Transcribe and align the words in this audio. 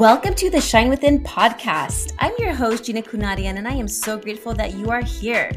Welcome 0.00 0.32
to 0.36 0.48
the 0.48 0.62
Shine 0.62 0.88
Within 0.88 1.22
podcast. 1.22 2.14
I'm 2.20 2.32
your 2.38 2.54
host, 2.54 2.84
Gina 2.84 3.02
Kunadian, 3.02 3.58
and 3.58 3.68
I 3.68 3.72
am 3.72 3.86
so 3.86 4.16
grateful 4.16 4.54
that 4.54 4.72
you 4.72 4.88
are 4.88 5.02
here. 5.02 5.52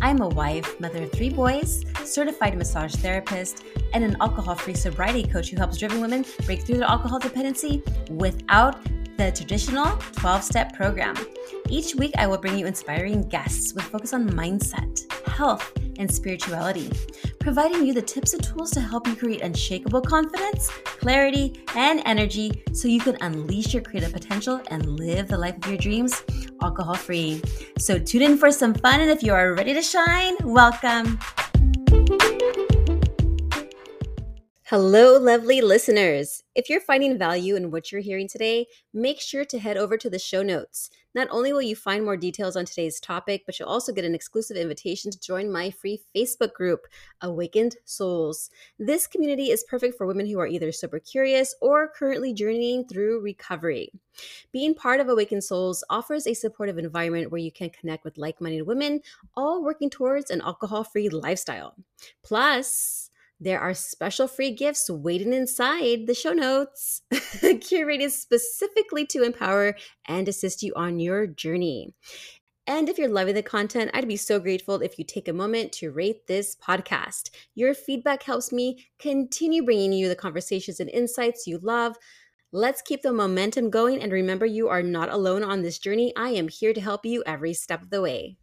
I'm 0.00 0.20
a 0.20 0.28
wife, 0.28 0.78
mother 0.78 1.02
of 1.02 1.10
three 1.10 1.30
boys, 1.30 1.84
certified 2.04 2.56
massage 2.56 2.94
therapist, 2.94 3.64
and 3.94 4.04
an 4.04 4.16
alcohol 4.20 4.54
free 4.54 4.76
sobriety 4.76 5.24
coach 5.24 5.50
who 5.50 5.56
helps 5.56 5.78
driven 5.78 6.00
women 6.00 6.24
break 6.46 6.62
through 6.62 6.76
their 6.76 6.86
alcohol 6.86 7.18
dependency 7.18 7.82
without 8.08 8.80
the 9.16 9.32
traditional 9.32 9.96
12 10.12 10.44
step 10.44 10.74
program. 10.74 11.16
Each 11.68 11.96
week, 11.96 12.12
I 12.16 12.28
will 12.28 12.38
bring 12.38 12.56
you 12.56 12.66
inspiring 12.66 13.28
guests 13.28 13.74
with 13.74 13.82
focus 13.82 14.12
on 14.12 14.30
mindset, 14.30 15.12
health, 15.26 15.72
and 15.98 16.12
spirituality, 16.12 16.90
providing 17.38 17.86
you 17.86 17.92
the 17.92 18.02
tips 18.02 18.32
and 18.32 18.42
tools 18.42 18.70
to 18.72 18.80
help 18.80 19.06
you 19.06 19.14
create 19.14 19.42
unshakable 19.42 20.00
confidence, 20.00 20.70
clarity, 20.84 21.62
and 21.74 22.02
energy 22.06 22.62
so 22.72 22.88
you 22.88 23.00
can 23.00 23.16
unleash 23.20 23.74
your 23.74 23.82
creative 23.82 24.12
potential 24.12 24.60
and 24.70 24.98
live 24.98 25.28
the 25.28 25.38
life 25.38 25.56
of 25.56 25.66
your 25.66 25.78
dreams 25.78 26.22
alcohol 26.62 26.94
free. 26.94 27.42
So, 27.78 27.98
tune 27.98 28.22
in 28.22 28.38
for 28.38 28.50
some 28.50 28.74
fun, 28.74 29.00
and 29.00 29.10
if 29.10 29.22
you 29.22 29.32
are 29.32 29.54
ready 29.54 29.74
to 29.74 29.82
shine, 29.82 30.36
welcome. 30.42 31.18
Hello, 34.70 35.16
lovely 35.16 35.62
listeners. 35.62 36.42
If 36.54 36.68
you're 36.68 36.82
finding 36.82 37.16
value 37.16 37.56
in 37.56 37.70
what 37.70 37.90
you're 37.90 38.02
hearing 38.02 38.28
today, 38.28 38.66
make 38.92 39.18
sure 39.18 39.46
to 39.46 39.58
head 39.58 39.78
over 39.78 39.96
to 39.96 40.10
the 40.10 40.18
show 40.18 40.42
notes. 40.42 40.90
Not 41.14 41.26
only 41.30 41.54
will 41.54 41.62
you 41.62 41.74
find 41.74 42.04
more 42.04 42.18
details 42.18 42.54
on 42.54 42.66
today's 42.66 43.00
topic, 43.00 43.44
but 43.46 43.58
you'll 43.58 43.70
also 43.70 43.94
get 43.94 44.04
an 44.04 44.14
exclusive 44.14 44.58
invitation 44.58 45.10
to 45.10 45.20
join 45.20 45.50
my 45.50 45.70
free 45.70 46.02
Facebook 46.14 46.52
group, 46.52 46.80
Awakened 47.22 47.76
Souls. 47.86 48.50
This 48.78 49.06
community 49.06 49.44
is 49.44 49.64
perfect 49.70 49.96
for 49.96 50.06
women 50.06 50.26
who 50.26 50.38
are 50.38 50.46
either 50.46 50.70
sober 50.70 50.98
curious 50.98 51.54
or 51.62 51.88
currently 51.88 52.34
journeying 52.34 52.88
through 52.88 53.22
recovery. 53.22 53.90
Being 54.52 54.74
part 54.74 55.00
of 55.00 55.08
Awakened 55.08 55.44
Souls 55.44 55.82
offers 55.88 56.26
a 56.26 56.34
supportive 56.34 56.76
environment 56.76 57.32
where 57.32 57.40
you 57.40 57.50
can 57.50 57.70
connect 57.70 58.04
with 58.04 58.18
like 58.18 58.38
minded 58.38 58.66
women, 58.66 59.00
all 59.34 59.64
working 59.64 59.88
towards 59.88 60.30
an 60.30 60.42
alcohol 60.42 60.84
free 60.84 61.08
lifestyle. 61.08 61.74
Plus, 62.22 63.08
there 63.40 63.60
are 63.60 63.74
special 63.74 64.26
free 64.26 64.50
gifts 64.50 64.90
waiting 64.90 65.32
inside 65.32 66.06
the 66.06 66.14
show 66.14 66.32
notes, 66.32 67.02
curated 67.12 68.10
specifically 68.10 69.06
to 69.06 69.22
empower 69.22 69.76
and 70.06 70.28
assist 70.28 70.62
you 70.62 70.72
on 70.74 70.98
your 70.98 71.26
journey. 71.26 71.94
And 72.66 72.88
if 72.88 72.98
you're 72.98 73.08
loving 73.08 73.34
the 73.34 73.42
content, 73.42 73.92
I'd 73.94 74.06
be 74.06 74.16
so 74.16 74.38
grateful 74.38 74.82
if 74.82 74.98
you 74.98 75.04
take 75.04 75.28
a 75.28 75.32
moment 75.32 75.72
to 75.74 75.90
rate 75.90 76.26
this 76.26 76.54
podcast. 76.56 77.30
Your 77.54 77.72
feedback 77.72 78.22
helps 78.22 78.52
me 78.52 78.86
continue 78.98 79.64
bringing 79.64 79.92
you 79.92 80.08
the 80.08 80.14
conversations 80.14 80.78
and 80.78 80.90
insights 80.90 81.46
you 81.46 81.58
love. 81.62 81.96
Let's 82.52 82.82
keep 82.82 83.02
the 83.02 83.12
momentum 83.12 83.70
going 83.70 84.02
and 84.02 84.12
remember 84.12 84.46
you 84.46 84.68
are 84.68 84.82
not 84.82 85.10
alone 85.10 85.44
on 85.44 85.62
this 85.62 85.78
journey. 85.78 86.12
I 86.16 86.30
am 86.30 86.48
here 86.48 86.74
to 86.74 86.80
help 86.80 87.06
you 87.06 87.22
every 87.24 87.54
step 87.54 87.82
of 87.82 87.90
the 87.90 88.02
way. 88.02 88.36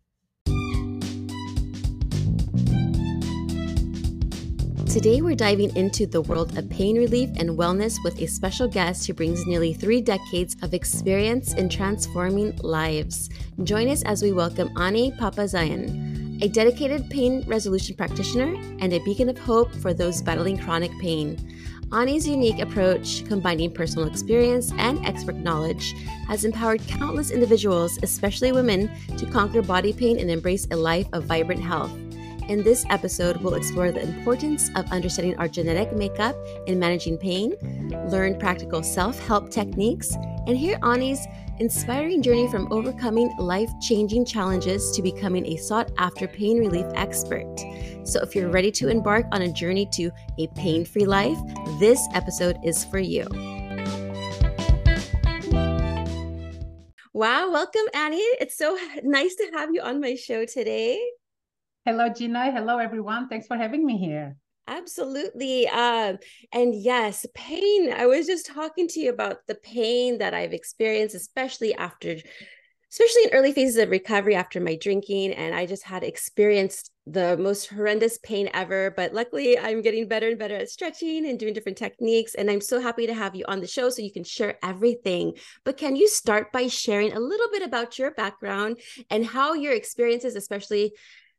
Today, 4.96 5.22
we're 5.22 5.36
diving 5.36 5.76
into 5.76 6.06
the 6.06 6.22
world 6.22 6.58
of 6.58 6.70
pain 6.70 6.96
relief 6.96 7.30
and 7.36 7.50
wellness 7.50 8.02
with 8.02 8.18
a 8.22 8.28
special 8.28 8.66
guest 8.66 9.06
who 9.06 9.14
brings 9.14 9.46
nearly 9.46 9.74
three 9.74 10.00
decades 10.00 10.56
of 10.62 10.74
experience 10.74 11.54
in 11.54 11.68
transforming 11.68 12.56
lives. 12.60 13.30
Join 13.66 13.90
us 13.90 14.04
as 14.04 14.24
we 14.24 14.32
welcome 14.32 14.72
Ani 14.78 15.12
Papazyan, 15.12 16.42
a 16.42 16.48
dedicated 16.48 17.10
pain 17.10 17.44
resolution 17.46 17.94
practitioner 17.98 18.56
and 18.80 18.94
a 18.94 19.04
beacon 19.04 19.28
of 19.28 19.38
hope 19.38 19.76
for 19.76 19.94
those 19.94 20.22
battling 20.22 20.58
chronic 20.58 20.98
pain. 21.02 21.38
Ani's 21.92 22.26
unique 22.26 22.62
approach, 22.62 23.26
combining 23.26 23.74
personal 23.74 24.08
experience 24.08 24.72
and 24.78 25.06
expert 25.06 25.36
knowledge, 25.36 25.94
has 26.30 26.46
empowered 26.46 26.88
countless 26.88 27.32
individuals, 27.32 28.00
especially 28.02 28.54
women, 28.54 28.90
to 29.18 29.26
conquer 29.26 29.62
body 29.62 29.92
pain 29.92 30.18
and 30.20 30.32
embrace 30.32 30.66
a 30.72 30.76
life 30.78 31.08
of 31.12 31.26
vibrant 31.26 31.62
health. 31.62 31.92
In 32.48 32.62
this 32.62 32.86
episode, 32.92 33.38
we'll 33.38 33.56
explore 33.56 33.92
the 33.92 34.04
importance 34.04 34.70
of 34.76 34.92
understanding 34.92 35.36
our 35.40 35.48
genetic 35.48 35.92
makeup 35.94 36.36
in 36.68 36.78
managing 36.78 37.18
pain, 37.18 37.56
learn 38.08 38.38
practical 38.38 38.84
self 38.84 39.18
help 39.26 39.50
techniques, 39.50 40.14
and 40.46 40.56
hear 40.56 40.78
Ani's 40.84 41.26
inspiring 41.58 42.22
journey 42.22 42.48
from 42.48 42.72
overcoming 42.72 43.36
life 43.40 43.72
changing 43.82 44.26
challenges 44.26 44.92
to 44.92 45.02
becoming 45.02 45.44
a 45.48 45.56
sought 45.56 45.90
after 45.98 46.28
pain 46.28 46.60
relief 46.60 46.86
expert. 46.94 47.52
So, 48.04 48.22
if 48.22 48.36
you're 48.36 48.52
ready 48.52 48.72
to 48.74 48.90
embark 48.90 49.26
on 49.32 49.42
a 49.42 49.52
journey 49.52 49.90
to 49.94 50.12
a 50.38 50.46
pain 50.50 50.86
free 50.86 51.06
life, 51.06 51.40
this 51.80 52.00
episode 52.14 52.58
is 52.64 52.86
for 52.86 53.00
you. 53.00 53.26
Wow, 57.12 57.50
welcome, 57.50 57.88
Ani. 57.96 58.22
It's 58.40 58.56
so 58.56 58.78
nice 59.04 59.34
to 59.36 59.50
have 59.56 59.70
you 59.74 59.82
on 59.82 60.00
my 60.00 60.14
show 60.14 60.46
today. 60.46 61.00
Hello, 61.86 62.10
Gina. 62.10 62.52
Hello, 62.52 62.80
everyone. 62.80 63.30
Thanks 63.30 63.46
for 63.46 63.56
having 63.56 63.86
me 63.86 63.96
here. 64.00 64.38
Absolutely. 64.68 65.68
Um, 65.68 66.18
and 66.52 66.74
yes, 66.74 67.28
pain. 67.36 67.94
I 67.94 68.08
was 68.08 68.26
just 68.26 68.48
talking 68.48 68.88
to 68.88 69.00
you 69.00 69.12
about 69.12 69.46
the 69.48 69.54
pain 69.54 70.18
that 70.18 70.34
I've 70.34 70.52
experienced, 70.54 71.14
especially 71.14 71.76
after, 71.76 72.16
especially 72.92 73.24
in 73.26 73.30
early 73.34 73.54
phases 73.54 73.78
of 73.78 73.92
recovery 73.92 74.34
after 74.34 74.60
my 74.60 74.78
drinking. 74.78 75.34
And 75.34 75.54
I 75.54 75.68
just 75.68 75.84
had 75.84 76.04
experienced 76.04 76.90
the 77.06 77.38
most 77.38 77.68
horrendous 77.68 78.18
pain 78.18 78.50
ever. 78.56 78.90
But 78.90 79.14
luckily, 79.14 79.60
I'm 79.60 79.84
getting 79.84 80.08
better 80.08 80.30
and 80.30 80.40
better 80.40 80.56
at 80.56 80.70
stretching 80.70 81.28
and 81.28 81.38
doing 81.38 81.54
different 81.54 81.78
techniques. 81.78 82.34
And 82.34 82.50
I'm 82.50 82.62
so 82.62 82.82
happy 82.82 83.06
to 83.06 83.14
have 83.14 83.36
you 83.36 83.46
on 83.48 83.62
the 83.62 83.68
show 83.68 83.92
so 83.92 84.02
you 84.02 84.12
can 84.12 84.24
share 84.24 84.58
everything. 84.64 85.34
But 85.64 85.78
can 85.78 85.96
you 85.96 86.10
start 86.10 86.52
by 86.52 86.66
sharing 86.66 87.14
a 87.14 87.20
little 87.20 87.52
bit 87.52 87.62
about 87.62 88.00
your 88.00 88.10
background 88.10 88.80
and 89.12 89.24
how 89.24 89.54
your 89.54 89.74
experiences, 89.74 90.36
especially 90.36 90.94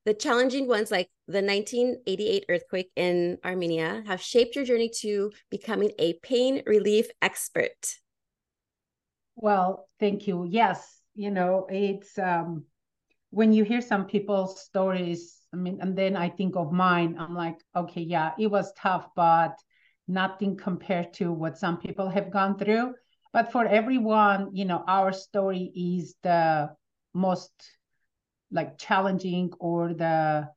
the 0.06 0.14
challenging 0.14 0.68
ones, 0.68 0.92
like 0.92 1.10
the 1.26 1.42
1988 1.42 2.44
earthquake 2.48 2.90
in 2.94 3.38
Armenia, 3.44 4.04
have 4.06 4.22
shaped 4.22 4.54
your 4.54 4.64
journey 4.64 4.88
to 5.00 5.32
becoming 5.50 5.90
a 5.98 6.14
pain 6.22 6.62
relief 6.64 7.08
expert. 7.20 7.98
Well, 9.34 9.88
thank 9.98 10.28
you. 10.28 10.46
Yes, 10.48 11.00
you 11.16 11.32
know, 11.32 11.66
it's 11.68 12.16
um, 12.18 12.64
when 13.30 13.52
you 13.52 13.64
hear 13.64 13.80
some 13.80 14.06
people's 14.06 14.62
stories, 14.62 15.40
I 15.52 15.56
mean, 15.56 15.78
and 15.80 15.98
then 15.98 16.16
I 16.16 16.28
think 16.28 16.54
of 16.54 16.70
mine, 16.70 17.16
I'm 17.18 17.34
like, 17.34 17.58
okay, 17.74 18.02
yeah, 18.02 18.30
it 18.38 18.46
was 18.46 18.72
tough, 18.78 19.08
but 19.16 19.58
nothing 20.06 20.56
compared 20.56 21.14
to 21.14 21.32
what 21.32 21.58
some 21.58 21.78
people 21.78 22.08
have 22.08 22.30
gone 22.30 22.56
through. 22.56 22.94
But 23.32 23.50
for 23.50 23.66
everyone, 23.66 24.50
you 24.54 24.66
know, 24.66 24.84
our 24.86 25.12
story 25.12 25.72
is 25.74 26.14
the 26.22 26.70
most 27.12 27.50
like 28.50 28.78
challenging 28.78 29.52
or 29.58 29.94
the 29.94 30.48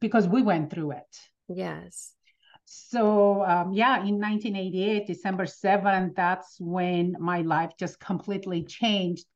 because 0.00 0.26
we 0.28 0.42
went 0.42 0.70
through 0.70 0.92
it. 0.92 1.16
Yes. 1.48 2.14
So 2.64 3.42
um, 3.44 3.72
yeah 3.72 3.96
in 3.96 4.20
1988 4.20 5.06
december 5.06 5.44
7th 5.44 6.14
that's 6.14 6.56
when 6.60 7.16
my 7.18 7.40
life 7.42 7.72
just 7.78 7.98
completely 8.00 8.64
changed. 8.64 9.26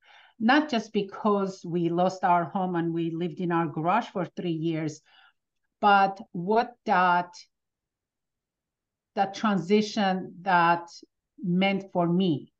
Not 0.41 0.69
just 0.69 0.93
because 0.93 1.65
we 1.65 1.89
lost 1.89 2.25
our 2.25 2.45
home 2.45 2.75
and 2.77 2.93
we 2.93 3.11
lived 3.11 3.41
in 3.41 3.53
our 3.53 3.67
garage 3.67 4.09
for 4.09 4.25
three 4.25 4.59
years 4.69 5.01
but 5.81 6.19
what 6.33 6.73
that 6.87 7.29
that 9.15 9.35
transition 9.35 10.35
that 10.43 10.89
meant 11.43 11.93
for 11.93 12.09
me. 12.09 12.53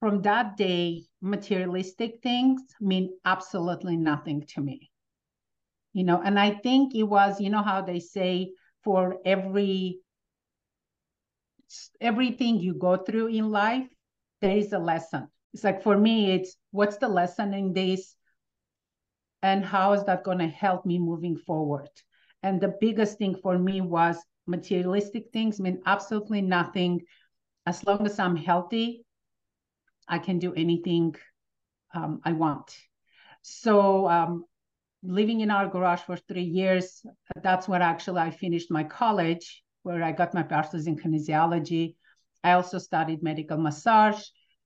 From 0.00 0.22
that 0.22 0.56
day, 0.56 1.04
materialistic 1.26 2.22
things 2.22 2.62
mean 2.80 3.10
absolutely 3.24 3.96
nothing 3.96 4.46
to 4.54 4.60
me. 4.60 4.90
You 5.92 6.04
know, 6.04 6.20
and 6.22 6.38
I 6.38 6.50
think 6.52 6.94
it 6.94 7.04
was, 7.04 7.40
you 7.40 7.50
know, 7.50 7.62
how 7.62 7.82
they 7.82 8.00
say 8.00 8.52
for 8.84 9.16
every 9.24 10.00
everything 12.00 12.60
you 12.60 12.74
go 12.74 12.96
through 12.96 13.28
in 13.28 13.50
life, 13.50 13.88
there 14.40 14.56
is 14.56 14.72
a 14.72 14.78
lesson. 14.78 15.28
It's 15.52 15.64
like 15.64 15.82
for 15.82 15.96
me, 15.96 16.32
it's 16.32 16.56
what's 16.70 16.98
the 16.98 17.08
lesson 17.08 17.54
in 17.54 17.72
this? 17.72 18.14
And 19.42 19.64
how 19.64 19.94
is 19.94 20.04
that 20.04 20.22
going 20.22 20.38
to 20.38 20.48
help 20.48 20.84
me 20.84 20.98
moving 20.98 21.36
forward? 21.36 21.88
And 22.42 22.60
the 22.60 22.76
biggest 22.80 23.18
thing 23.18 23.34
for 23.42 23.58
me 23.58 23.80
was 23.80 24.18
materialistic 24.46 25.32
things 25.32 25.58
mean 25.58 25.80
absolutely 25.86 26.42
nothing. 26.42 27.00
As 27.64 27.84
long 27.84 28.06
as 28.06 28.18
I'm 28.18 28.36
healthy, 28.36 29.05
I 30.08 30.18
can 30.18 30.38
do 30.38 30.54
anything 30.54 31.14
um, 31.94 32.20
I 32.24 32.32
want. 32.32 32.76
So 33.42 34.08
um, 34.08 34.44
living 35.02 35.40
in 35.40 35.50
our 35.50 35.68
garage 35.68 36.00
for 36.00 36.16
three 36.16 36.42
years, 36.42 37.04
that's 37.42 37.68
where 37.68 37.82
actually 37.82 38.20
I 38.20 38.30
finished 38.30 38.70
my 38.70 38.84
college, 38.84 39.62
where 39.82 40.02
I 40.02 40.12
got 40.12 40.34
my 40.34 40.42
bachelor's 40.42 40.86
in 40.86 40.96
kinesiology. 40.96 41.94
I 42.42 42.52
also 42.52 42.78
studied 42.78 43.22
medical 43.22 43.58
massage. 43.58 44.22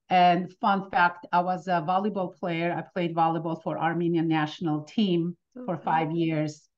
And 0.09 0.53
fun 0.61 0.91
fact, 0.91 1.27
I 1.33 1.41
was 1.41 1.69
a 1.69 1.85
volleyball 1.87 2.35
player. 2.35 2.75
I 2.77 2.83
played 2.83 3.15
volleyball 3.15 3.63
for 3.63 3.79
Armenian 3.79 4.29
national 4.29 4.83
team 4.83 5.37
for 5.67 5.77
five 5.77 6.11
years. 6.11 6.70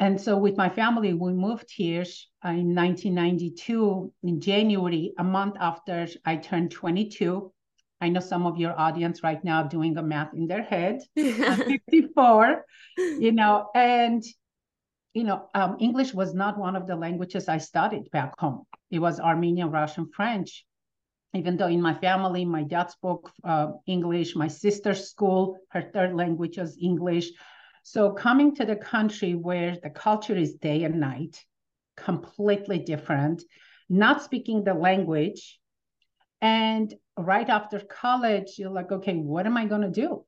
And 0.00 0.20
so 0.20 0.36
with 0.36 0.56
my 0.56 0.68
family, 0.68 1.12
we 1.12 1.32
moved 1.32 1.70
here 1.70 2.04
in 2.44 2.74
1992 2.74 4.12
in 4.22 4.40
January, 4.40 5.12
a 5.18 5.24
month 5.24 5.56
after 5.58 6.06
I 6.24 6.36
turned 6.36 6.70
22. 6.70 7.52
I 8.00 8.08
know 8.08 8.20
some 8.20 8.46
of 8.46 8.58
your 8.58 8.78
audience 8.78 9.24
right 9.24 9.42
now 9.42 9.64
doing 9.64 9.96
a 9.96 10.02
math 10.02 10.34
in 10.34 10.46
their 10.46 10.62
head. 10.62 11.00
I'm 11.18 11.78
54, 11.90 12.64
you 12.96 13.32
know, 13.32 13.70
and 13.74 14.22
you 15.14 15.24
know, 15.24 15.48
um, 15.54 15.76
English 15.80 16.14
was 16.14 16.32
not 16.32 16.58
one 16.58 16.76
of 16.76 16.86
the 16.86 16.94
languages 16.94 17.48
I 17.48 17.58
studied 17.58 18.08
back 18.12 18.38
home. 18.38 18.64
It 18.90 19.00
was 19.00 19.18
Armenian, 19.18 19.70
Russian, 19.70 20.08
French. 20.14 20.64
Even 21.34 21.56
though 21.56 21.66
in 21.66 21.82
my 21.82 21.94
family, 21.94 22.44
my 22.44 22.62
dad 22.62 22.90
spoke 22.90 23.32
uh, 23.42 23.72
English, 23.86 24.36
my 24.36 24.48
sister's 24.48 25.10
school, 25.10 25.58
her 25.70 25.82
third 25.82 26.14
language 26.14 26.56
was 26.56 26.78
English. 26.80 27.30
So 27.90 28.12
coming 28.12 28.54
to 28.56 28.66
the 28.66 28.76
country 28.76 29.34
where 29.34 29.78
the 29.82 29.88
culture 29.88 30.36
is 30.36 30.52
day 30.56 30.84
and 30.84 31.00
night, 31.00 31.42
completely 31.96 32.80
different, 32.80 33.42
not 33.88 34.22
speaking 34.22 34.62
the 34.62 34.74
language, 34.74 35.58
and 36.42 36.92
right 37.16 37.48
after 37.48 37.80
college, 37.80 38.58
you're 38.58 38.68
like, 38.68 38.92
okay, 38.92 39.14
what 39.14 39.46
am 39.46 39.56
I 39.56 39.64
going 39.64 39.80
to 39.80 39.90
do? 39.90 40.26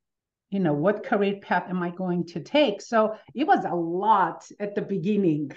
You 0.49 0.61
know, 0.61 0.73
what 0.73 1.05
career 1.05 1.39
path 1.43 1.69
am 1.69 1.83
I 1.83 1.91
going 1.91 2.25
to 2.29 2.41
take? 2.41 2.81
So 2.81 3.15
it 3.35 3.47
was 3.47 3.67
a 3.67 3.75
lot 3.75 4.49
at 4.59 4.75
the 4.75 4.81
beginning. 4.81 5.53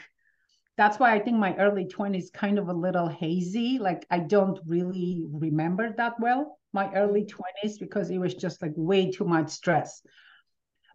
That's 0.76 1.00
why 1.00 1.16
I 1.16 1.20
think 1.20 1.38
my 1.38 1.56
early 1.56 1.86
20s 1.86 2.34
kind 2.34 2.60
of 2.60 2.68
a 2.68 2.74
little 2.74 3.08
hazy. 3.08 3.80
Like 3.80 4.06
I 4.10 4.20
don't 4.20 4.60
really 4.68 5.24
remember 5.32 5.94
that 5.96 6.20
well, 6.20 6.60
my 6.74 6.94
early 6.96 7.22
mm-hmm. 7.22 7.68
20s, 7.70 7.80
because 7.80 8.10
it 8.10 8.18
was 8.18 8.36
just 8.36 8.62
like 8.62 8.74
way 8.76 9.10
too 9.10 9.24
much 9.24 9.52
stress. 9.52 10.02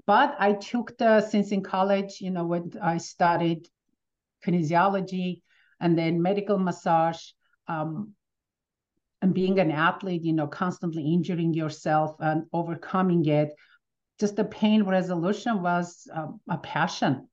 But 0.09 0.37
I 0.39 0.55
took 0.55 0.97
the, 0.97 1.21
since 1.21 1.53
in 1.53 1.63
college, 1.63 2.23
you 2.23 2.31
know, 2.31 2.47
when 2.47 2.73
I 2.83 2.97
studied 2.97 3.69
kinesiology 4.43 5.43
and 5.81 5.99
then 5.99 6.23
medical 6.23 6.59
massage, 6.59 7.21
um, 7.67 8.15
and 9.21 9.35
being 9.35 9.59
an 9.59 9.71
athlete, 9.71 10.25
you 10.25 10.33
know, 10.33 10.47
constantly 10.47 11.13
injuring 11.13 11.53
yourself 11.53 12.17
and 12.21 12.45
overcoming 12.55 13.27
it, 13.27 13.51
just 14.19 14.37
the 14.37 14.47
pain 14.47 14.85
resolution 14.85 15.61
was 15.61 16.09
um, 16.15 16.41
a 16.49 16.57
passion. 16.57 17.29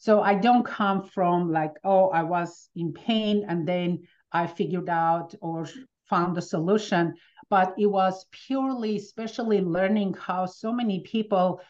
So 0.00 0.20
I 0.20 0.34
don't 0.34 0.66
come 0.66 1.04
from 1.04 1.52
like, 1.52 1.74
oh, 1.84 2.08
I 2.08 2.24
was 2.24 2.68
in 2.74 2.94
pain 2.94 3.44
and 3.48 3.68
then 3.68 4.00
I 4.32 4.48
figured 4.48 4.88
out 4.88 5.36
or 5.40 5.68
found 6.10 6.36
a 6.36 6.42
solution, 6.42 7.14
but 7.48 7.74
it 7.78 7.86
was 7.86 8.26
purely, 8.32 8.96
especially 8.96 9.60
learning 9.60 10.16
how 10.18 10.46
so 10.46 10.72
many 10.72 10.98
people 11.02 11.60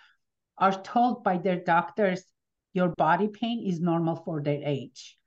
are 0.59 0.83
told 0.83 1.25
by 1.25 1.39
their 1.39 1.61
doctors 1.61 2.25
your 2.73 2.89
body 2.97 3.29
pain 3.29 3.65
is 3.67 3.81
normal 3.81 4.17
for 4.17 4.43
their 4.43 4.61
age 4.65 5.19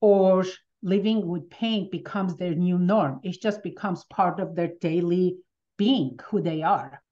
or 0.00 0.44
living 0.82 1.26
with 1.26 1.50
pain 1.50 1.88
becomes 1.90 2.36
their 2.36 2.54
new 2.54 2.78
norm. 2.78 3.20
It 3.22 3.40
just 3.42 3.62
becomes 3.62 4.04
part 4.04 4.40
of 4.40 4.54
their 4.54 4.72
daily 4.80 5.38
being, 5.76 6.18
who 6.28 6.40
they 6.40 6.62
are. 6.62 7.02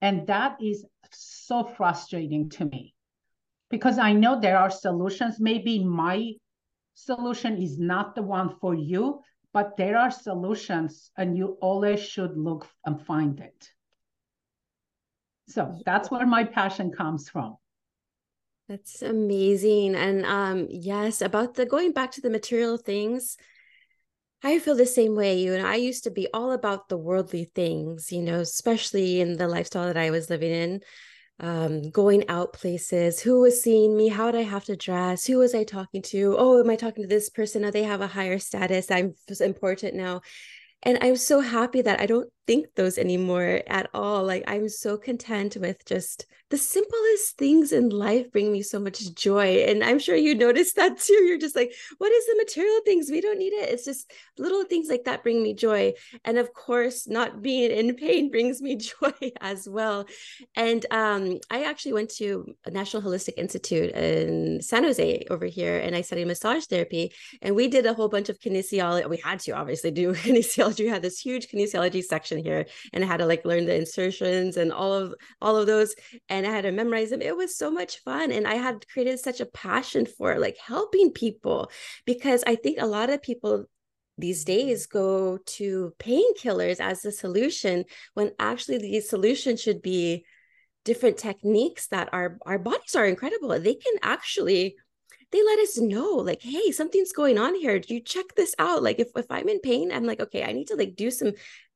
And 0.00 0.26
that 0.26 0.58
is 0.60 0.84
so 1.10 1.64
frustrating 1.64 2.50
to 2.50 2.64
me 2.66 2.94
because 3.70 3.98
I 3.98 4.12
know 4.12 4.40
there 4.40 4.58
are 4.58 4.70
solutions. 4.70 5.40
Maybe 5.40 5.82
my 5.82 6.32
solution 6.94 7.60
is 7.60 7.78
not 7.78 8.14
the 8.14 8.22
one 8.22 8.56
for 8.60 8.74
you, 8.74 9.20
but 9.52 9.76
there 9.76 9.96
are 9.96 10.10
solutions 10.10 11.10
and 11.16 11.36
you 11.36 11.56
always 11.60 12.00
should 12.00 12.36
look 12.36 12.68
and 12.84 13.00
find 13.00 13.40
it. 13.40 13.70
So 15.48 15.78
that's 15.84 16.10
where 16.10 16.26
my 16.26 16.44
passion 16.44 16.90
comes 16.90 17.28
from. 17.28 17.56
That's 18.68 19.02
amazing. 19.02 19.94
And 19.94 20.24
um 20.24 20.66
yes, 20.70 21.20
about 21.20 21.54
the 21.54 21.66
going 21.66 21.92
back 21.92 22.12
to 22.12 22.20
the 22.20 22.30
material 22.30 22.78
things, 22.78 23.36
I 24.42 24.58
feel 24.58 24.74
the 24.74 24.86
same 24.86 25.14
way 25.14 25.38
you 25.38 25.54
and 25.54 25.66
I 25.66 25.76
used 25.76 26.04
to 26.04 26.10
be 26.10 26.28
all 26.32 26.52
about 26.52 26.88
the 26.88 26.96
worldly 26.96 27.50
things, 27.54 28.10
you 28.10 28.22
know, 28.22 28.40
especially 28.40 29.20
in 29.20 29.36
the 29.36 29.48
lifestyle 29.48 29.86
that 29.86 29.96
I 29.96 30.10
was 30.10 30.30
living 30.30 30.52
in. 30.52 30.80
Um, 31.40 31.90
going 31.90 32.28
out 32.28 32.52
places, 32.52 33.18
who 33.18 33.40
was 33.40 33.60
seeing 33.60 33.96
me, 33.96 34.06
how 34.06 34.30
did 34.30 34.38
I 34.38 34.44
have 34.44 34.64
to 34.66 34.76
dress, 34.76 35.26
who 35.26 35.38
was 35.38 35.52
I 35.52 35.64
talking 35.64 36.00
to? 36.02 36.36
Oh, 36.38 36.60
am 36.60 36.70
I 36.70 36.76
talking 36.76 37.02
to 37.02 37.08
this 37.08 37.28
person? 37.28 37.64
Oh, 37.64 37.72
they 37.72 37.82
have 37.82 38.00
a 38.00 38.06
higher 38.06 38.38
status. 38.38 38.88
I'm 38.88 39.14
important 39.40 39.96
now. 39.96 40.20
And 40.84 40.98
I'm 41.00 41.16
so 41.16 41.40
happy 41.40 41.82
that 41.82 42.00
I 42.00 42.06
don't 42.06 42.30
think 42.46 42.74
those 42.74 42.98
anymore 42.98 43.62
at 43.66 43.88
all. 43.94 44.24
Like 44.24 44.44
I'm 44.46 44.68
so 44.68 44.96
content 44.96 45.56
with 45.56 45.84
just 45.84 46.26
the 46.50 46.58
simplest 46.58 47.36
things 47.38 47.72
in 47.72 47.88
life 47.88 48.30
bring 48.30 48.52
me 48.52 48.62
so 48.62 48.78
much 48.78 49.12
joy. 49.14 49.64
And 49.66 49.82
I'm 49.82 49.98
sure 49.98 50.14
you 50.14 50.34
noticed 50.34 50.76
that 50.76 50.98
too. 50.98 51.24
You're 51.24 51.38
just 51.38 51.56
like, 51.56 51.72
what 51.98 52.12
is 52.12 52.26
the 52.26 52.36
material 52.36 52.80
things? 52.84 53.10
We 53.10 53.20
don't 53.20 53.38
need 53.38 53.54
it. 53.54 53.70
It's 53.70 53.84
just 53.84 54.12
little 54.38 54.64
things 54.64 54.88
like 54.88 55.04
that 55.04 55.22
bring 55.22 55.42
me 55.42 55.54
joy. 55.54 55.94
And 56.24 56.38
of 56.38 56.52
course, 56.52 57.08
not 57.08 57.42
being 57.42 57.70
in 57.70 57.94
pain 57.96 58.30
brings 58.30 58.60
me 58.60 58.76
joy 59.00 59.32
as 59.40 59.68
well. 59.68 60.06
And 60.54 60.84
um, 60.90 61.38
I 61.50 61.64
actually 61.64 61.94
went 61.94 62.10
to 62.16 62.54
a 62.66 62.70
National 62.70 63.02
Holistic 63.02 63.34
Institute 63.36 63.90
in 63.92 64.60
San 64.60 64.84
Jose 64.84 65.26
over 65.30 65.46
here, 65.46 65.78
and 65.78 65.96
I 65.96 66.02
studied 66.02 66.26
massage 66.26 66.66
therapy. 66.66 67.12
And 67.40 67.56
we 67.56 67.68
did 67.68 67.86
a 67.86 67.94
whole 67.94 68.08
bunch 68.08 68.28
of 68.28 68.38
kinesiology. 68.38 69.08
We 69.08 69.16
had 69.16 69.40
to 69.40 69.52
obviously 69.52 69.90
do 69.90 70.12
kinesiology. 70.14 70.80
We 70.80 70.88
had 70.88 71.02
this 71.02 71.18
huge 71.18 71.48
kinesiology 71.48 72.02
section 72.02 72.33
here 72.38 72.66
and 72.92 73.04
I 73.04 73.06
had 73.06 73.18
to 73.18 73.26
like 73.26 73.44
learn 73.44 73.66
the 73.66 73.76
insertions 73.76 74.56
and 74.56 74.72
all 74.72 74.92
of 74.92 75.14
all 75.40 75.56
of 75.56 75.66
those 75.66 75.94
and 76.28 76.46
I 76.46 76.50
had 76.50 76.62
to 76.62 76.72
memorize 76.72 77.10
them. 77.10 77.22
It 77.22 77.36
was 77.36 77.56
so 77.56 77.70
much 77.70 77.98
fun 77.98 78.32
and 78.32 78.46
I 78.46 78.54
had 78.54 78.86
created 78.88 79.18
such 79.18 79.40
a 79.40 79.46
passion 79.46 80.06
for 80.06 80.38
like 80.38 80.56
helping 80.58 81.10
people 81.10 81.70
because 82.04 82.42
I 82.46 82.56
think 82.56 82.78
a 82.80 82.86
lot 82.86 83.10
of 83.10 83.22
people 83.22 83.66
these 84.16 84.44
days 84.44 84.86
go 84.86 85.38
to 85.44 85.92
painkillers 85.98 86.80
as 86.80 87.02
the 87.02 87.10
solution 87.10 87.84
when 88.14 88.30
actually 88.38 88.78
the 88.78 89.00
solution 89.00 89.56
should 89.56 89.82
be 89.82 90.24
different 90.84 91.16
techniques 91.16 91.88
that 91.88 92.08
our 92.12 92.38
our 92.46 92.58
bodies 92.58 92.94
are 92.94 93.06
incredible 93.06 93.48
they 93.58 93.74
can 93.74 93.94
actually 94.02 94.76
they 95.32 95.42
let 95.42 95.58
us 95.58 95.78
know 95.78 96.10
like 96.14 96.40
hey 96.42 96.70
something's 96.70 97.12
going 97.12 97.38
on 97.38 97.56
here. 97.56 97.80
Do 97.80 97.92
you 97.92 98.00
check 98.00 98.26
this 98.36 98.54
out? 98.58 98.84
Like 98.84 99.00
if, 99.00 99.08
if 99.16 99.26
i'm 99.30 99.48
in 99.48 99.60
pain 99.60 99.90
i'm 99.90 100.04
like 100.04 100.20
okay 100.20 100.44
i 100.44 100.52
need 100.52 100.68
to 100.68 100.76
like 100.76 100.94
do 100.94 101.10
some 101.10 101.32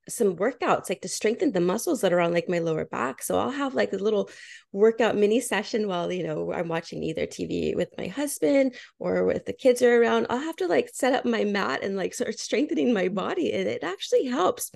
some 0.09 0.37
workouts 0.37 0.89
like 0.89 1.01
to 1.03 1.09
strengthen 1.09 1.53
the 1.53 1.61
muscles 1.61 2.01
that 2.01 2.13
are 2.13 2.21
on 2.21 2.33
like 2.33 2.49
my 2.49 2.59
lower 2.59 2.85
back. 2.85 3.23
So 3.23 3.39
I'll 3.39 3.51
have 3.51 3.75
like 3.75 3.93
a 3.93 3.97
little 3.97 4.31
workout 4.73 5.17
mini 5.17 5.41
session 5.41 5.89
while, 5.89 6.11
you 6.13 6.23
know, 6.27 6.53
I'm 6.53 6.69
watching 6.69 7.03
either 7.03 7.27
TV 7.27 7.75
with 7.77 7.89
my 7.99 8.07
husband 8.07 8.75
or 8.99 9.25
with 9.25 9.47
the 9.47 9.53
kids 9.53 9.83
are 9.83 10.03
around. 10.03 10.27
I'll 10.31 10.39
have 10.39 10.57
to 10.57 10.67
like 10.67 10.91
set 10.93 11.13
up 11.13 11.25
my 11.25 11.45
mat 11.45 11.83
and 11.83 11.97
like 11.97 12.15
start 12.15 12.39
strengthening 12.39 12.93
my 12.93 13.09
body. 13.09 13.53
And 13.53 13.69
it 13.69 13.83
actually 13.83 14.27
helps. 14.27 14.71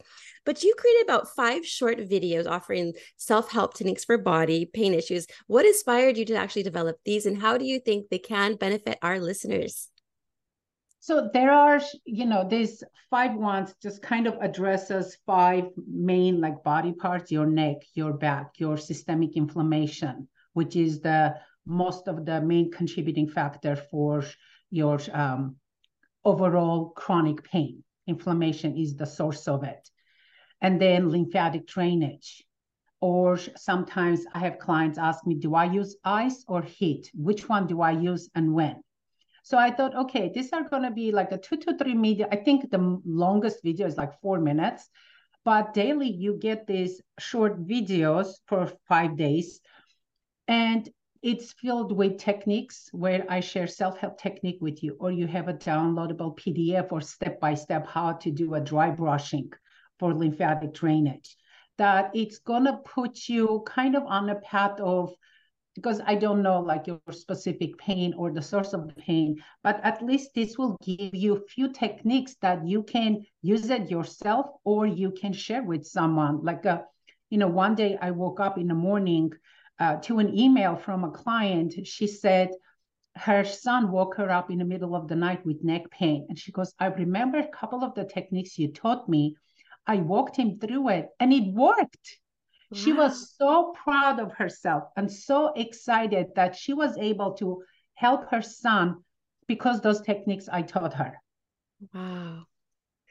But 0.44 0.62
you 0.62 0.74
created 0.76 1.04
about 1.04 1.34
five 1.36 1.64
short 1.64 1.98
videos 1.98 2.50
offering 2.50 2.94
self 3.16 3.50
help 3.50 3.74
techniques 3.74 4.04
for 4.04 4.18
body 4.18 4.66
pain 4.66 4.94
issues. 4.94 5.26
What 5.46 5.66
inspired 5.66 6.16
you 6.16 6.24
to 6.26 6.34
actually 6.34 6.64
develop 6.64 6.96
these 7.04 7.26
and 7.26 7.40
how 7.40 7.58
do 7.58 7.64
you 7.64 7.78
think 7.78 8.08
they 8.08 8.18
can 8.18 8.56
benefit 8.56 8.98
our 9.02 9.20
listeners? 9.20 9.91
So 11.02 11.28
there 11.34 11.50
are, 11.50 11.80
you 12.04 12.26
know, 12.26 12.46
these 12.48 12.84
five 13.10 13.34
ones 13.34 13.74
just 13.82 14.02
kind 14.02 14.28
of 14.28 14.36
addresses 14.40 15.16
five 15.26 15.64
main 15.88 16.40
like 16.40 16.62
body 16.62 16.92
parts, 16.92 17.32
your 17.32 17.44
neck, 17.44 17.78
your 17.94 18.12
back, 18.12 18.60
your 18.60 18.76
systemic 18.76 19.36
inflammation, 19.36 20.28
which 20.52 20.76
is 20.76 21.00
the 21.00 21.34
most 21.66 22.06
of 22.06 22.24
the 22.24 22.40
main 22.40 22.70
contributing 22.70 23.28
factor 23.28 23.74
for 23.74 24.22
your 24.70 25.00
um, 25.12 25.56
overall 26.24 26.90
chronic 26.90 27.42
pain. 27.42 27.82
Inflammation 28.06 28.76
is 28.76 28.94
the 28.94 29.04
source 29.04 29.48
of 29.48 29.64
it. 29.64 29.90
And 30.60 30.80
then 30.80 31.10
lymphatic 31.10 31.66
drainage. 31.66 32.44
Or 33.00 33.40
sometimes 33.56 34.24
I 34.32 34.38
have 34.38 34.60
clients 34.60 34.98
ask 34.98 35.26
me, 35.26 35.34
do 35.34 35.56
I 35.56 35.64
use 35.64 35.96
ice 36.04 36.44
or 36.46 36.62
heat? 36.62 37.10
Which 37.12 37.48
one 37.48 37.66
do 37.66 37.80
I 37.80 37.90
use 37.90 38.30
and 38.36 38.54
when? 38.54 38.84
So 39.42 39.58
I 39.58 39.70
thought, 39.72 39.94
okay, 39.94 40.30
these 40.32 40.52
are 40.52 40.62
going 40.62 40.84
to 40.84 40.90
be 40.90 41.10
like 41.10 41.32
a 41.32 41.38
two 41.38 41.56
to 41.56 41.76
three 41.76 41.94
media. 41.94 42.28
I 42.30 42.36
think 42.36 42.70
the 42.70 43.00
longest 43.04 43.62
video 43.62 43.86
is 43.86 43.96
like 43.96 44.20
four 44.20 44.38
minutes, 44.38 44.88
but 45.44 45.74
daily 45.74 46.08
you 46.08 46.38
get 46.38 46.66
these 46.66 47.02
short 47.18 47.66
videos 47.66 48.34
for 48.46 48.70
five 48.88 49.16
days. 49.16 49.60
And 50.46 50.88
it's 51.22 51.52
filled 51.52 51.96
with 51.96 52.18
techniques 52.18 52.88
where 52.92 53.24
I 53.28 53.40
share 53.40 53.66
self-help 53.66 54.18
technique 54.18 54.58
with 54.60 54.82
you, 54.82 54.96
or 54.98 55.10
you 55.10 55.26
have 55.26 55.48
a 55.48 55.54
downloadable 55.54 56.36
PDF 56.38 56.90
or 56.90 57.00
step-by-step 57.00 57.86
how 57.86 58.12
to 58.14 58.30
do 58.30 58.54
a 58.54 58.60
dry 58.60 58.90
brushing 58.90 59.50
for 59.98 60.14
lymphatic 60.14 60.72
drainage. 60.74 61.36
That 61.78 62.10
it's 62.14 62.38
gonna 62.38 62.80
put 62.84 63.28
you 63.28 63.62
kind 63.66 63.96
of 63.96 64.04
on 64.04 64.30
a 64.30 64.36
path 64.36 64.78
of 64.80 65.14
because 65.74 66.00
I 66.06 66.14
don't 66.14 66.42
know 66.42 66.60
like 66.60 66.86
your 66.86 67.00
specific 67.10 67.78
pain 67.78 68.14
or 68.16 68.30
the 68.30 68.42
source 68.42 68.72
of 68.72 68.86
the 68.86 68.94
pain, 68.94 69.42
but 69.62 69.80
at 69.82 70.04
least 70.04 70.30
this 70.34 70.58
will 70.58 70.76
give 70.84 71.14
you 71.14 71.36
a 71.36 71.46
few 71.48 71.72
techniques 71.72 72.36
that 72.42 72.66
you 72.66 72.82
can 72.82 73.24
use 73.40 73.70
it 73.70 73.90
yourself 73.90 74.46
or 74.64 74.86
you 74.86 75.10
can 75.12 75.32
share 75.32 75.62
with 75.62 75.86
someone. 75.86 76.44
Like, 76.44 76.64
a, 76.66 76.72
uh, 76.72 76.82
you 77.30 77.38
know, 77.38 77.48
one 77.48 77.74
day 77.74 77.96
I 78.00 78.10
woke 78.10 78.40
up 78.40 78.58
in 78.58 78.68
the 78.68 78.74
morning 78.74 79.32
uh, 79.78 79.96
to 80.02 80.18
an 80.18 80.38
email 80.38 80.76
from 80.76 81.04
a 81.04 81.10
client. 81.10 81.86
She 81.86 82.06
said, 82.06 82.50
her 83.16 83.44
son 83.44 83.90
woke 83.90 84.16
her 84.16 84.30
up 84.30 84.50
in 84.50 84.58
the 84.58 84.64
middle 84.64 84.94
of 84.94 85.08
the 85.08 85.16
night 85.16 85.44
with 85.44 85.64
neck 85.64 85.90
pain. 85.90 86.26
And 86.28 86.38
she 86.38 86.52
goes, 86.52 86.74
I 86.78 86.86
remember 86.86 87.38
a 87.38 87.48
couple 87.48 87.82
of 87.84 87.94
the 87.94 88.04
techniques 88.04 88.58
you 88.58 88.68
taught 88.68 89.08
me. 89.08 89.36
I 89.86 89.96
walked 89.96 90.36
him 90.36 90.58
through 90.58 90.88
it 90.90 91.08
and 91.18 91.32
it 91.32 91.52
worked. 91.52 92.18
She 92.74 92.92
was 92.92 93.34
so 93.36 93.74
proud 93.82 94.20
of 94.20 94.32
herself 94.32 94.84
and 94.96 95.10
so 95.10 95.52
excited 95.54 96.28
that 96.36 96.56
she 96.56 96.72
was 96.72 96.96
able 96.96 97.32
to 97.34 97.62
help 97.94 98.30
her 98.30 98.42
son 98.42 99.02
because 99.46 99.80
those 99.80 100.00
techniques 100.00 100.48
I 100.50 100.62
taught 100.62 100.94
her. 100.94 101.20
Wow. 101.94 102.44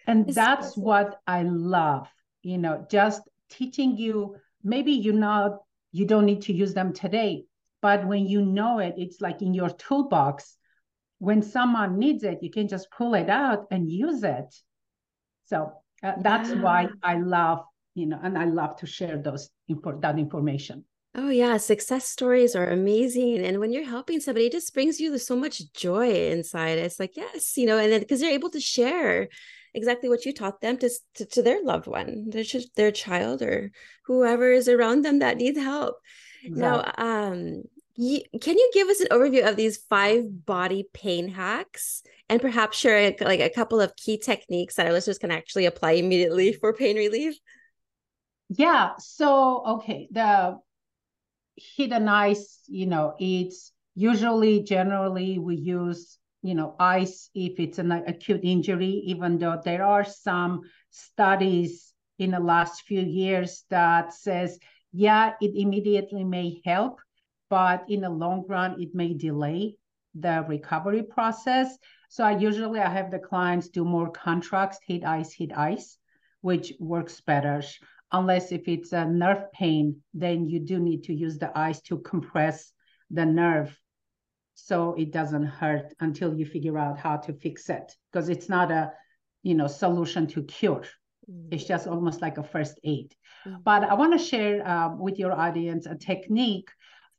And 0.07 0.27
it's 0.27 0.35
that's 0.35 0.67
awesome. 0.69 0.83
what 0.83 1.19
I 1.27 1.43
love, 1.43 2.07
you 2.41 2.57
know, 2.57 2.85
just 2.89 3.21
teaching 3.49 3.97
you. 3.97 4.37
Maybe 4.63 4.91
you 4.91 5.13
know 5.13 5.63
you 5.91 6.05
don't 6.05 6.25
need 6.25 6.43
to 6.43 6.53
use 6.53 6.73
them 6.73 6.93
today, 6.93 7.45
but 7.81 8.07
when 8.07 8.27
you 8.27 8.41
know 8.41 8.79
it, 8.79 8.95
it's 8.97 9.21
like 9.21 9.41
in 9.41 9.53
your 9.53 9.69
toolbox. 9.69 10.57
When 11.19 11.43
someone 11.43 11.99
needs 11.99 12.23
it, 12.23 12.41
you 12.41 12.49
can 12.49 12.67
just 12.67 12.89
pull 12.89 13.13
it 13.13 13.29
out 13.29 13.67
and 13.69 13.91
use 13.91 14.23
it. 14.23 14.55
So 15.45 15.73
uh, 16.01 16.13
that's 16.19 16.49
yeah. 16.49 16.61
why 16.61 16.89
I 17.03 17.17
love, 17.17 17.63
you 17.93 18.05
know, 18.05 18.19
and 18.23 18.37
I 18.37 18.45
love 18.45 18.77
to 18.77 18.85
share 18.85 19.17
those 19.17 19.49
that 19.99 20.19
information. 20.19 20.85
Oh 21.13 21.29
yeah, 21.29 21.57
success 21.57 22.07
stories 22.07 22.55
are 22.55 22.69
amazing. 22.69 23.43
And 23.43 23.59
when 23.59 23.73
you're 23.73 23.83
helping 23.83 24.21
somebody, 24.21 24.45
it 24.45 24.53
just 24.53 24.73
brings 24.73 24.99
you 24.99 25.17
so 25.17 25.35
much 25.35 25.61
joy 25.73 26.29
inside. 26.31 26.77
It's 26.77 26.99
like, 26.99 27.17
yes, 27.17 27.57
you 27.57 27.65
know, 27.65 27.77
and 27.77 27.91
then 27.91 27.99
because 27.99 28.21
they're 28.21 28.31
able 28.31 28.49
to 28.51 28.61
share 28.61 29.27
exactly 29.73 30.07
what 30.07 30.25
you 30.25 30.33
taught 30.33 30.61
them 30.61 30.77
to, 30.77 30.89
to, 31.15 31.25
to 31.25 31.41
their 31.41 31.63
loved 31.63 31.87
one, 31.87 32.29
their, 32.29 32.43
their 32.75 32.91
child 32.91 33.41
or 33.41 33.71
whoever 34.05 34.51
is 34.51 34.69
around 34.69 35.03
them 35.03 35.19
that 35.19 35.37
needs 35.37 35.57
help. 35.59 35.97
Exactly. 36.43 36.61
Now, 36.61 36.93
um, 36.97 37.63
you, 37.95 38.21
can 38.39 38.57
you 38.57 38.71
give 38.73 38.87
us 38.87 39.01
an 39.01 39.07
overview 39.11 39.47
of 39.47 39.57
these 39.57 39.77
five 39.77 40.45
body 40.45 40.87
pain 40.93 41.27
hacks 41.27 42.03
and 42.29 42.41
perhaps 42.41 42.77
share 42.77 42.97
a, 42.97 43.17
like 43.23 43.41
a 43.41 43.49
couple 43.49 43.81
of 43.81 43.95
key 43.97 44.17
techniques 44.17 44.75
that 44.75 44.87
our 44.87 44.93
listeners 44.93 45.17
can 45.17 45.31
actually 45.31 45.65
apply 45.65 45.91
immediately 45.91 46.53
for 46.53 46.73
pain 46.73 46.95
relief? 46.95 47.35
Yeah. 48.57 48.91
So, 48.99 49.63
okay. 49.65 50.09
The 50.11 50.59
hidden 51.55 52.09
ice, 52.09 52.59
you 52.67 52.85
know, 52.85 53.15
it's 53.17 53.71
usually 53.95 54.63
generally 54.63 55.39
we 55.39 55.55
use, 55.55 56.19
you 56.41 56.55
know, 56.55 56.75
ice 56.77 57.29
if 57.33 57.59
it's 57.59 57.79
an 57.79 57.91
acute 57.91 58.41
injury, 58.43 59.03
even 59.05 59.37
though 59.37 59.61
there 59.63 59.85
are 59.85 60.03
some 60.03 60.61
studies 60.89 61.93
in 62.19 62.31
the 62.31 62.39
last 62.39 62.83
few 62.83 63.01
years 63.01 63.63
that 63.69 64.13
says, 64.13 64.59
yeah, 64.91 65.33
it 65.41 65.51
immediately 65.55 66.25
may 66.25 66.61
help, 66.65 66.99
but 67.49 67.85
in 67.87 68.01
the 68.01 68.09
long 68.09 68.43
run, 68.49 68.81
it 68.81 68.93
may 68.93 69.13
delay 69.13 69.77
the 70.13 70.43
recovery 70.49 71.03
process. 71.03 71.77
So 72.09 72.25
I 72.25 72.37
usually 72.37 72.81
I 72.81 72.89
have 72.89 73.11
the 73.11 73.19
clients 73.19 73.69
do 73.69 73.85
more 73.85 74.11
contrast, 74.11 74.81
hit 74.85 75.05
ice, 75.05 75.31
hit 75.31 75.55
ice, 75.55 75.97
which 76.41 76.73
works 76.79 77.21
better 77.21 77.61
unless 78.11 78.51
if 78.51 78.67
it's 78.67 78.91
a 78.91 79.05
nerve 79.05 79.51
pain, 79.53 80.01
then 80.13 80.45
you 80.45 80.59
do 80.59 80.79
need 80.79 81.03
to 81.05 81.13
use 81.13 81.37
the 81.37 81.57
ice 81.57 81.81
to 81.81 81.99
compress 81.99 82.71
the 83.09 83.25
nerve 83.25 83.77
so 84.55 84.93
it 84.93 85.11
doesn't 85.11 85.45
hurt 85.45 85.93
until 85.99 86.33
you 86.33 86.45
figure 86.45 86.77
out 86.77 86.97
how 86.97 87.17
to 87.17 87.33
fix 87.33 87.69
it 87.69 87.95
because 88.11 88.29
it's 88.29 88.49
not 88.49 88.71
a 88.71 88.91
you 89.43 89.55
know 89.55 89.67
solution 89.67 90.27
to 90.27 90.43
cure 90.43 90.83
mm-hmm. 91.29 91.47
it's 91.51 91.63
just 91.63 91.87
almost 91.87 92.21
like 92.21 92.37
a 92.37 92.43
first 92.43 92.79
aid 92.83 93.13
mm-hmm. 93.45 93.57
but 93.63 93.83
i 93.83 93.93
want 93.93 94.13
to 94.17 94.23
share 94.23 94.65
uh, 94.67 94.95
with 94.95 95.17
your 95.17 95.31
audience 95.31 95.85
a 95.85 95.95
technique 95.95 96.69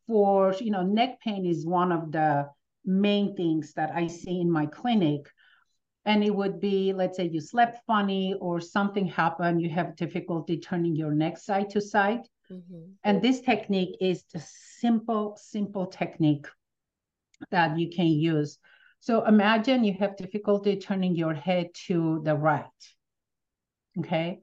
for 0.07 0.55
you 0.61 0.71
know 0.71 0.83
neck 0.83 1.21
pain 1.21 1.45
is 1.47 1.67
one 1.67 1.91
of 1.91 2.13
the 2.13 2.47
main 2.85 3.35
things 3.35 3.73
that 3.75 3.91
i 3.95 4.07
see 4.07 4.41
in 4.41 4.51
my 4.51 4.67
clinic 4.67 5.29
and 6.05 6.25
it 6.25 6.35
would 6.35 6.61
be 6.61 6.93
let's 6.93 7.17
say 7.17 7.29
you 7.29 7.41
slept 7.41 7.79
funny 7.87 8.35
or 8.41 8.61
something 8.61 9.07
happened 9.07 9.63
you 9.63 9.71
have 9.71 9.97
difficulty 9.97 10.59
turning 10.59 10.97
your 10.97 11.13
neck 11.13 11.39
side 11.39 11.71
to 11.71 11.81
side. 11.81 12.27
Mm-hmm. 12.51 12.83
and 13.05 13.23
this 13.23 13.41
technique 13.41 13.97
is 14.01 14.25
a 14.35 14.41
simple 14.81 15.39
simple 15.41 15.87
technique 15.87 16.47
that 17.51 17.79
you 17.79 17.89
can 17.89 18.07
use. 18.07 18.59
So 19.01 19.25
imagine 19.27 19.85
you 19.85 19.95
have 19.95 20.17
difficulty 20.17 20.77
turning 20.77 21.17
your 21.17 21.35
head 21.35 21.71
to 21.87 22.21
the 22.25 22.37
right 22.37 22.67
okay? 23.99 24.41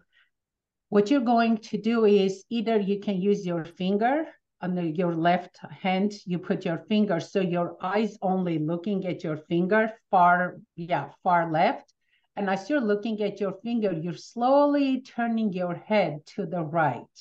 What 0.89 1.11
you're 1.11 1.21
going 1.21 1.57
to 1.57 1.77
do 1.77 2.05
is 2.05 2.43
either 2.49 2.79
you 2.79 2.99
can 2.99 3.21
use 3.21 3.45
your 3.45 3.65
finger 3.65 4.25
under 4.61 4.83
your 4.83 5.15
left 5.15 5.57
hand, 5.69 6.13
you 6.25 6.37
put 6.37 6.65
your 6.65 6.79
finger 6.89 7.19
so 7.19 7.39
your 7.39 7.77
eyes 7.81 8.17
only 8.21 8.59
looking 8.59 9.05
at 9.05 9.23
your 9.23 9.37
finger 9.37 9.91
far, 10.11 10.57
yeah, 10.75 11.09
far 11.23 11.51
left. 11.51 11.93
And 12.35 12.49
as 12.49 12.69
you're 12.69 12.81
looking 12.81 13.21
at 13.21 13.39
your 13.39 13.53
finger, 13.63 13.91
you're 13.91 14.13
slowly 14.13 15.01
turning 15.01 15.51
your 15.53 15.75
head 15.75 16.25
to 16.35 16.45
the 16.45 16.61
right. 16.61 17.17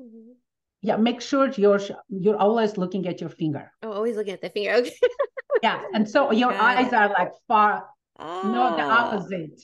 Mm-hmm. 0.00 0.32
Yeah, 0.82 0.96
make 0.96 1.20
sure 1.20 1.50
you're 1.56 1.80
you're 2.08 2.36
always 2.36 2.76
looking 2.76 3.08
at 3.08 3.20
your 3.20 3.30
finger. 3.30 3.72
Oh, 3.82 3.92
always 3.92 4.16
looking 4.16 4.34
at 4.34 4.42
the 4.42 4.50
finger. 4.50 4.72
Okay. 4.72 4.92
yeah, 5.62 5.82
and 5.94 6.08
so 6.08 6.32
your 6.42 6.52
eyes 6.52 6.92
are 6.92 7.08
like 7.08 7.32
far. 7.48 7.88
No, 8.18 8.76
the 8.76 8.82
ah. 8.82 9.06
opposite. 9.06 9.60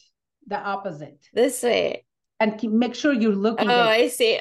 The 0.47 0.59
opposite. 0.59 1.21
This 1.33 1.63
way 1.63 2.05
and 2.43 2.59
keep, 2.59 2.73
make 2.73 2.95
sure 2.95 3.13
you're 3.13 3.41
looking. 3.47 3.71
Oh, 3.71 3.89
I 4.01 4.09
see. 4.09 4.39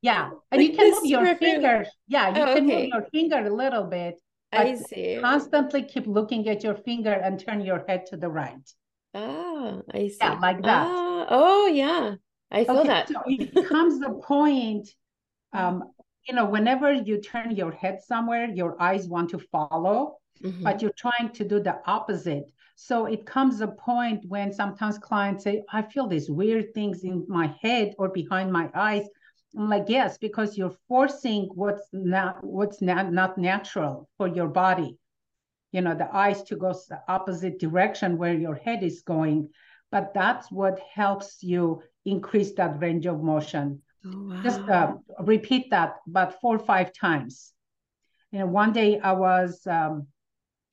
yeah, 0.00 0.30
and 0.50 0.60
like 0.60 0.70
you 0.70 0.76
can 0.76 0.90
move 0.90 1.06
your 1.06 1.36
finger. 1.36 1.86
Yeah, 2.08 2.28
you 2.34 2.42
oh, 2.42 2.54
can 2.54 2.64
okay. 2.64 2.76
move 2.76 2.88
your 2.94 3.06
finger 3.12 3.38
a 3.46 3.54
little 3.54 3.84
bit. 3.84 4.20
I 4.52 4.74
see. 4.76 5.18
Constantly 5.20 5.82
keep 5.82 6.06
looking 6.06 6.48
at 6.48 6.64
your 6.64 6.76
finger 6.76 7.12
and 7.12 7.38
turn 7.38 7.60
your 7.60 7.84
head 7.86 8.06
to 8.06 8.16
the 8.16 8.28
right. 8.28 8.66
Oh, 9.14 9.82
I 9.92 10.08
see. 10.08 10.16
Yeah, 10.20 10.38
like 10.40 10.62
that. 10.62 10.86
Oh, 10.88 11.26
oh 11.28 11.66
yeah. 11.66 12.14
I 12.50 12.64
feel 12.64 12.78
okay, 12.78 12.88
that. 12.88 13.08
so 13.08 13.20
it 13.26 13.66
comes 13.68 13.98
the 14.00 14.12
point, 14.24 14.88
um, 15.52 15.84
you 16.28 16.34
know, 16.34 16.46
whenever 16.46 16.92
you 16.92 17.20
turn 17.20 17.50
your 17.50 17.72
head 17.72 17.98
somewhere, 18.02 18.46
your 18.48 18.80
eyes 18.80 19.08
want 19.08 19.30
to 19.30 19.38
follow, 19.38 20.18
mm-hmm. 20.42 20.62
but 20.62 20.80
you're 20.80 20.96
trying 20.96 21.30
to 21.34 21.44
do 21.44 21.60
the 21.60 21.76
opposite. 21.86 22.50
So 22.78 23.06
it 23.06 23.24
comes 23.24 23.62
a 23.62 23.68
point 23.68 24.24
when 24.28 24.52
sometimes 24.52 24.98
clients 24.98 25.44
say, 25.44 25.64
I 25.72 25.80
feel 25.82 26.06
these 26.06 26.30
weird 26.30 26.74
things 26.74 27.04
in 27.04 27.24
my 27.26 27.54
head 27.62 27.94
or 27.98 28.10
behind 28.10 28.52
my 28.52 28.70
eyes. 28.74 29.08
I'm 29.56 29.70
like, 29.70 29.86
yes, 29.88 30.18
because 30.18 30.58
you're 30.58 30.76
forcing 30.86 31.48
what's 31.54 31.88
not 31.92 32.44
what's 32.44 32.82
not, 32.82 33.12
not 33.12 33.38
natural 33.38 34.08
for 34.18 34.28
your 34.28 34.48
body. 34.48 34.98
You 35.72 35.80
know, 35.80 35.94
the 35.94 36.14
eyes 36.14 36.42
to 36.44 36.56
go 36.56 36.74
the 36.88 37.00
opposite 37.08 37.58
direction 37.58 38.18
where 38.18 38.34
your 38.34 38.54
head 38.54 38.82
is 38.82 39.00
going. 39.00 39.48
But 39.90 40.12
that's 40.12 40.52
what 40.52 40.78
helps 40.94 41.42
you 41.42 41.82
increase 42.04 42.52
that 42.54 42.80
range 42.80 43.06
of 43.06 43.22
motion. 43.22 43.80
Oh, 44.04 44.28
wow. 44.28 44.42
Just 44.42 44.60
uh, 44.68 44.96
repeat 45.20 45.70
that 45.70 45.94
about 46.06 46.40
four 46.42 46.56
or 46.56 46.64
five 46.64 46.92
times. 46.92 47.54
You 48.32 48.40
know, 48.40 48.46
one 48.46 48.72
day 48.72 49.00
I 49.00 49.12
was 49.12 49.66
um, 49.66 50.08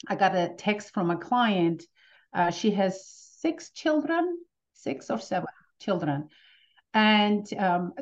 I 0.07 0.15
got 0.15 0.35
a 0.35 0.53
text 0.57 0.93
from 0.93 1.11
a 1.11 1.17
client 1.17 1.83
uh, 2.33 2.51
she 2.51 2.71
has 2.71 3.05
six 3.05 3.71
children, 3.71 4.37
six 4.73 5.09
or 5.09 5.19
seven 5.19 5.47
children. 5.79 6.29
And 6.93 7.45
um, 7.57 7.93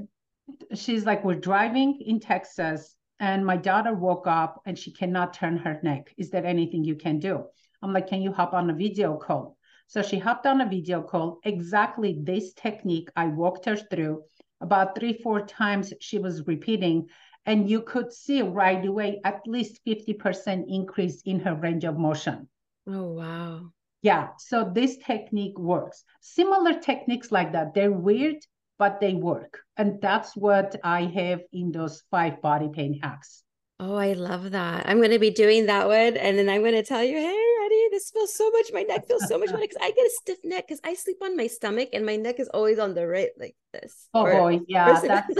she's 0.73 1.05
like, 1.05 1.23
We're 1.23 1.35
driving 1.35 1.99
in 2.01 2.19
Texas, 2.19 2.95
and 3.19 3.45
my 3.45 3.57
daughter 3.57 3.93
woke 3.93 4.27
up 4.27 4.61
and 4.65 4.77
she 4.77 4.91
cannot 4.91 5.33
turn 5.33 5.57
her 5.57 5.79
neck. 5.83 6.13
Is 6.17 6.29
there 6.29 6.45
anything 6.45 6.83
you 6.83 6.95
can 6.95 7.19
do? 7.19 7.43
I'm 7.81 7.93
like, 7.93 8.07
Can 8.07 8.21
you 8.21 8.31
hop 8.31 8.53
on 8.53 8.69
a 8.69 8.73
video 8.75 9.17
call? 9.17 9.57
So 9.87 10.01
she 10.01 10.19
hopped 10.19 10.45
on 10.45 10.61
a 10.61 10.69
video 10.69 11.01
call. 11.01 11.39
Exactly 11.43 12.17
this 12.23 12.53
technique 12.53 13.09
I 13.15 13.27
walked 13.27 13.65
her 13.65 13.75
through 13.75 14.23
about 14.61 14.97
three, 14.97 15.13
four 15.21 15.45
times. 15.45 15.91
She 15.99 16.17
was 16.17 16.47
repeating, 16.47 17.07
and 17.45 17.69
you 17.69 17.81
could 17.81 18.13
see 18.13 18.41
right 18.41 18.85
away 18.85 19.19
at 19.25 19.41
least 19.45 19.81
50% 19.85 20.63
increase 20.67 21.21
in 21.23 21.39
her 21.41 21.55
range 21.55 21.83
of 21.83 21.97
motion. 21.97 22.47
Oh, 22.87 23.07
wow. 23.07 23.71
Yeah, 24.01 24.29
so 24.39 24.69
this 24.73 24.97
technique 24.97 25.57
works. 25.59 26.03
Similar 26.21 26.79
techniques 26.79 27.31
like 27.31 27.51
that, 27.53 27.73
they're 27.73 27.91
weird, 27.91 28.37
but 28.79 28.99
they 28.99 29.13
work. 29.13 29.59
And 29.77 30.01
that's 30.01 30.35
what 30.35 30.75
I 30.83 31.03
have 31.03 31.41
in 31.53 31.71
those 31.71 32.01
five 32.09 32.41
body 32.41 32.69
pain 32.73 32.99
hacks. 33.01 33.43
Oh, 33.79 33.95
I 33.95 34.13
love 34.13 34.51
that. 34.51 34.87
I'm 34.87 34.97
going 34.97 35.09
to 35.09 35.17
be 35.17 35.31
doing 35.31 35.65
that 35.65 35.87
one. 35.87 36.15
And 36.15 36.37
then 36.37 36.49
I'm 36.49 36.61
going 36.61 36.73
to 36.75 36.83
tell 36.83 37.03
you, 37.03 37.15
hey, 37.15 37.43
Eddie, 37.65 37.87
this 37.89 38.11
feels 38.11 38.33
so 38.33 38.49
much. 38.51 38.67
My 38.71 38.83
neck 38.83 39.07
feels 39.07 39.27
so 39.27 39.39
much 39.39 39.49
better 39.49 39.61
because 39.61 39.77
I 39.81 39.89
get 39.89 40.05
a 40.05 40.11
stiff 40.21 40.37
neck 40.43 40.67
because 40.67 40.81
I 40.83 40.93
sleep 40.93 41.17
on 41.23 41.35
my 41.35 41.47
stomach 41.47 41.89
and 41.93 42.05
my 42.05 42.15
neck 42.15 42.39
is 42.39 42.47
always 42.49 42.77
on 42.77 42.93
the 42.93 43.07
right, 43.07 43.31
like 43.39 43.55
this. 43.73 44.07
Oh, 44.13 44.21
or, 44.21 44.33
boy. 44.33 44.59
Yeah. 44.67 45.01
That's, 45.01 45.33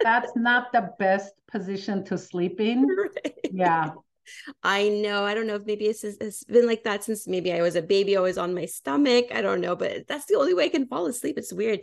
that's 0.00 0.36
not 0.36 0.72
the 0.72 0.90
best 1.00 1.34
position 1.50 2.04
to 2.04 2.18
sleep 2.18 2.60
in. 2.60 2.86
Right. 2.96 3.34
Yeah. 3.50 3.90
I 4.62 4.88
know. 4.88 5.24
I 5.24 5.34
don't 5.34 5.46
know 5.46 5.56
if 5.56 5.66
maybe 5.66 5.86
it's, 5.86 6.04
it's 6.04 6.44
been 6.44 6.66
like 6.66 6.84
that 6.84 7.04
since 7.04 7.26
maybe 7.26 7.52
I 7.52 7.62
was 7.62 7.76
a 7.76 7.82
baby, 7.82 8.16
always 8.16 8.38
on 8.38 8.54
my 8.54 8.66
stomach. 8.66 9.26
I 9.32 9.42
don't 9.42 9.60
know, 9.60 9.76
but 9.76 10.06
that's 10.08 10.26
the 10.26 10.36
only 10.36 10.54
way 10.54 10.64
I 10.64 10.68
can 10.68 10.86
fall 10.86 11.06
asleep. 11.06 11.38
It's 11.38 11.52
weird. 11.52 11.80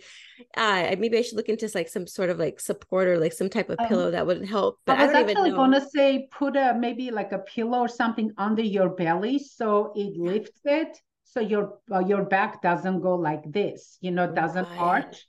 Uh, 0.55 0.95
maybe 0.97 1.17
I 1.17 1.21
should 1.21 1.37
look 1.37 1.49
into 1.49 1.69
like 1.75 1.89
some 1.89 2.07
sort 2.07 2.29
of 2.29 2.39
like 2.39 2.59
support 2.59 3.07
or 3.07 3.19
like 3.19 3.33
some 3.33 3.49
type 3.49 3.69
of 3.69 3.77
pillow 3.87 4.07
um, 4.07 4.11
that 4.11 4.25
would 4.25 4.45
help. 4.45 4.79
But 4.85 4.99
I 4.99 5.05
was 5.05 5.15
I 5.15 5.21
actually 5.21 5.51
going 5.51 5.71
to 5.71 5.85
say 5.89 6.27
put 6.31 6.55
a 6.55 6.75
maybe 6.77 7.11
like 7.11 7.31
a 7.31 7.39
pillow 7.39 7.79
or 7.79 7.87
something 7.87 8.31
under 8.37 8.63
your 8.63 8.89
belly 8.89 9.39
so 9.39 9.93
it 9.95 10.17
lifts 10.17 10.61
it, 10.65 10.97
so 11.23 11.39
your 11.39 11.79
uh, 11.91 11.99
your 11.99 12.23
back 12.23 12.61
doesn't 12.61 13.01
go 13.01 13.15
like 13.15 13.51
this. 13.51 13.97
You 14.01 14.11
know, 14.11 14.31
doesn't 14.31 14.69
right. 14.69 14.79
arch 14.79 15.27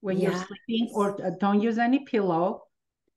when 0.00 0.18
yes. 0.18 0.32
you're 0.32 0.44
sleeping, 0.46 0.94
or 0.94 1.24
uh, 1.24 1.30
don't 1.38 1.60
use 1.60 1.78
any 1.78 2.00
pillow 2.00 2.62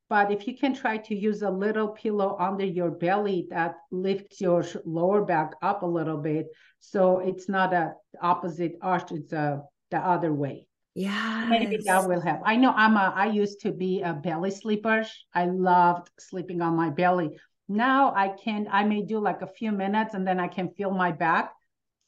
but 0.10 0.32
if 0.32 0.48
you 0.48 0.56
can 0.58 0.74
try 0.74 0.98
to 0.98 1.16
use 1.16 1.42
a 1.42 1.50
little 1.50 1.90
pillow 1.90 2.38
under 2.40 2.66
your 2.66 2.92
belly 2.92 3.48
that 3.50 3.76
lifts 3.92 4.40
your 4.40 4.64
lower 4.86 5.26
back 5.26 5.54
up 5.62 5.82
a 5.82 5.86
little 5.86 6.18
bit, 6.18 6.48
so 6.80 7.20
it's 7.20 7.50
not 7.50 7.74
a 7.74 7.94
opposite 8.22 8.74
arch, 8.82 9.12
it's 9.12 9.34
a 9.34 9.62
the 9.92 9.98
other 9.98 10.34
way. 10.34 10.68
Yeah, 10.94 11.48
maybe 11.50 11.78
that 11.86 12.08
will 12.08 12.22
help. 12.22 12.42
I 12.46 12.56
know 12.56 12.72
I'm 12.72 12.96
a. 12.96 13.12
I 13.16 13.26
used 13.26 13.60
to 13.62 13.72
be 13.72 14.02
a 14.02 14.14
belly 14.14 14.52
sleeper. 14.52 15.06
I 15.34 15.46
loved 15.46 16.10
sleeping 16.20 16.62
on 16.62 16.76
my 16.76 16.90
belly. 16.90 17.38
Now 17.68 18.14
I 18.16 18.30
can. 18.30 18.68
I 18.72 18.86
may 18.86 19.02
do 19.02 19.20
like 19.20 19.42
a 19.42 19.48
few 19.48 19.72
minutes 19.72 20.14
and 20.14 20.26
then 20.26 20.40
I 20.40 20.48
can 20.48 20.70
feel 20.70 20.92
my 20.92 21.12
back, 21.12 21.52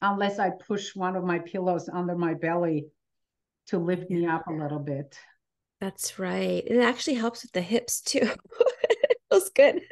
unless 0.00 0.38
I 0.38 0.50
push 0.66 0.96
one 0.96 1.16
of 1.16 1.24
my 1.24 1.40
pillows 1.40 1.90
under 1.92 2.16
my 2.16 2.34
belly 2.34 2.86
to 3.66 3.78
lift 3.78 4.08
me 4.10 4.26
up 4.26 4.46
a 4.46 4.52
little 4.52 4.78
bit. 4.78 5.18
That's 5.80 6.18
right. 6.18 6.62
It 6.66 6.80
actually 6.80 7.14
helps 7.14 7.42
with 7.42 7.52
the 7.52 7.60
hips 7.60 8.00
too. 8.00 8.20
it 8.90 9.18
feels 9.30 9.50
good. 9.50 9.82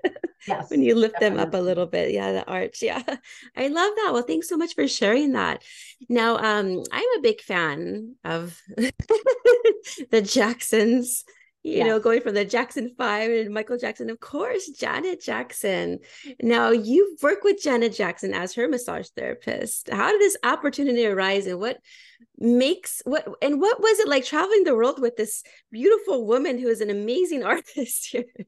Yes. 0.46 0.70
when 0.70 0.82
you 0.82 0.94
lift 0.94 1.14
definitely. 1.14 1.38
them 1.38 1.48
up 1.48 1.54
a 1.54 1.62
little 1.62 1.86
bit. 1.86 2.12
Yeah, 2.12 2.32
the 2.32 2.46
arch. 2.46 2.82
Yeah. 2.82 3.02
I 3.56 3.66
love 3.68 3.92
that. 3.96 4.10
Well, 4.12 4.22
thanks 4.22 4.48
so 4.48 4.56
much 4.56 4.74
for 4.74 4.86
sharing 4.86 5.32
that. 5.32 5.62
Now, 6.08 6.36
um, 6.36 6.82
I'm 6.92 7.18
a 7.18 7.22
big 7.22 7.40
fan 7.40 8.14
of 8.24 8.60
the 8.76 10.22
Jacksons 10.22 11.24
you 11.66 11.78
yes. 11.78 11.87
know, 11.88 11.99
going 11.99 12.20
from 12.20 12.35
the 12.35 12.44
Jackson 12.44 12.94
Five 12.96 13.28
and 13.28 13.52
Michael 13.52 13.76
Jackson, 13.76 14.08
of 14.08 14.20
course, 14.20 14.68
Janet 14.68 15.20
Jackson. 15.20 15.99
Now, 16.40 16.70
you 16.70 17.16
work 17.20 17.42
with 17.42 17.61
Janet 17.61 17.92
Jackson 17.92 18.32
as 18.32 18.54
her 18.54 18.68
massage 18.68 19.08
therapist. 19.16 19.90
How 19.90 20.12
did 20.12 20.20
this 20.20 20.37
opportunity 20.44 21.04
arise, 21.04 21.49
and 21.49 21.58
what 21.58 21.78
makes 22.38 23.02
what 23.04 23.26
and 23.42 23.61
what 23.61 23.80
was 23.80 23.99
it 23.99 24.06
like 24.06 24.25
traveling 24.25 24.62
the 24.62 24.76
world 24.76 25.00
with 25.00 25.16
this 25.16 25.42
beautiful 25.73 26.25
woman 26.25 26.56
who 26.56 26.68
is 26.68 26.80
an 26.80 26.90
amazing 26.90 27.42
artist 27.52 28.11
here? 28.12 28.46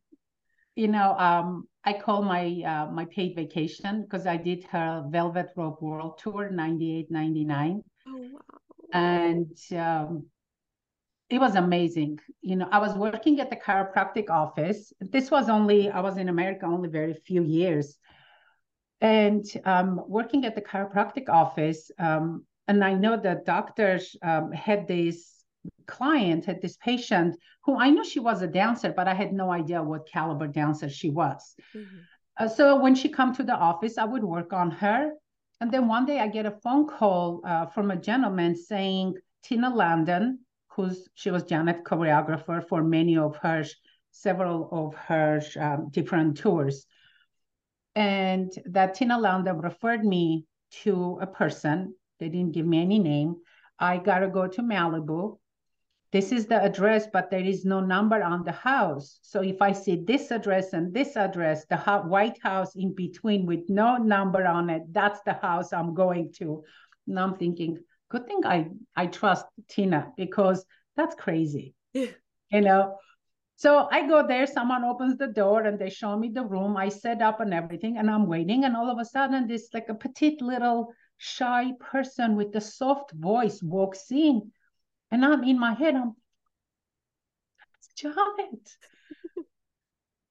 You 0.77 0.87
know, 0.87 1.17
um, 1.19 1.67
I 1.85 1.95
call 1.95 2.23
my 2.23 2.45
uh, 2.65 2.93
my 2.93 3.07
paid 3.07 3.35
vacation 3.35 4.03
because 4.03 4.29
I 4.29 4.37
did 4.37 4.63
her 4.71 5.05
Velvet 5.09 5.49
Rope 5.57 5.83
World 5.83 6.21
Tour 6.23 6.51
98, 6.51 7.11
99. 7.11 7.83
Oh, 8.07 8.27
wow. 8.33 8.59
And 8.93 9.59
um, 9.73 10.27
it 11.31 11.39
was 11.39 11.55
amazing. 11.57 12.19
You 12.41 12.57
know, 12.57 12.69
I 12.71 12.79
was 12.79 12.95
working 12.95 13.41
at 13.41 13.51
the 13.51 13.57
chiropractic 13.57 14.31
office. 14.31 14.93
This 15.01 15.31
was 15.31 15.49
only, 15.49 15.91
I 15.91 16.01
was 16.01 16.17
in 16.17 16.29
America 16.29 16.67
only 16.67 16.89
very 16.89 17.15
few 17.15 17.43
years. 17.43 17.99
And 19.01 19.45
um, 19.65 20.01
working 20.09 20.45
at 20.45 20.55
the 20.55 20.63
chiropractic 20.63 21.29
office, 21.29 21.91
um, 21.99 22.45
and 22.67 22.83
I 22.83 22.95
know 22.95 23.17
the 23.17 23.43
doctors 23.47 24.17
um, 24.23 24.53
had 24.53 24.89
this 24.89 25.45
client, 25.87 26.47
had 26.47 26.61
this 26.63 26.77
patient 26.79 27.37
who 27.65 27.79
I 27.79 27.91
knew 27.91 28.05
she 28.05 28.21
was 28.21 28.43
a 28.43 28.47
dancer, 28.47 28.93
but 28.97 29.07
I 29.07 29.15
had 29.15 29.33
no 29.33 29.51
idea 29.51 29.83
what 29.83 30.09
caliber 30.11 30.47
dancer 30.47 30.89
she 30.89 31.11
was. 31.11 31.55
Mm-hmm. 31.77 31.99
Uh, 32.39 32.49
so 32.49 32.81
when 32.81 32.95
she 32.95 33.09
come 33.09 33.35
to 33.35 33.43
the 33.43 33.55
office, 33.55 33.99
I 33.99 34.05
would 34.05 34.25
work 34.25 34.53
on 34.53 34.71
her. 34.71 35.13
And 35.61 35.71
then 35.71 35.89
one 35.89 36.07
day 36.07 36.21
I 36.21 36.29
get 36.29 36.47
a 36.47 36.59
phone 36.63 36.87
call 36.87 37.43
uh, 37.45 37.67
from 37.67 37.91
a 37.91 37.97
gentleman 37.97 38.57
saying, 38.57 39.15
Tina 39.43 39.75
Landon, 39.75 40.41
who's 40.79 41.09
she 41.15 41.31
was 41.33 41.43
Janet 41.43 41.83
choreographer 41.85 42.67
for 42.69 42.85
many 42.85 43.19
of 43.19 43.37
her 43.39 43.65
several 44.13 44.69
of 44.71 44.95
her 44.95 45.43
um, 45.61 45.89
different 45.91 46.39
tours. 46.39 46.87
And 47.97 48.53
that 48.67 48.95
Tina 48.95 49.19
Landon 49.19 49.59
referred 49.59 50.05
me 50.05 50.47
to 50.83 51.19
a 51.21 51.27
person. 51.27 51.95
They 52.21 52.29
didn't 52.29 52.53
give 52.53 52.67
me 52.67 52.81
any 52.81 53.01
name. 53.01 53.37
I 53.79 53.99
gotta 53.99 54.29
go 54.29 54.47
to 54.47 54.62
Malibu. 54.62 55.38
This 56.12 56.31
is 56.31 56.47
the 56.47 56.62
address, 56.62 57.09
but 57.12 57.29
there 57.29 57.45
is 57.45 57.64
no 57.64 57.81
number 57.81 58.23
on 58.23 58.45
the 58.45 58.53
house. 58.53 59.19
So 59.23 59.43
if 59.43 59.61
I 59.61 59.73
see 59.73 59.97
this 60.07 60.31
address 60.31 60.73
and 60.73 60.95
this 60.95 61.17
address, 61.17 61.67
the 61.67 61.77
White 61.77 62.38
House 62.41 62.77
in 62.77 62.95
between 62.95 63.47
with 63.47 63.69
no 63.69 63.97
number 63.97 64.47
on 64.47 64.71
it, 64.71 64.83
that's 64.93 65.21
the 65.27 65.35
house 65.35 65.73
I'm 65.73 65.93
going 65.93 66.33
to. 66.38 66.62
And 67.09 67.19
I'm 67.19 67.37
thinking, 67.37 67.79
good 68.09 68.27
thing 68.27 68.40
I 68.44 68.68
I 68.97 69.07
trust 69.07 69.47
Tina 69.68 70.12
because 70.16 70.64
that's 70.97 71.14
crazy. 71.14 71.75
you 71.92 72.61
know. 72.61 72.97
So 73.57 73.88
I 73.90 74.07
go 74.07 74.25
there, 74.27 74.47
someone 74.47 74.85
opens 74.85 75.16
the 75.16 75.27
door 75.27 75.62
and 75.62 75.79
they 75.79 75.90
show 75.90 76.16
me 76.16 76.29
the 76.29 76.44
room. 76.44 76.77
I 76.77 76.88
set 76.90 77.21
up 77.21 77.40
and 77.40 77.53
everything, 77.53 77.99
and 77.99 78.09
I'm 78.09 78.27
waiting. 78.29 78.64
And 78.64 78.77
all 78.77 78.88
of 78.88 78.99
a 78.99 79.05
sudden, 79.05 79.49
this 79.49 79.71
like 79.75 79.88
a 79.88 79.94
petite 79.94 80.40
little 80.40 80.92
shy 81.16 81.73
person 81.81 82.37
with 82.37 82.55
a 82.55 82.61
soft 82.61 83.12
voice 83.12 83.61
walks 83.62 84.12
in. 84.12 84.53
And 85.11 85.25
I'm 85.25 85.42
in 85.42 85.59
my 85.59 85.75
head, 85.75 85.97
I'm 85.97 86.14
that's 87.59 87.88
Janet. 87.97 88.77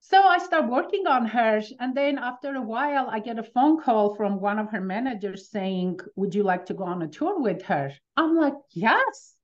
So 0.10 0.24
I 0.24 0.38
start 0.38 0.70
working 0.70 1.06
on 1.06 1.26
her. 1.26 1.62
And 1.82 1.96
then 1.96 2.18
after 2.18 2.56
a 2.56 2.62
while, 2.62 3.10
I 3.10 3.20
get 3.20 3.40
a 3.40 3.44
phone 3.44 3.82
call 3.82 4.16
from 4.16 4.40
one 4.40 4.58
of 4.58 4.70
her 4.72 4.80
managers 4.80 5.50
saying, 5.50 6.00
Would 6.16 6.34
you 6.34 6.44
like 6.44 6.66
to 6.68 6.74
go 6.74 6.86
on 6.86 7.02
a 7.02 7.08
tour 7.08 7.42
with 7.42 7.62
her? 7.64 7.92
I'm 8.16 8.38
like, 8.38 8.54
Yes. 8.72 9.36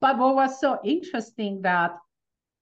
But 0.00 0.18
what 0.18 0.34
was 0.34 0.60
so 0.60 0.80
interesting 0.84 1.62
that, 1.62 1.92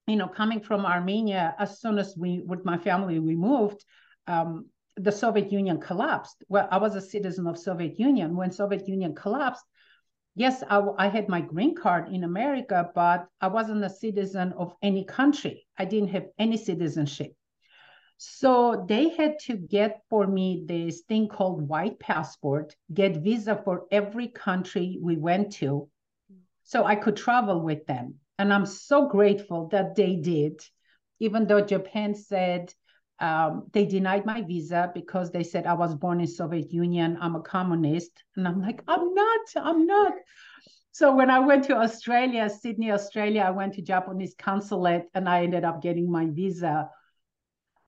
you 0.07 0.15
know, 0.15 0.29
coming 0.29 0.61
from 0.61 0.87
Armenia, 0.87 1.57
as 1.59 1.81
soon 1.81 1.99
as 1.99 2.17
we, 2.17 2.41
with 2.47 2.65
my 2.65 2.79
family, 2.79 3.19
we 3.19 3.35
moved, 3.35 3.85
um, 4.29 4.67
the 4.97 5.11
Soviet 5.11 5.51
Union 5.51 5.81
collapsed. 5.81 6.45
Well, 6.49 6.69
I 6.71 6.79
was 6.79 6.95
a 6.95 7.01
citizen 7.01 7.49
of 7.49 7.59
Soviet 7.59 7.99
Union. 7.99 8.37
When 8.37 8.53
Soviet 8.53 8.87
Union 8.87 9.15
collapsed, 9.15 9.65
yes, 10.35 10.63
I, 10.69 10.83
I 10.99 11.09
had 11.09 11.29
my 11.29 11.41
green 11.41 11.75
card 11.75 12.13
in 12.13 12.25
America, 12.25 12.91
but 12.95 13.27
I 13.41 13.49
wasn't 13.49 13.85
a 13.85 13.91
citizen 13.91 14.53
of 14.57 14.75
any 14.83 15.05
country. 15.05 15.67
I 15.79 15.85
didn't 15.85 16.11
have 16.11 16.27
any 16.39 16.57
citizenship. 16.57 17.35
So 18.17 18.85
they 18.89 19.09
had 19.09 19.39
to 19.47 19.57
get 19.57 20.03
for 20.09 20.27
me 20.27 20.65
this 20.67 21.01
thing 21.01 21.29
called 21.29 21.69
white 21.69 21.99
passport, 21.99 22.77
get 22.93 23.17
visa 23.17 23.61
for 23.65 23.87
every 23.91 24.29
country 24.29 24.99
we 25.01 25.17
went 25.17 25.55
to, 25.55 25.89
so 26.63 26.85
I 26.85 26.95
could 26.95 27.17
travel 27.17 27.61
with 27.61 27.85
them. 27.87 28.21
And 28.39 28.53
I'm 28.53 28.67
so 28.67 29.09
grateful 29.09 29.69
that 29.69 29.97
they 29.97 30.17
did, 30.17 30.61
even 31.19 31.47
though 31.47 31.63
Japan 31.63 32.15
said 32.15 32.73
um, 33.23 33.69
they 33.73 33.87
denied 33.87 34.27
my 34.27 34.43
visa 34.43 34.91
because 34.95 35.31
they 35.31 35.45
said 35.45 35.65
I 35.65 35.75
was 35.75 35.95
born 35.95 36.21
in 36.21 36.27
Soviet 36.27 36.73
Union, 36.73 37.17
I'm 37.21 37.37
a 37.37 37.41
communist. 37.41 38.11
And 38.37 38.47
I'm 38.49 38.61
like, 38.61 38.83
I'm 38.89 39.15
not, 39.15 39.41
I'm 39.57 39.87
not. 39.87 40.13
So 40.91 41.15
when 41.15 41.31
I 41.31 41.39
went 41.39 41.65
to 41.65 41.77
Australia, 41.77 42.51
Sydney, 42.51 42.91
Australia, 42.91 43.43
I 43.43 43.51
went 43.51 43.75
to 43.75 43.83
Japanese 43.83 44.35
consulate 44.37 45.05
and 45.15 45.29
I 45.29 45.45
ended 45.45 45.65
up 45.65 45.81
getting 45.81 46.11
my 46.11 46.27
visa. 46.27 46.91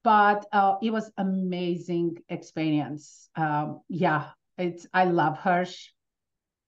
But 0.04 0.46
uh, 0.52 0.76
it 0.80 0.92
was 0.92 1.10
amazing 1.18 2.18
experience. 2.28 3.28
Um, 3.34 3.80
yeah, 3.88 4.28
it's 4.56 4.86
I 4.94 5.04
love 5.04 5.38
her 5.38 5.66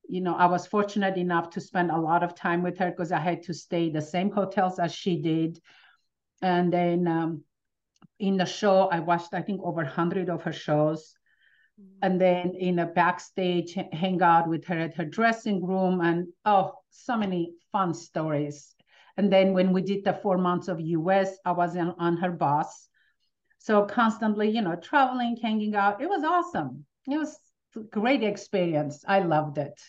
you 0.09 0.21
know, 0.21 0.37
I 0.37 0.47
was 0.47 0.69
fortunate 0.69 1.17
enough 1.17 1.51
to 1.51 1.61
spend 1.61 1.91
a 1.91 1.99
lot 1.99 2.23
of 2.23 2.37
time 2.37 2.63
with 2.63 2.79
her 2.79 2.91
because 2.91 3.11
I 3.11 3.19
had 3.19 3.43
to 3.45 3.55
stay 3.55 3.91
the 3.91 4.01
same 4.01 4.31
hotels 4.31 4.79
as 4.79 4.95
she 4.95 5.21
did. 5.21 5.61
And 6.43 6.73
then 6.73 7.09
um, 7.09 7.43
in 8.19 8.37
the 8.37 8.47
show, 8.47 8.89
I 8.89 9.01
watched, 9.01 9.35
I 9.35 9.43
think, 9.43 9.61
over 9.63 9.83
100 9.83 10.29
of 10.29 10.43
her 10.43 10.53
shows. 10.53 11.15
Mm-hmm. 11.81 11.99
And 12.03 12.21
then 12.21 12.55
in 12.55 12.79
a 12.79 12.87
backstage, 12.87 13.77
hang 13.93 14.23
out 14.23 14.49
with 14.49 14.65
her 14.67 14.79
at 14.79 14.95
her 14.95 15.05
dressing 15.05 15.65
room. 15.65 16.01
And 16.01 16.29
oh, 16.45 16.73
so 16.91 17.17
many 17.17 17.53
fun 17.73 17.95
stories. 17.95 18.75
And 19.17 19.33
then 19.33 19.53
when 19.53 19.73
we 19.73 19.83
did 19.83 20.05
the 20.05 20.15
four 20.15 20.39
months 20.39 20.69
of 20.69 20.81
US, 20.81 21.37
I 21.45 21.53
was 21.53 21.77
in, 21.77 21.93
on 21.99 22.17
her 22.19 22.33
bus. 22.33 22.89
So 23.59 23.85
constantly, 23.85 24.51
you 24.51 24.63
know, 24.63 24.77
traveling, 24.77 25.37
hanging 25.43 25.75
out. 25.75 26.01
It 26.01 26.09
was 26.09 26.23
awesome. 26.23 26.85
It 27.07 27.19
was 27.19 27.37
great 27.91 28.23
experience. 28.23 29.05
I 29.07 29.21
loved 29.21 29.59
it. 29.59 29.81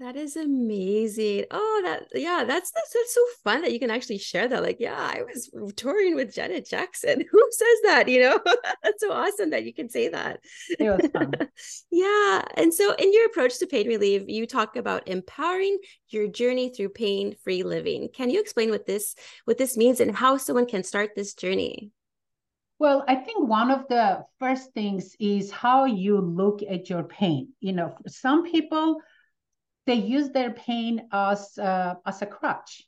That 0.00 0.16
is 0.16 0.36
amazing. 0.36 1.44
Oh, 1.50 1.80
that 1.84 2.08
yeah, 2.14 2.44
that's, 2.44 2.70
that's 2.72 2.92
that's 2.92 3.14
so 3.14 3.20
fun 3.44 3.62
that 3.62 3.72
you 3.72 3.78
can 3.78 3.90
actually 3.90 4.18
share 4.18 4.48
that. 4.48 4.62
Like, 4.62 4.78
yeah, 4.80 4.96
I 4.96 5.22
was 5.22 5.50
touring 5.76 6.16
with 6.16 6.34
Janet 6.34 6.66
Jackson. 6.68 7.22
Who 7.30 7.48
says 7.50 7.78
that? 7.84 8.08
You 8.08 8.20
know, 8.20 8.40
that's 8.82 9.00
so 9.00 9.12
awesome 9.12 9.50
that 9.50 9.64
you 9.64 9.72
can 9.72 9.88
say 9.88 10.08
that. 10.08 10.40
It 10.78 10.90
was 10.90 11.10
fun. 11.12 11.32
yeah. 11.92 12.42
And 12.56 12.72
so 12.72 12.94
in 12.94 13.12
your 13.12 13.26
approach 13.26 13.58
to 13.58 13.66
pain 13.66 13.86
relief, 13.86 14.24
you 14.26 14.46
talk 14.46 14.76
about 14.76 15.06
empowering 15.06 15.78
your 16.08 16.26
journey 16.26 16.70
through 16.70 16.88
pain-free 16.88 17.62
living. 17.62 18.08
Can 18.12 18.30
you 18.30 18.40
explain 18.40 18.70
what 18.70 18.86
this 18.86 19.14
what 19.44 19.58
this 19.58 19.76
means 19.76 20.00
and 20.00 20.16
how 20.16 20.38
someone 20.38 20.66
can 20.66 20.82
start 20.82 21.10
this 21.14 21.34
journey? 21.34 21.90
Well, 22.78 23.04
I 23.06 23.14
think 23.14 23.48
one 23.48 23.70
of 23.70 23.86
the 23.88 24.24
first 24.40 24.72
things 24.72 25.14
is 25.20 25.50
how 25.52 25.84
you 25.84 26.20
look 26.20 26.62
at 26.68 26.90
your 26.90 27.04
pain. 27.04 27.50
You 27.60 27.74
know, 27.74 27.94
some 28.08 28.50
people 28.50 29.00
they 29.86 29.94
use 29.94 30.30
their 30.30 30.50
pain 30.50 31.08
as 31.12 31.58
uh, 31.58 31.94
as 32.06 32.22
a 32.22 32.26
crutch, 32.26 32.82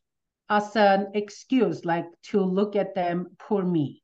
as 0.49 0.75
an 0.77 1.09
excuse, 1.15 1.85
like 1.85 2.07
to 2.31 2.41
look 2.41 2.77
at 2.77 2.95
them, 2.95 3.37
poor 3.39 3.63
me. 3.63 4.03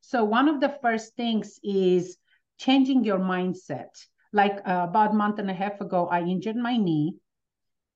So 0.00 0.24
one 0.24 0.48
of 0.48 0.60
the 0.60 0.76
first 0.82 1.16
things 1.16 1.58
is 1.62 2.16
changing 2.58 3.04
your 3.04 3.18
mindset. 3.18 3.88
Like 4.32 4.58
uh, 4.66 4.86
about 4.88 5.12
a 5.12 5.14
month 5.14 5.38
and 5.38 5.50
a 5.50 5.54
half 5.54 5.80
ago, 5.80 6.08
I 6.08 6.20
injured 6.20 6.56
my 6.56 6.76
knee, 6.76 7.16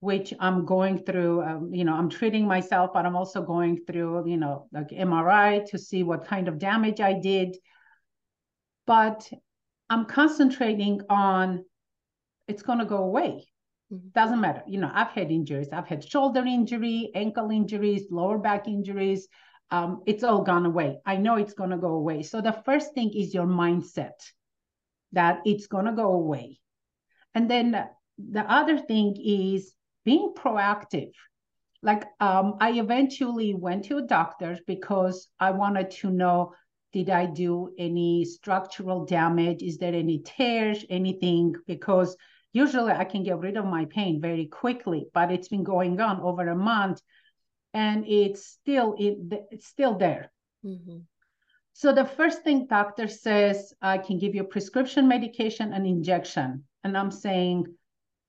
which 0.01 0.33
I'm 0.39 0.65
going 0.65 1.05
through. 1.05 1.43
Um, 1.43 1.75
you 1.75 1.85
know, 1.85 1.95
I'm 1.95 2.09
treating 2.09 2.47
myself, 2.47 2.91
but 2.95 3.07
I'm 3.07 3.17
also 3.17 3.43
going 3.43 3.85
through, 3.85 4.29
you 4.29 4.37
know, 4.37 4.69
like 4.73 4.89
MRI 4.89 5.69
to 5.71 5.79
see 5.79 6.03
what 6.03 6.27
kind 6.27 6.49
of 6.49 6.59
damage 6.59 7.01
I 7.01 7.15
did. 7.15 7.57
But 8.87 9.31
I'm 9.89 10.07
concentrating 10.07 11.03
on 11.09 11.65
it's 12.49 12.63
going 12.63 12.79
to 12.81 12.85
go 12.85 12.99
away. 12.99 13.50
Doesn't 14.13 14.41
matter. 14.41 14.63
You 14.69 14.79
know, 14.81 14.91
I've 14.95 15.11
had 15.11 15.31
injuries. 15.31 15.69
I've 15.73 15.89
had 15.89 16.09
shoulder 16.09 16.45
injury, 16.47 17.11
ankle 17.15 17.51
injuries, 17.51 18.05
lower 18.11 18.39
back 18.39 18.69
injuries. 18.69 19.27
Um, 19.73 20.03
it's 20.07 20.23
all 20.23 20.43
gone 20.43 20.67
away. 20.67 20.99
I 21.05 21.17
know 21.17 21.37
it's 21.37 21.55
going 21.55 21.71
to 21.71 21.77
go 21.77 21.95
away. 21.95 22.23
So 22.23 22.41
the 22.41 22.61
first 22.65 22.95
thing 22.95 23.13
is 23.15 23.35
your 23.35 23.47
mindset 23.47 24.19
that 25.13 25.41
it's 25.45 25.67
going 25.67 25.87
to 25.87 25.93
go 25.93 26.13
away. 26.13 26.61
And 27.35 27.51
then 27.51 27.85
the 28.19 28.53
other 28.53 28.79
thing 28.79 29.17
is 29.23 29.75
being 30.05 30.35
proactive. 30.37 31.13
Like 31.83 32.05
um, 32.21 32.57
I 32.61 32.73
eventually 32.73 33.55
went 33.55 33.85
to 33.87 33.99
a 33.99 34.03
doctor 34.03 34.59
because 34.67 35.29
I 35.41 35.51
wanted 35.51 35.91
to 35.93 36.11
know 36.11 36.55
did 36.93 37.09
I 37.09 37.27
do 37.27 37.73
any 37.79 38.25
structural 38.25 39.05
damage? 39.05 39.63
Is 39.63 39.79
there 39.79 39.95
any 39.95 40.19
tears, 40.19 40.85
anything? 40.91 41.55
Because 41.67 42.17
usually 42.53 42.93
I 42.93 43.05
can 43.05 43.23
get 43.23 43.39
rid 43.39 43.57
of 43.57 43.65
my 43.65 43.85
pain 43.87 44.21
very 44.21 44.47
quickly, 44.47 45.07
but 45.15 45.31
it's 45.31 45.49
been 45.49 45.65
going 45.65 46.01
on 46.01 46.21
over 46.21 46.49
a 46.49 46.57
month 46.57 47.01
and 47.73 48.05
it's 48.07 48.45
still 48.47 48.95
it, 48.99 49.19
it's 49.51 49.67
still 49.67 49.97
there. 49.97 50.33
Mm-hmm. 50.65 50.99
So 51.73 51.93
the 51.93 52.05
first 52.05 52.43
thing 52.43 52.67
doctor 52.67 53.09
says, 53.09 53.73
I 53.81 53.99
can 53.99 54.19
give 54.19 54.35
you 54.35 54.45
prescription 54.45 55.09
medication 55.09 55.73
and 55.73 55.87
injection. 55.87 56.65
And 56.85 56.97
I'm 56.97 57.11
saying, 57.11 57.67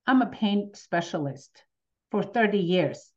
I'm 0.08 0.22
a 0.22 0.28
pain 0.28 0.72
specialist 0.74 1.64
for 2.12 2.24
30 2.24 2.58
years. 2.58 3.12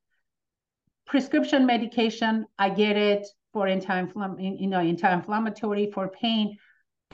Prescription 1.07 1.67
medication, 1.67 2.47
I 2.59 2.71
get 2.71 2.97
it 2.97 3.27
for 3.53 3.69
anti-inflammatory, 3.69 4.57
you 4.59 4.67
know, 4.67 4.81
anti-inflammatory 4.81 5.91
for 5.93 6.09
pain, 6.09 6.57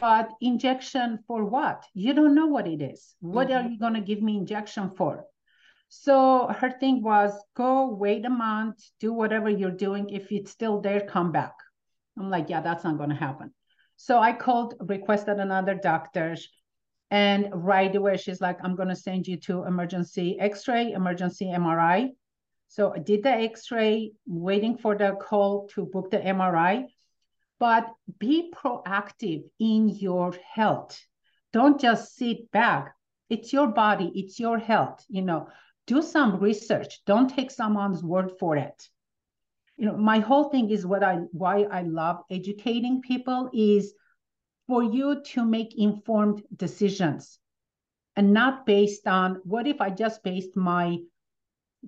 but 0.01 0.31
injection 0.41 1.19
for 1.27 1.45
what? 1.45 1.85
You 1.95 2.15
don't 2.15 2.35
know 2.35 2.47
what 2.47 2.67
it 2.67 2.81
is. 2.81 3.15
What 3.21 3.49
mm-hmm. 3.49 3.67
are 3.67 3.71
you 3.71 3.79
going 3.79 3.95
to 3.95 4.01
give 4.01 4.23
me 4.23 4.37
injection 4.37 4.91
for? 4.97 5.27
So 5.89 6.47
her 6.47 6.71
thing 6.71 7.03
was 7.03 7.33
go 7.57 7.89
wait 7.89 8.25
a 8.25 8.31
month, 8.31 8.79
do 9.01 9.13
whatever 9.13 9.51
you're 9.51 9.71
doing. 9.71 10.09
If 10.09 10.31
it's 10.31 10.51
still 10.51 10.81
there, 10.81 11.01
come 11.01 11.33
back. 11.33 11.55
I'm 12.19 12.31
like, 12.31 12.49
yeah, 12.49 12.61
that's 12.61 12.85
not 12.85 12.97
going 12.97 13.11
to 13.11 13.17
happen. 13.17 13.53
So 13.97 14.19
I 14.19 14.33
called, 14.33 14.75
requested 14.81 15.39
another 15.39 15.75
doctor, 15.75 16.37
and 17.11 17.49
right 17.53 17.95
away 17.95 18.17
she's 18.17 18.41
like, 18.41 18.59
I'm 18.63 18.77
going 18.77 18.89
to 18.89 18.97
send 18.97 19.27
you 19.27 19.37
to 19.39 19.65
emergency 19.65 20.39
X-ray, 20.39 20.93
emergency 20.93 21.47
MRI. 21.47 22.11
So 22.69 22.95
I 22.95 23.01
did 23.01 23.25
the 23.25 23.31
X-ray, 23.31 24.13
waiting 24.27 24.79
for 24.79 24.97
the 24.97 25.17
call 25.21 25.69
to 25.75 25.85
book 25.87 26.11
the 26.11 26.19
MRI. 26.19 26.85
But 27.61 27.87
be 28.19 28.53
proactive 28.53 29.45
in 29.61 29.91
your 29.91 30.35
health. 30.53 31.01
Don't 31.53 31.81
just 31.81 32.17
sit 32.17 32.51
back. 32.51 32.97
It's 33.29 33.53
your 33.53 33.69
body, 33.69 34.11
it's 34.17 34.41
your 34.41 34.59
health. 34.59 35.05
You 35.09 35.23
know, 35.23 35.49
do 35.87 36.03
some 36.03 36.41
research. 36.41 37.05
Don't 37.05 37.29
take 37.29 37.53
someone's 37.53 38.03
word 38.03 38.33
for 38.41 38.57
it 38.57 38.89
you 39.81 39.87
know 39.87 39.97
my 39.97 40.19
whole 40.19 40.51
thing 40.51 40.69
is 40.71 40.87
what 40.87 41.03
i 41.03 41.15
why 41.33 41.63
i 41.73 41.81
love 41.83 42.19
educating 42.31 43.01
people 43.01 43.49
is 43.55 43.95
for 44.69 44.83
you 44.83 45.23
to 45.23 45.45
make 45.45 45.77
informed 45.79 46.43
decisions 46.55 47.39
and 48.15 48.33
not 48.33 48.67
based 48.67 49.07
on 49.07 49.41
what 49.45 49.67
if 49.67 49.81
i 49.81 49.89
just 49.89 50.23
based 50.23 50.55
my 50.55 50.99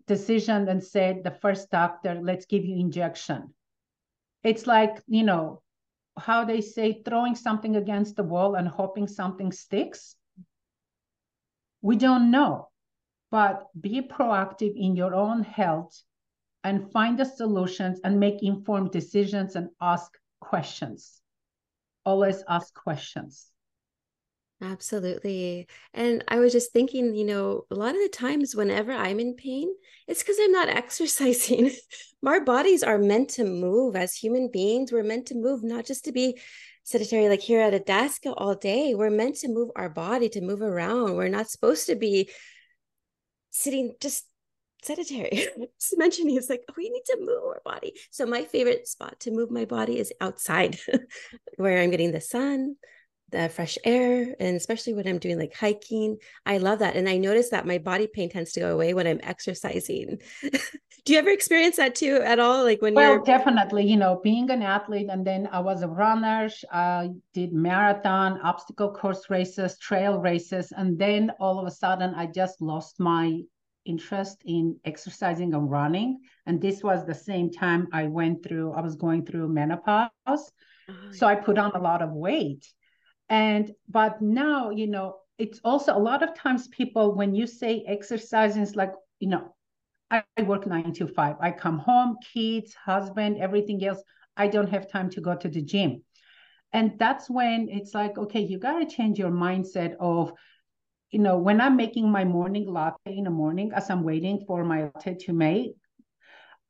decision 0.06 0.68
and 0.68 0.82
said 0.82 1.22
the 1.22 1.36
first 1.42 1.70
doctor 1.70 2.18
let's 2.22 2.46
give 2.46 2.64
you 2.64 2.80
injection 2.80 3.52
it's 4.42 4.66
like 4.66 5.02
you 5.06 5.22
know 5.22 5.62
how 6.18 6.44
they 6.44 6.60
say 6.60 7.02
throwing 7.04 7.34
something 7.34 7.76
against 7.76 8.16
the 8.16 8.22
wall 8.22 8.54
and 8.54 8.68
hoping 8.68 9.08
something 9.08 9.50
sticks 9.50 10.16
we 11.80 11.96
don't 11.96 12.30
know 12.30 12.68
but 13.30 13.68
be 13.80 14.02
proactive 14.02 14.74
in 14.76 14.94
your 14.94 15.14
own 15.14 15.42
health 15.42 16.02
and 16.64 16.92
find 16.92 17.18
the 17.18 17.24
solutions 17.24 18.00
and 18.04 18.20
make 18.20 18.42
informed 18.42 18.92
decisions 18.92 19.56
and 19.56 19.68
ask 19.80 20.12
questions. 20.40 21.20
Always 22.04 22.44
ask 22.48 22.74
questions. 22.74 23.51
Absolutely. 24.62 25.66
And 25.92 26.22
I 26.28 26.38
was 26.38 26.52
just 26.52 26.72
thinking, 26.72 27.16
you 27.16 27.24
know, 27.24 27.66
a 27.70 27.74
lot 27.74 27.96
of 27.96 28.00
the 28.00 28.08
times 28.08 28.54
whenever 28.54 28.92
I'm 28.92 29.18
in 29.18 29.34
pain, 29.34 29.68
it's 30.06 30.22
because 30.22 30.36
I'm 30.40 30.52
not 30.52 30.68
exercising. 30.70 31.72
Our 32.24 32.44
bodies 32.44 32.84
are 32.84 32.98
meant 32.98 33.30
to 33.30 33.44
move 33.44 33.96
as 33.96 34.14
human 34.14 34.50
beings. 34.52 34.92
We're 34.92 35.02
meant 35.02 35.26
to 35.26 35.34
move, 35.34 35.64
not 35.64 35.84
just 35.84 36.04
to 36.04 36.12
be 36.12 36.38
sedentary, 36.84 37.28
like 37.28 37.40
here 37.40 37.60
at 37.60 37.74
a 37.74 37.80
desk 37.80 38.22
all 38.36 38.54
day. 38.54 38.94
We're 38.94 39.10
meant 39.10 39.34
to 39.38 39.48
move 39.48 39.70
our 39.74 39.88
body, 39.88 40.28
to 40.30 40.40
move 40.40 40.62
around. 40.62 41.16
We're 41.16 41.28
not 41.28 41.50
supposed 41.50 41.86
to 41.88 41.96
be 41.96 42.30
sitting 43.50 43.94
just 44.00 44.24
sedentary. 44.82 45.46
Just 45.80 45.96
mentioning 45.96 46.36
it's 46.36 46.50
like, 46.50 46.62
oh, 46.68 46.74
we 46.76 46.90
need 46.90 47.04
to 47.06 47.18
move 47.20 47.44
our 47.44 47.62
body. 47.64 47.92
So 48.10 48.26
my 48.26 48.44
favorite 48.44 48.88
spot 48.88 49.20
to 49.20 49.30
move 49.30 49.48
my 49.48 49.64
body 49.64 49.96
is 49.98 50.12
outside, 50.20 50.76
where 51.56 51.80
I'm 51.80 51.90
getting 51.90 52.10
the 52.10 52.20
sun, 52.20 52.74
the 53.32 53.48
fresh 53.48 53.76
air, 53.84 54.34
and 54.38 54.56
especially 54.56 54.94
when 54.94 55.08
I'm 55.08 55.18
doing 55.18 55.38
like 55.38 55.54
hiking. 55.54 56.18
I 56.46 56.58
love 56.58 56.78
that. 56.78 56.96
And 56.96 57.08
I 57.08 57.16
notice 57.16 57.50
that 57.50 57.66
my 57.66 57.78
body 57.78 58.06
pain 58.06 58.30
tends 58.30 58.52
to 58.52 58.60
go 58.60 58.72
away 58.72 58.94
when 58.94 59.06
I'm 59.06 59.20
exercising. 59.22 60.20
Do 61.04 61.12
you 61.12 61.18
ever 61.18 61.30
experience 61.30 61.76
that 61.76 61.96
too 61.96 62.20
at 62.22 62.38
all? 62.38 62.62
Like 62.62 62.80
when 62.80 62.94
well, 62.94 63.14
you're 63.14 63.24
definitely, 63.24 63.84
you 63.84 63.96
know, 63.96 64.20
being 64.22 64.50
an 64.50 64.62
athlete 64.62 65.08
and 65.10 65.26
then 65.26 65.48
I 65.50 65.58
was 65.58 65.82
a 65.82 65.88
runner, 65.88 66.48
I 66.70 67.10
did 67.34 67.52
marathon, 67.52 68.40
obstacle 68.42 68.92
course 68.92 69.28
races, 69.28 69.78
trail 69.78 70.20
races, 70.20 70.72
and 70.76 70.96
then 70.96 71.32
all 71.40 71.58
of 71.58 71.66
a 71.66 71.72
sudden 71.72 72.14
I 72.14 72.26
just 72.26 72.62
lost 72.62 73.00
my 73.00 73.40
interest 73.84 74.42
in 74.44 74.76
exercising 74.84 75.54
and 75.54 75.70
running. 75.70 76.20
And 76.46 76.60
this 76.60 76.82
was 76.82 77.04
the 77.04 77.14
same 77.14 77.50
time 77.50 77.88
I 77.92 78.06
went 78.06 78.44
through, 78.44 78.72
I 78.72 78.80
was 78.80 78.96
going 78.96 79.26
through 79.26 79.48
menopause. 79.48 80.10
Oh, 80.26 80.46
so 81.12 81.26
I 81.26 81.34
put 81.34 81.58
on 81.58 81.72
a 81.72 81.80
lot 81.80 82.02
of 82.02 82.12
weight. 82.12 82.66
And, 83.32 83.72
but 83.88 84.20
now, 84.20 84.68
you 84.68 84.86
know, 84.86 85.16
it's 85.38 85.58
also 85.64 85.96
a 85.96 85.98
lot 85.98 86.22
of 86.22 86.34
times 86.34 86.68
people, 86.68 87.14
when 87.14 87.34
you 87.34 87.46
say 87.46 87.82
exercising, 87.88 88.62
it's 88.62 88.76
like, 88.76 88.92
you 89.20 89.28
know, 89.28 89.54
I, 90.10 90.22
I 90.36 90.42
work 90.42 90.66
nine 90.66 90.92
to 90.92 91.06
five. 91.06 91.36
I 91.40 91.50
come 91.50 91.78
home, 91.78 92.18
kids, 92.34 92.74
husband, 92.74 93.38
everything 93.40 93.82
else. 93.86 94.02
I 94.36 94.48
don't 94.48 94.68
have 94.68 94.90
time 94.90 95.08
to 95.10 95.22
go 95.22 95.34
to 95.34 95.48
the 95.48 95.62
gym. 95.62 96.02
And 96.74 96.98
that's 96.98 97.30
when 97.30 97.70
it's 97.70 97.94
like, 97.94 98.18
okay, 98.18 98.40
you 98.40 98.58
got 98.58 98.80
to 98.80 98.86
change 98.86 99.18
your 99.18 99.30
mindset 99.30 99.94
of, 99.98 100.32
you 101.10 101.18
know, 101.18 101.38
when 101.38 101.58
I'm 101.62 101.76
making 101.76 102.10
my 102.10 102.24
morning 102.24 102.66
latte 102.70 103.16
in 103.16 103.24
the 103.24 103.30
morning, 103.30 103.72
as 103.74 103.88
I'm 103.88 104.02
waiting 104.02 104.44
for 104.46 104.62
my 104.62 104.90
latte 104.94 105.16
to 105.24 105.32
make, 105.32 105.72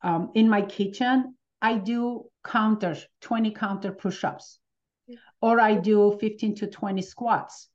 um, 0.01 0.31
in 0.33 0.47
my 0.47 0.61
kitchen, 0.61 1.35
I 1.61 1.75
do 1.75 2.23
counters, 2.41 3.05
20 3.19 3.51
counter 3.51 3.91
push-ups, 3.91 4.59
or 5.41 5.59
I 5.59 5.75
do 5.75 6.17
15 6.19 6.55
to 6.55 6.67
20 6.67 7.01
squats. 7.01 7.69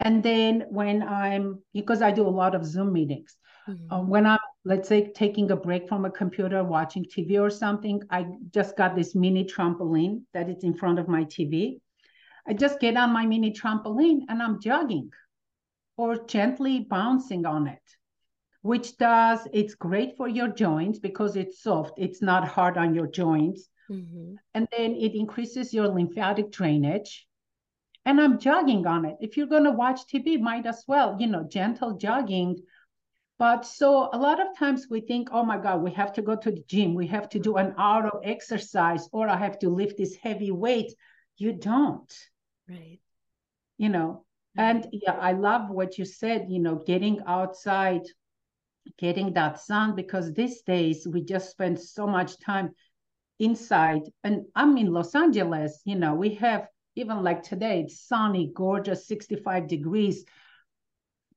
And 0.00 0.22
then 0.22 0.64
when 0.68 1.02
I'm, 1.02 1.62
because 1.72 2.02
I 2.02 2.10
do 2.10 2.26
a 2.26 2.28
lot 2.28 2.54
of 2.54 2.64
Zoom 2.64 2.92
meetings, 2.92 3.36
mm-hmm. 3.68 3.92
uh, 3.92 4.02
when 4.02 4.26
I'm, 4.26 4.38
let's 4.64 4.88
say, 4.88 5.12
taking 5.12 5.50
a 5.50 5.56
break 5.56 5.88
from 5.88 6.04
a 6.04 6.10
computer, 6.10 6.64
watching 6.64 7.04
TV 7.04 7.40
or 7.40 7.50
something, 7.50 8.02
I 8.10 8.26
just 8.52 8.76
got 8.76 8.96
this 8.96 9.14
mini 9.14 9.44
trampoline 9.44 10.22
that 10.34 10.48
is 10.48 10.64
in 10.64 10.74
front 10.74 10.98
of 10.98 11.08
my 11.08 11.24
TV. 11.24 11.80
I 12.46 12.54
just 12.54 12.80
get 12.80 12.96
on 12.96 13.12
my 13.12 13.26
mini 13.26 13.52
trampoline 13.52 14.22
and 14.28 14.42
I'm 14.42 14.60
jogging 14.60 15.10
or 15.96 16.24
gently 16.24 16.80
bouncing 16.80 17.46
on 17.46 17.68
it, 17.68 17.82
which 18.62 18.96
does, 18.96 19.46
it's 19.52 19.74
great 19.74 20.16
for 20.16 20.26
your 20.26 20.48
joints 20.48 20.98
because 20.98 21.36
it's 21.36 21.62
soft, 21.62 21.94
it's 21.98 22.22
not 22.22 22.48
hard 22.48 22.76
on 22.76 22.94
your 22.94 23.06
joints. 23.06 23.68
Mm-hmm. 23.92 24.34
And 24.54 24.68
then 24.76 24.96
it 24.96 25.14
increases 25.14 25.74
your 25.74 25.88
lymphatic 25.88 26.50
drainage. 26.50 27.26
And 28.04 28.20
I'm 28.20 28.38
jogging 28.38 28.86
on 28.86 29.04
it. 29.04 29.16
If 29.20 29.36
you're 29.36 29.46
going 29.46 29.64
to 29.64 29.70
watch 29.70 30.00
TV, 30.06 30.40
might 30.40 30.66
as 30.66 30.84
well, 30.88 31.16
you 31.20 31.26
know, 31.26 31.44
gentle 31.44 31.96
jogging. 31.96 32.56
But 33.38 33.64
so 33.66 34.08
a 34.12 34.18
lot 34.18 34.40
of 34.40 34.56
times 34.58 34.86
we 34.90 35.00
think, 35.00 35.28
oh 35.32 35.44
my 35.44 35.58
God, 35.58 35.82
we 35.82 35.90
have 35.92 36.12
to 36.14 36.22
go 36.22 36.34
to 36.34 36.50
the 36.50 36.64
gym. 36.66 36.94
We 36.94 37.06
have 37.08 37.28
to 37.30 37.38
do 37.38 37.56
an 37.56 37.74
hour 37.78 38.08
of 38.08 38.22
exercise, 38.24 39.08
or 39.12 39.28
I 39.28 39.36
have 39.36 39.58
to 39.60 39.68
lift 39.68 39.98
this 39.98 40.16
heavy 40.16 40.50
weight. 40.50 40.92
you 41.38 41.52
don't. 41.52 42.12
Right. 42.68 43.00
You 43.78 43.88
know, 43.88 44.24
and 44.56 44.86
yeah, 44.92 45.12
I 45.12 45.32
love 45.32 45.70
what 45.70 45.98
you 45.98 46.04
said, 46.04 46.46
you 46.48 46.60
know, 46.60 46.76
getting 46.76 47.20
outside, 47.26 48.02
getting 48.98 49.32
that 49.32 49.60
sun, 49.60 49.96
because 49.96 50.32
these 50.32 50.62
days 50.62 51.06
we 51.06 51.22
just 51.22 51.50
spend 51.50 51.80
so 51.80 52.06
much 52.06 52.38
time 52.38 52.70
inside. 53.42 54.02
And 54.24 54.46
I'm 54.54 54.78
in 54.78 54.92
Los 54.92 55.14
Angeles, 55.14 55.82
you 55.84 55.96
know, 55.96 56.14
we 56.14 56.34
have 56.36 56.68
even 56.94 57.22
like 57.22 57.42
today, 57.42 57.80
it's 57.80 58.06
sunny, 58.06 58.50
gorgeous, 58.54 59.06
65 59.06 59.66
degrees. 59.66 60.24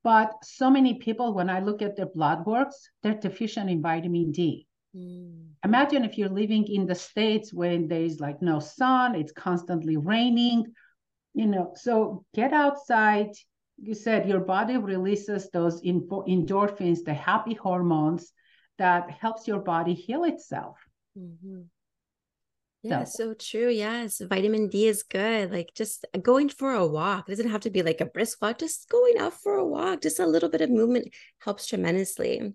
But 0.04 0.32
so 0.44 0.70
many 0.70 0.96
people, 0.96 1.34
when 1.34 1.50
I 1.50 1.62
look 1.62 1.82
at 1.82 1.96
their 1.96 2.06
blood 2.06 2.46
works, 2.46 2.90
they're 3.02 3.16
deficient 3.16 3.70
in 3.70 3.82
vitamin 3.82 4.32
D. 4.32 4.68
Mm. 4.96 5.48
Imagine 5.64 6.06
if 6.06 6.18
you're 6.18 6.30
living 6.30 6.68
in 6.68 6.86
the 6.86 6.94
States 6.94 7.52
when 7.54 7.88
there's 7.88 8.20
like 8.20 8.42
no 8.42 8.60
sun, 8.60 9.16
it's 9.16 9.32
constantly 9.32 9.98
raining, 9.98 10.66
you 11.34 11.48
know. 11.48 11.74
So 11.76 12.24
get 12.36 12.54
outside. 12.54 13.32
You 13.78 13.96
said 13.96 14.30
your 14.30 14.42
body 14.42 14.78
releases 14.78 15.50
those 15.50 15.82
endorphins, 15.82 17.04
the 17.04 17.14
happy 17.14 17.56
hormones 17.56 18.32
that 18.78 19.10
helps 19.10 19.48
your 19.48 19.60
body 19.60 19.94
heal 19.94 20.24
itself. 20.26 20.78
Mm-hmm. 21.18 21.62
Yeah, 22.86 23.04
so. 23.04 23.24
so 23.24 23.34
true. 23.34 23.70
Yes, 23.70 24.22
vitamin 24.22 24.68
D 24.68 24.88
is 24.88 25.02
good. 25.02 25.52
Like 25.52 25.72
just 25.74 26.06
going 26.22 26.50
for 26.50 26.72
a 26.72 26.86
walk. 26.86 27.28
It 27.28 27.32
doesn't 27.32 27.50
have 27.50 27.62
to 27.62 27.72
be 27.72 27.82
like 27.82 28.00
a 28.00 28.06
brisk 28.06 28.42
walk. 28.42 28.60
Just 28.60 28.90
going 28.90 29.18
out 29.18 29.34
for 29.34 29.56
a 29.56 29.66
walk, 29.66 30.02
just 30.02 30.20
a 30.20 30.28
little 30.28 30.50
bit 30.50 30.62
of 30.62 30.70
movement 30.70 31.08
helps 31.40 31.66
tremendously. 31.66 32.54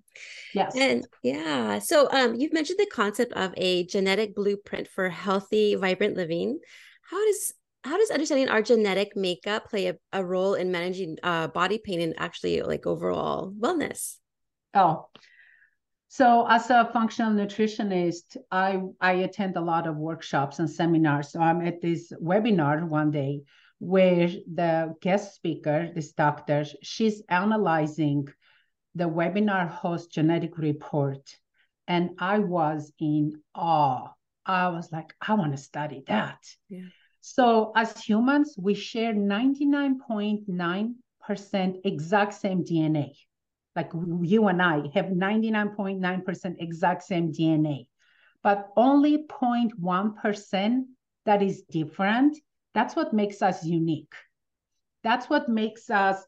Yes. 0.54 0.76
And 0.76 1.06
yeah, 1.24 1.80
so 1.80 2.08
um, 2.12 2.36
you've 2.36 2.52
mentioned 2.52 2.78
the 2.78 2.86
concept 2.86 3.32
of 3.32 3.52
a 3.56 3.86
genetic 3.86 4.36
blueprint 4.36 4.86
for 4.86 5.08
healthy, 5.08 5.74
vibrant 5.74 6.16
living. 6.16 6.60
How 7.10 7.24
does 7.26 7.52
how 7.82 7.96
does 7.96 8.10
understanding 8.10 8.50
our 8.50 8.62
genetic 8.62 9.16
makeup 9.16 9.68
play 9.68 9.86
a, 9.86 9.96
a 10.12 10.24
role 10.24 10.54
in 10.54 10.70
managing 10.70 11.16
uh, 11.24 11.48
body 11.48 11.80
pain 11.82 12.00
and 12.00 12.14
actually 12.18 12.62
like 12.62 12.86
overall 12.86 13.52
wellness? 13.58 14.18
Oh, 14.74 15.08
so 16.12 16.44
as 16.48 16.70
a 16.70 16.90
functional 16.92 17.32
nutritionist, 17.32 18.36
I, 18.50 18.82
I 19.00 19.12
attend 19.12 19.56
a 19.56 19.60
lot 19.60 19.86
of 19.86 19.96
workshops 19.96 20.58
and 20.58 20.68
seminars. 20.68 21.30
So 21.30 21.38
I'm 21.38 21.64
at 21.64 21.80
this 21.80 22.12
webinar 22.20 22.82
one 22.82 23.12
day 23.12 23.42
where 23.78 24.28
the 24.52 24.96
guest 25.00 25.36
speaker, 25.36 25.88
this 25.94 26.10
doctor, 26.10 26.64
she's 26.82 27.22
analyzing 27.28 28.26
the 28.96 29.08
webinar 29.08 29.68
host 29.68 30.10
genetic 30.10 30.58
report. 30.58 31.36
And 31.86 32.16
I 32.18 32.40
was 32.40 32.92
in 32.98 33.40
awe. 33.54 34.08
I 34.44 34.68
was 34.70 34.90
like, 34.90 35.14
I 35.20 35.34
want 35.34 35.52
to 35.52 35.58
study 35.58 36.02
that. 36.08 36.44
Yeah. 36.68 36.88
So 37.20 37.70
as 37.76 38.02
humans, 38.02 38.56
we 38.58 38.74
share 38.74 39.14
99.9% 39.14 41.80
exact 41.84 42.34
same 42.34 42.64
DNA 42.64 43.12
like 43.76 43.90
you 44.22 44.48
and 44.48 44.60
I 44.60 44.90
have 44.94 45.06
99.9% 45.06 46.56
exact 46.58 47.02
same 47.04 47.32
DNA, 47.32 47.86
but 48.42 48.68
only 48.76 49.26
0.1% 49.28 50.82
that 51.26 51.42
is 51.42 51.62
different. 51.62 52.36
That's 52.74 52.96
what 52.96 53.12
makes 53.12 53.42
us 53.42 53.64
unique. 53.64 54.14
That's 55.02 55.30
what 55.30 55.48
makes 55.48 55.90
us 55.90 56.24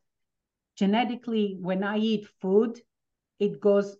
genetically, 0.77 1.57
when 1.61 1.85
I 1.85 1.99
eat 1.99 2.29
food, 2.41 2.81
it 3.39 3.61
goes 3.61 3.97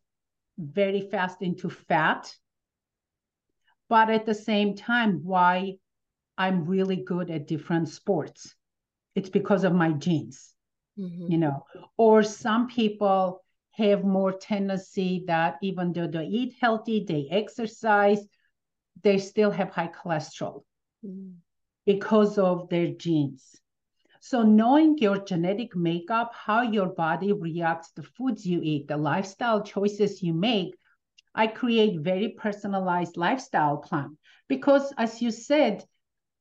very 0.59 1.01
fast 1.01 1.43
into 1.43 1.69
fat. 1.69 2.35
But 3.89 4.11
at 4.11 4.25
the 4.25 4.35
same 4.35 4.77
time, 4.77 5.21
why 5.25 5.77
I'm 6.39 6.65
really 6.65 6.97
good 6.97 7.31
at 7.31 7.47
different 7.47 7.89
sports. 7.89 8.55
It's 9.15 9.29
because 9.29 9.65
of 9.65 9.75
my 9.75 9.93
genes 9.93 10.55
mm-hmm. 10.99 11.31
you 11.31 11.39
know 11.39 11.65
or 11.97 12.23
some 12.23 12.69
people 12.69 13.43
have 13.73 14.05
more 14.05 14.33
tendency 14.33 15.25
that 15.27 15.57
even 15.63 15.93
though 15.93 16.07
they 16.07 16.25
eat 16.25 16.55
healthy 16.61 17.05
they 17.07 17.29
exercise 17.31 18.21
they 19.03 19.19
still 19.19 19.51
have 19.51 19.71
high 19.71 19.89
cholesterol 19.89 20.63
mm-hmm. 21.05 21.31
because 21.87 22.39
of 22.39 22.69
their 22.69 22.89
genes 22.89 23.57
so 24.21 24.43
knowing 24.43 24.97
your 24.99 25.19
genetic 25.19 25.75
makeup 25.75 26.33
how 26.35 26.63
your 26.63 26.87
body 26.87 27.33
reacts 27.33 27.91
to 27.93 28.03
foods 28.03 28.47
you 28.47 28.61
eat 28.63 28.87
the 28.89 28.97
lifestyle 28.97 29.63
choices 29.63 30.23
you 30.23 30.35
make 30.35 30.77
i 31.35 31.47
create 31.47 32.01
very 32.01 32.29
personalized 32.29 33.17
lifestyle 33.17 33.79
plan 33.79 34.17
because 34.49 34.93
as 34.99 35.23
you 35.23 35.31
said 35.31 35.83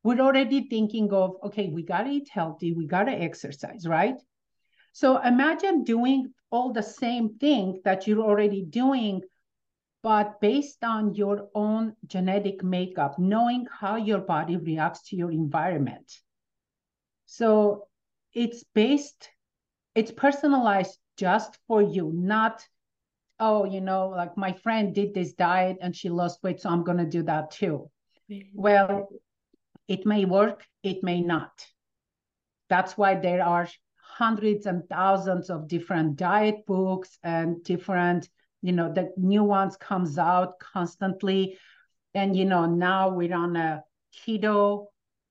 we're 0.04 0.20
already 0.20 0.68
thinking 0.68 1.12
of 1.12 1.36
okay 1.42 1.68
we 1.68 1.82
got 1.82 2.02
to 2.02 2.10
eat 2.10 2.28
healthy 2.28 2.72
we 2.72 2.86
got 2.86 3.04
to 3.04 3.12
exercise 3.12 3.86
right 3.86 4.16
so 4.92 5.20
imagine 5.22 5.84
doing 5.84 6.32
all 6.50 6.72
the 6.72 6.82
same 6.82 7.38
thing 7.38 7.80
that 7.84 8.06
you're 8.06 8.22
already 8.22 8.62
doing, 8.62 9.22
but 10.02 10.40
based 10.40 10.84
on 10.84 11.14
your 11.14 11.48
own 11.54 11.96
genetic 12.06 12.62
makeup, 12.62 13.18
knowing 13.18 13.66
how 13.80 13.96
your 13.96 14.20
body 14.20 14.56
reacts 14.56 15.08
to 15.08 15.16
your 15.16 15.30
environment. 15.30 16.12
So 17.26 17.88
it's 18.34 18.64
based, 18.74 19.30
it's 19.94 20.10
personalized 20.10 20.98
just 21.16 21.56
for 21.68 21.80
you, 21.80 22.12
not, 22.14 22.62
oh, 23.40 23.64
you 23.64 23.80
know, 23.80 24.08
like 24.08 24.36
my 24.36 24.52
friend 24.52 24.94
did 24.94 25.14
this 25.14 25.32
diet 25.32 25.78
and 25.80 25.96
she 25.96 26.10
lost 26.10 26.42
weight, 26.42 26.60
so 26.60 26.68
I'm 26.68 26.84
going 26.84 26.98
to 26.98 27.06
do 27.06 27.22
that 27.22 27.50
too. 27.50 27.90
Mm-hmm. 28.30 28.60
Well, 28.60 29.08
it 29.88 30.04
may 30.04 30.24
work, 30.26 30.66
it 30.82 31.02
may 31.02 31.22
not. 31.22 31.66
That's 32.68 32.96
why 32.96 33.14
there 33.14 33.44
are 33.44 33.68
hundreds 34.22 34.66
and 34.66 34.88
thousands 34.88 35.50
of 35.50 35.66
different 35.66 36.14
diet 36.14 36.64
books 36.64 37.18
and 37.24 37.64
different 37.64 38.28
you 38.60 38.70
know 38.70 38.88
the 38.92 39.10
new 39.16 39.42
ones 39.42 39.76
comes 39.76 40.16
out 40.16 40.60
constantly. 40.60 41.58
And 42.14 42.36
you 42.36 42.44
know 42.44 42.66
now 42.66 43.08
we're 43.08 43.34
on 43.34 43.56
a 43.56 43.82
keto 44.14 44.86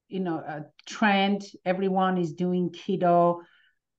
you 0.09 0.19
know 0.19 0.39
a 0.55 0.65
trend. 0.85 1.43
Everyone 1.63 2.17
is 2.17 2.33
doing 2.33 2.69
keto 2.71 3.39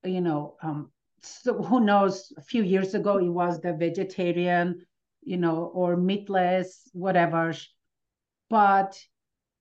you 0.04 0.20
know 0.20 0.56
um 0.62 0.90
so 1.22 1.62
who 1.62 1.80
knows? 1.80 2.32
A 2.36 2.42
few 2.42 2.62
years 2.62 2.94
ago 2.94 3.16
it 3.16 3.32
was 3.40 3.60
the 3.60 3.72
vegetarian 3.72 4.84
you 5.22 5.38
know 5.38 5.70
or 5.74 5.96
meatless 5.96 6.90
whatever. 6.92 7.54
But 8.50 9.00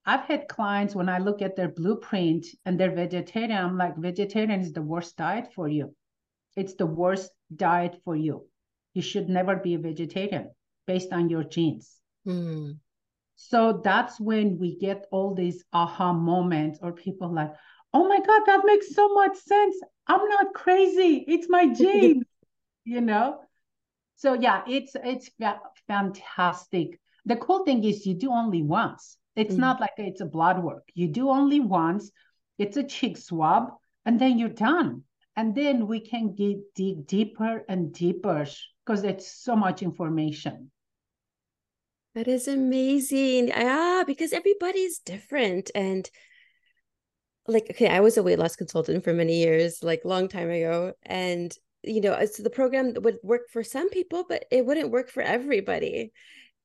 I've 0.06 0.26
had 0.26 0.48
clients 0.48 0.96
when 0.96 1.10
I 1.10 1.20
look 1.20 1.42
at 1.42 1.56
their 1.56 1.70
blueprint 1.70 2.48
and 2.66 2.80
they're 2.80 2.96
vegetarian, 2.96 3.52
I'm 3.52 3.78
like, 3.78 3.98
vegetarian 3.98 4.60
is 4.60 4.74
the 4.74 4.82
worst 4.82 5.16
diet 5.16 5.54
for 5.54 5.68
you. 5.68 5.96
It's 6.56 6.74
the 6.74 6.88
worst 6.88 7.32
diet 7.56 8.02
for 8.04 8.16
you. 8.16 8.48
You 8.94 9.02
should 9.02 9.30
never 9.30 9.56
be 9.56 9.76
a 9.76 9.80
vegetarian 9.80 10.52
based 10.88 11.14
on 11.14 11.30
your 11.30 11.44
genes. 11.44 11.98
Mm. 12.28 12.78
So 13.36 13.82
that's 13.84 14.20
when 14.20 14.58
we 14.60 14.78
get 14.78 15.06
all 15.12 15.34
these 15.34 15.64
aha 15.74 16.14
moments, 16.14 16.80
or 16.82 16.92
people 16.92 17.34
like, 17.34 17.52
oh 17.94 18.08
my 18.08 18.20
God, 18.20 18.42
that 18.46 18.62
makes 18.66 18.94
so 18.94 19.08
much 19.14 19.38
sense. 19.38 19.76
I'm 20.08 20.28
not 20.28 20.54
crazy. 20.54 21.26
It's 21.28 21.50
my 21.50 21.68
genes, 21.74 22.26
you 22.84 23.02
know? 23.02 23.40
So 24.16 24.34
yeah, 24.34 24.62
it's 24.68 24.96
it's 25.04 25.32
fantastic. 25.88 27.00
The 27.26 27.38
cool 27.38 27.66
thing 27.66 27.84
is 27.84 28.06
you 28.06 28.14
do 28.14 28.32
only 28.32 28.62
once 28.62 29.18
it's 29.36 29.56
mm 29.56 29.60
not 29.60 29.80
like 29.80 29.92
it's 29.98 30.22
a 30.22 30.26
blood 30.26 30.64
work. 30.64 30.90
You 30.94 31.08
do 31.08 31.30
only 31.30 31.60
once, 31.60 32.12
it's 32.58 32.78
a 32.78 32.84
cheek 32.84 33.18
swab, 33.18 33.70
and 34.06 34.20
then 34.20 34.38
you're 34.38 34.50
done. 34.50 35.04
And 35.36 35.56
then 35.56 35.88
we 35.88 36.02
can 36.02 36.36
get 36.36 36.74
dig 36.76 37.08
deeper 37.08 37.64
and 37.70 37.94
deeper 37.94 38.46
because 38.86 39.04
it's 39.04 39.32
so 39.32 39.56
much 39.56 39.82
information. 39.82 40.72
That 42.14 42.28
is 42.28 42.48
amazing. 42.48 43.48
Yeah, 43.48 44.04
because 44.06 44.34
everybody's 44.34 45.00
different. 45.00 45.72
And 45.74 46.10
like, 47.48 47.68
okay, 47.72 47.88
I 47.88 48.02
was 48.02 48.18
a 48.18 48.24
weight 48.24 48.40
loss 48.40 48.58
consultant 48.58 49.04
for 49.04 49.14
many 49.14 49.40
years, 49.40 49.82
like 49.82 50.02
long 50.04 50.28
time 50.28 50.50
ago. 50.50 50.94
And 51.04 51.56
you 51.84 52.02
know, 52.02 52.24
so 52.26 52.44
the 52.44 52.50
program 52.50 52.94
would 53.00 53.18
work 53.24 53.50
for 53.52 53.64
some 53.64 53.90
people, 53.90 54.26
but 54.28 54.46
it 54.52 54.66
wouldn't 54.66 54.92
work 54.92 55.10
for 55.10 55.24
everybody 55.24 56.12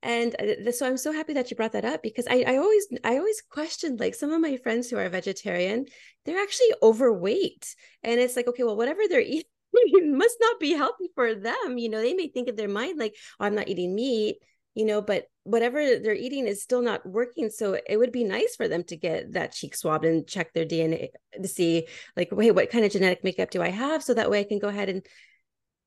and 0.03 0.37
uh, 0.41 0.71
so 0.73 0.87
i'm 0.87 0.97
so 0.97 1.13
happy 1.13 1.33
that 1.33 1.51
you 1.51 1.57
brought 1.57 1.73
that 1.73 1.85
up 1.85 2.03
because 2.03 2.27
I, 2.29 2.45
I 2.47 2.57
always 2.57 2.87
i 3.05 3.17
always 3.17 3.41
questioned 3.43 3.99
like 3.99 4.15
some 4.15 4.31
of 4.31 4.41
my 4.41 4.57
friends 4.59 4.91
who 4.91 4.99
are 4.99 5.09
vegetarian 5.09 5.87
they're 6.27 6.43
actually 6.43 6.75
overweight. 6.83 7.75
And 8.03 8.21
it's 8.21 8.37
like 8.37 8.49
okay 8.49 8.65
well 8.65 8.77
whatever 8.77 9.03
they're 9.09 9.21
eating 9.21 9.45
must 10.19 10.37
not 10.41 10.61
be 10.61 10.73
healthy 10.73 11.09
for 11.15 11.35
them. 11.35 11.79
You 11.79 11.89
know 11.89 12.01
they 12.01 12.15
may 12.15 12.29
think 12.29 12.49
in 12.49 12.57
their 12.57 12.69
mind 12.69 12.99
like 12.99 13.15
oh, 13.41 13.47
i'm 13.47 13.55
not 13.55 13.69
eating 13.69 13.95
meat 13.95 14.37
you 14.75 14.85
know 14.85 15.01
but 15.01 15.25
whatever 15.45 15.99
they're 15.99 16.15
eating 16.15 16.47
is 16.47 16.63
still 16.63 16.83
not 16.83 17.07
working. 17.07 17.49
So 17.49 17.79
it 17.89 17.97
would 17.97 18.13
be 18.13 18.25
nice 18.25 18.57
for 18.57 18.69
them 18.69 18.83
to 18.85 18.97
get 18.97 19.33
that 19.33 19.53
cheek 19.53 19.75
swabbed 19.75 20.05
and 20.05 20.27
check 20.27 20.53
their 20.53 20.67
dna 20.67 21.09
to 21.41 21.49
see 21.49 21.87
like 22.17 22.29
hey 22.39 22.51
what 22.51 22.71
kind 22.71 22.85
of 22.85 22.93
genetic 22.93 23.25
makeup 23.25 23.51
do 23.51 23.63
i 23.63 23.71
have? 23.71 24.03
So 24.03 24.15
that 24.15 24.31
way 24.31 24.41
i 24.41 24.45
can 24.45 24.59
go 24.59 24.69
ahead 24.69 24.89
and 24.89 25.07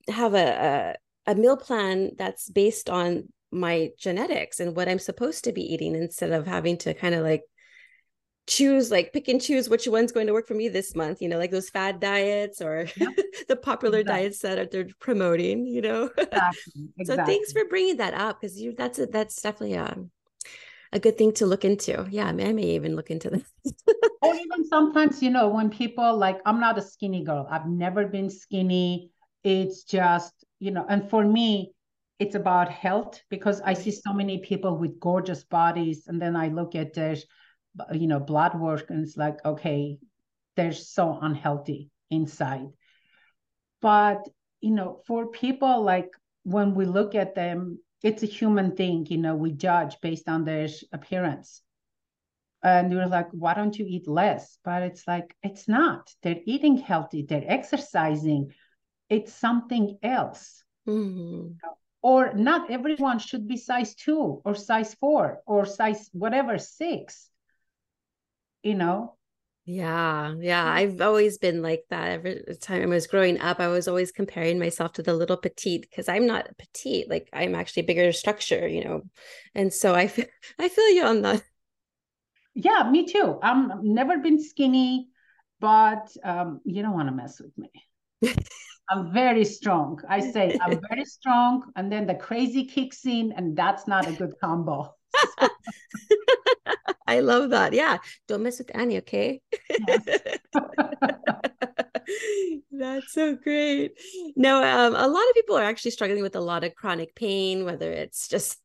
have 0.08 0.34
a, 0.34 0.96
a, 1.28 1.32
a 1.32 1.36
meal 1.36 1.58
plan 1.58 2.12
that's 2.18 2.50
based 2.50 2.90
on 2.90 3.28
my 3.52 3.90
genetics 3.98 4.60
and 4.60 4.76
what 4.76 4.90
I'm 4.90 5.00
supposed 5.00 5.44
to 5.46 5.52
be 5.52 5.62
eating 5.62 5.96
instead 5.96 6.32
of 6.32 6.46
having 6.46 6.78
to 6.80 6.94
kind 6.94 7.16
of 7.16 7.24
like 7.24 7.44
choose 8.50 8.90
like 8.90 9.14
pick 9.14 9.28
and 9.28 9.40
choose 9.40 9.70
which 9.70 9.88
one's 9.88 10.12
going 10.12 10.26
to 10.26 10.34
work 10.34 10.48
for 10.48 10.56
me 10.56 10.68
this 10.68 10.96
month 10.96 11.22
you 11.22 11.30
know 11.30 11.38
like 11.38 11.52
those 11.52 11.70
fad 11.70 12.00
diets 12.00 12.62
or 12.62 12.88
yep. 12.98 13.10
the 13.48 13.56
popular 13.56 14.00
exactly. 14.00 14.24
diets 14.24 14.40
that 14.40 14.72
they're 14.72 14.88
promoting 15.00 15.68
you 15.68 15.82
know 15.82 16.10
exactly. 16.18 16.90
Exactly. 16.98 17.06
so 17.06 17.26
thanks 17.26 17.52
for 17.52 17.66
bringing 17.66 17.98
that 17.98 18.16
up 18.16 18.42
because 18.42 18.60
you 18.60 18.74
that's 18.76 18.98
a, 18.98 19.06
that's 19.06 19.40
definitely 19.42 19.76
a 19.76 19.96
a 20.92 21.00
good 21.00 21.16
thing 21.16 21.32
to 21.32 21.46
look 21.46 21.64
into 21.64 22.08
yeah 22.10 22.26
I, 22.26 22.30
I 22.30 22.54
may 22.54 22.64
even 22.64 22.96
look 22.96 23.12
into 23.12 23.30
this 23.30 23.44
or 24.24 24.34
even 24.34 24.68
sometimes 24.68 25.22
you 25.22 25.30
know 25.30 25.50
when 25.50 25.70
people 25.70 26.18
like 26.18 26.40
i'm 26.48 26.60
not 26.60 26.80
a 26.80 26.82
skinny 26.82 27.24
girl 27.24 27.48
i've 27.52 27.68
never 27.68 28.08
been 28.08 28.32
skinny 28.32 29.12
it's 29.44 29.84
just 29.84 30.34
you 30.60 30.72
know 30.72 30.88
and 30.90 31.08
for 31.08 31.24
me 31.24 31.74
it's 32.20 32.36
about 32.36 32.70
health 32.70 33.22
because 33.30 33.62
i 33.62 33.74
see 33.74 33.92
so 33.92 34.14
many 34.14 34.40
people 34.40 34.78
with 34.78 35.00
gorgeous 35.00 35.44
bodies 35.44 36.04
and 36.08 36.22
then 36.22 36.36
i 36.36 36.48
look 36.50 36.76
at 36.76 36.94
their 36.94 37.16
you 37.92 38.08
know 38.08 38.20
blood 38.20 38.60
work 38.60 38.90
and 38.90 39.04
it's 39.04 39.18
like 39.18 39.44
okay 39.46 39.98
they're 40.56 40.74
so 40.74 41.18
unhealthy 41.22 41.90
inside. 42.10 42.68
But 43.82 44.28
you 44.60 44.72
know 44.72 45.02
for 45.08 45.28
people 45.28 45.84
like 45.84 46.10
when 46.44 46.76
we 46.76 46.86
look 46.86 47.16
at 47.16 47.36
them 47.36 47.80
it's 48.04 48.24
a 48.24 48.34
human 48.40 48.76
thing 48.76 49.06
you 49.10 49.18
know 49.18 49.36
we 49.36 49.52
judge 49.54 49.96
based 50.02 50.28
on 50.28 50.44
their 50.44 50.68
appearance. 50.92 51.62
And 52.62 52.92
you're 52.92 53.08
like 53.08 53.30
why 53.32 53.54
don't 53.54 53.78
you 53.78 53.86
eat 53.88 54.08
less? 54.08 54.58
But 54.66 54.84
it's 54.84 55.08
like 55.08 55.34
it's 55.44 55.68
not. 55.68 56.14
They're 56.24 56.44
eating 56.46 56.78
healthy. 56.78 57.24
They're 57.24 57.46
exercising. 57.48 58.52
It's 59.10 59.34
something 59.34 59.98
else. 60.04 60.64
Mm-hmm. 60.88 61.54
Or 62.02 62.34
not 62.34 62.72
everyone 62.72 63.20
should 63.20 63.48
be 63.48 63.58
size 63.58 63.96
two 63.96 64.42
or 64.46 64.56
size 64.56 64.94
four 64.96 65.42
or 65.46 65.66
size 65.66 66.10
whatever 66.14 66.58
six 66.58 67.30
you 68.64 68.76
know? 68.76 69.16
Yeah 69.66 70.34
yeah 70.40 70.66
i've 70.66 71.00
always 71.00 71.38
been 71.38 71.62
like 71.62 71.84
that. 71.90 72.10
Every 72.10 72.44
time 72.60 72.82
i 72.82 72.86
was 72.88 73.06
growing 73.06 73.40
up 73.40 73.60
i 73.60 73.68
was 73.68 73.88
always 73.88 74.12
comparing 74.12 74.58
myself 74.58 74.94
to 74.94 75.04
the 75.04 75.14
little 75.14 75.38
petite 75.38 75.82
because 75.82 76.10
i'm 76.10 76.26
not 76.26 76.58
petite 76.58 77.08
like 77.10 77.30
i'm 77.34 77.54
actually 77.54 77.84
bigger 77.84 78.12
structure 78.12 78.68
you 78.68 78.84
know? 78.84 79.04
And 79.54 79.72
so 79.72 79.94
i 79.94 80.08
feel 80.08 80.26
i 80.60 80.70
feel 80.70 80.90
you 80.90 81.04
on 81.04 81.22
that. 81.22 81.44
Yeah 82.56 82.90
me 82.90 83.06
too. 83.06 83.40
I'm 83.44 83.94
never 83.94 84.18
been 84.18 84.42
skinny 84.42 85.10
but 85.60 86.10
um 86.24 86.62
you 86.66 86.82
don't 86.82 86.94
want 86.94 87.10
to 87.10 87.16
mess 87.16 87.40
with 87.40 87.56
me 87.58 87.70
i'm 88.90 89.12
very 89.12 89.46
strong 89.46 90.00
i 90.10 90.20
say 90.20 90.58
i'm 90.62 90.80
very 90.90 91.06
strong 91.06 91.72
and 91.76 91.92
then 91.92 92.06
the 92.06 92.16
crazy 92.16 92.66
kicks 92.66 93.06
in 93.06 93.32
and 93.34 93.56
that's 93.56 93.88
not 93.88 94.08
a 94.08 94.12
good 94.14 94.34
combo 94.42 94.94
I 97.08 97.22
love 97.22 97.50
that. 97.50 97.74
Yeah. 97.74 97.98
Don't 98.28 98.44
mess 98.44 98.60
with 98.60 98.70
Ani, 98.76 98.98
okay? 99.00 99.42
That's 102.72 103.12
so 103.12 103.36
great. 103.36 103.94
Now, 104.36 104.64
um, 104.64 104.96
a 104.96 105.08
lot 105.08 105.28
of 105.28 105.34
people 105.34 105.58
are 105.58 105.64
actually 105.64 105.92
struggling 105.92 106.22
with 106.22 106.36
a 106.36 106.40
lot 106.40 106.64
of 106.64 106.76
chronic 106.76 107.16
pain, 107.16 107.66
whether 107.66 107.92
it's 107.92 108.28
just 108.28 108.60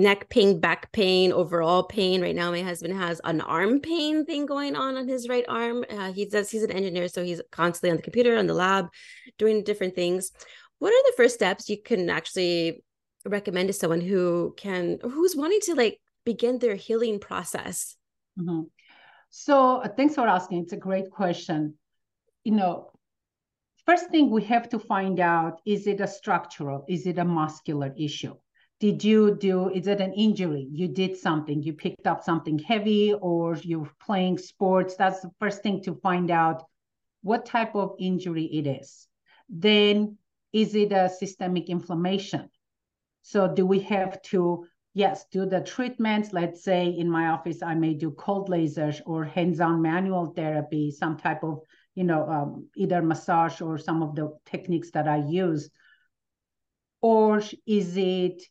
neck 0.00 0.28
pain, 0.30 0.60
back 0.60 0.90
pain, 0.92 1.32
overall 1.32 1.84
pain. 1.84 2.22
Right 2.22 2.34
now, 2.34 2.50
my 2.50 2.62
husband 2.62 2.94
has 2.94 3.20
an 3.24 3.40
arm 3.40 3.80
pain 3.80 4.24
thing 4.24 4.46
going 4.46 4.74
on 4.76 4.96
on 4.96 5.06
his 5.06 5.28
right 5.28 5.44
arm. 5.48 5.84
Uh, 5.88 6.12
he 6.12 6.26
does. 6.26 6.50
He's 6.50 6.62
an 6.62 6.70
engineer, 6.70 7.08
so 7.08 7.22
he's 7.22 7.42
constantly 7.52 7.90
on 7.90 7.96
the 7.96 8.02
computer, 8.02 8.36
on 8.36 8.46
the 8.46 8.54
lab, 8.54 8.88
doing 9.38 9.62
different 9.62 9.94
things. 9.94 10.32
What 10.78 10.92
are 10.92 11.10
the 11.10 11.16
first 11.16 11.34
steps 11.34 11.68
you 11.68 11.80
can 11.82 12.10
actually 12.10 12.82
recommend 13.24 13.68
to 13.68 13.72
someone 13.72 14.00
who 14.00 14.54
can 14.56 14.98
who's 15.02 15.36
wanting 15.36 15.60
to 15.64 15.74
like 15.74 16.00
begin 16.24 16.58
their 16.58 16.74
healing 16.74 17.20
process? 17.20 17.96
Mm-hmm. 18.38 18.62
So 19.30 19.76
uh, 19.76 19.88
thanks 19.96 20.14
for 20.14 20.26
asking. 20.26 20.62
It's 20.62 20.72
a 20.72 20.76
great 20.76 21.10
question. 21.10 21.74
You 22.44 22.52
know, 22.52 22.90
first 23.86 24.10
thing 24.10 24.30
we 24.30 24.42
have 24.44 24.68
to 24.70 24.78
find 24.78 25.20
out 25.20 25.60
is 25.66 25.86
it 25.86 26.00
a 26.00 26.06
structural, 26.06 26.84
is 26.88 27.06
it 27.06 27.18
a 27.18 27.24
muscular 27.24 27.94
issue? 27.98 28.34
Did 28.80 29.04
you 29.04 29.36
do, 29.36 29.68
is 29.70 29.86
it 29.86 30.00
an 30.00 30.14
injury? 30.14 30.66
You 30.72 30.88
did 30.88 31.16
something, 31.16 31.62
you 31.62 31.74
picked 31.74 32.06
up 32.06 32.24
something 32.24 32.58
heavy 32.58 33.12
or 33.12 33.56
you're 33.56 33.90
playing 34.00 34.38
sports. 34.38 34.96
That's 34.96 35.20
the 35.20 35.30
first 35.38 35.62
thing 35.62 35.82
to 35.82 35.94
find 35.96 36.30
out 36.30 36.64
what 37.22 37.44
type 37.44 37.76
of 37.76 37.94
injury 37.98 38.44
it 38.44 38.66
is. 38.66 39.06
Then, 39.48 40.16
is 40.52 40.74
it 40.74 40.92
a 40.92 41.10
systemic 41.10 41.68
inflammation? 41.68 42.48
So, 43.22 43.52
do 43.52 43.66
we 43.66 43.80
have 43.80 44.20
to 44.22 44.66
yes, 44.94 45.26
do 45.30 45.46
the 45.46 45.60
treatments. 45.60 46.32
Let's 46.32 46.64
say 46.64 46.86
in 46.86 47.10
my 47.10 47.28
office, 47.28 47.62
I 47.62 47.74
may 47.74 47.94
do 47.94 48.10
cold 48.12 48.48
lasers 48.48 49.00
or 49.06 49.24
hands-on 49.24 49.80
manual 49.82 50.26
therapy, 50.26 50.90
some 50.90 51.16
type 51.16 51.44
of, 51.44 51.60
you 51.94 52.04
know, 52.04 52.28
um, 52.28 52.68
either 52.76 53.02
massage 53.02 53.60
or 53.60 53.78
some 53.78 54.02
of 54.02 54.14
the 54.14 54.36
techniques 54.46 54.90
that 54.92 55.06
I 55.06 55.18
use. 55.18 55.70
Or 57.00 57.42
is 57.66 57.96
it 57.96 58.42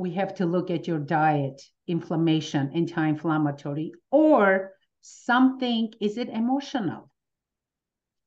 we 0.00 0.12
have 0.12 0.34
to 0.36 0.46
look 0.46 0.70
at 0.70 0.88
your 0.88 0.98
diet, 0.98 1.60
inflammation, 1.86 2.70
anti-inflammatory, 2.74 3.92
or 4.10 4.72
something, 5.02 5.92
is 6.00 6.16
it 6.16 6.30
emotional? 6.30 7.10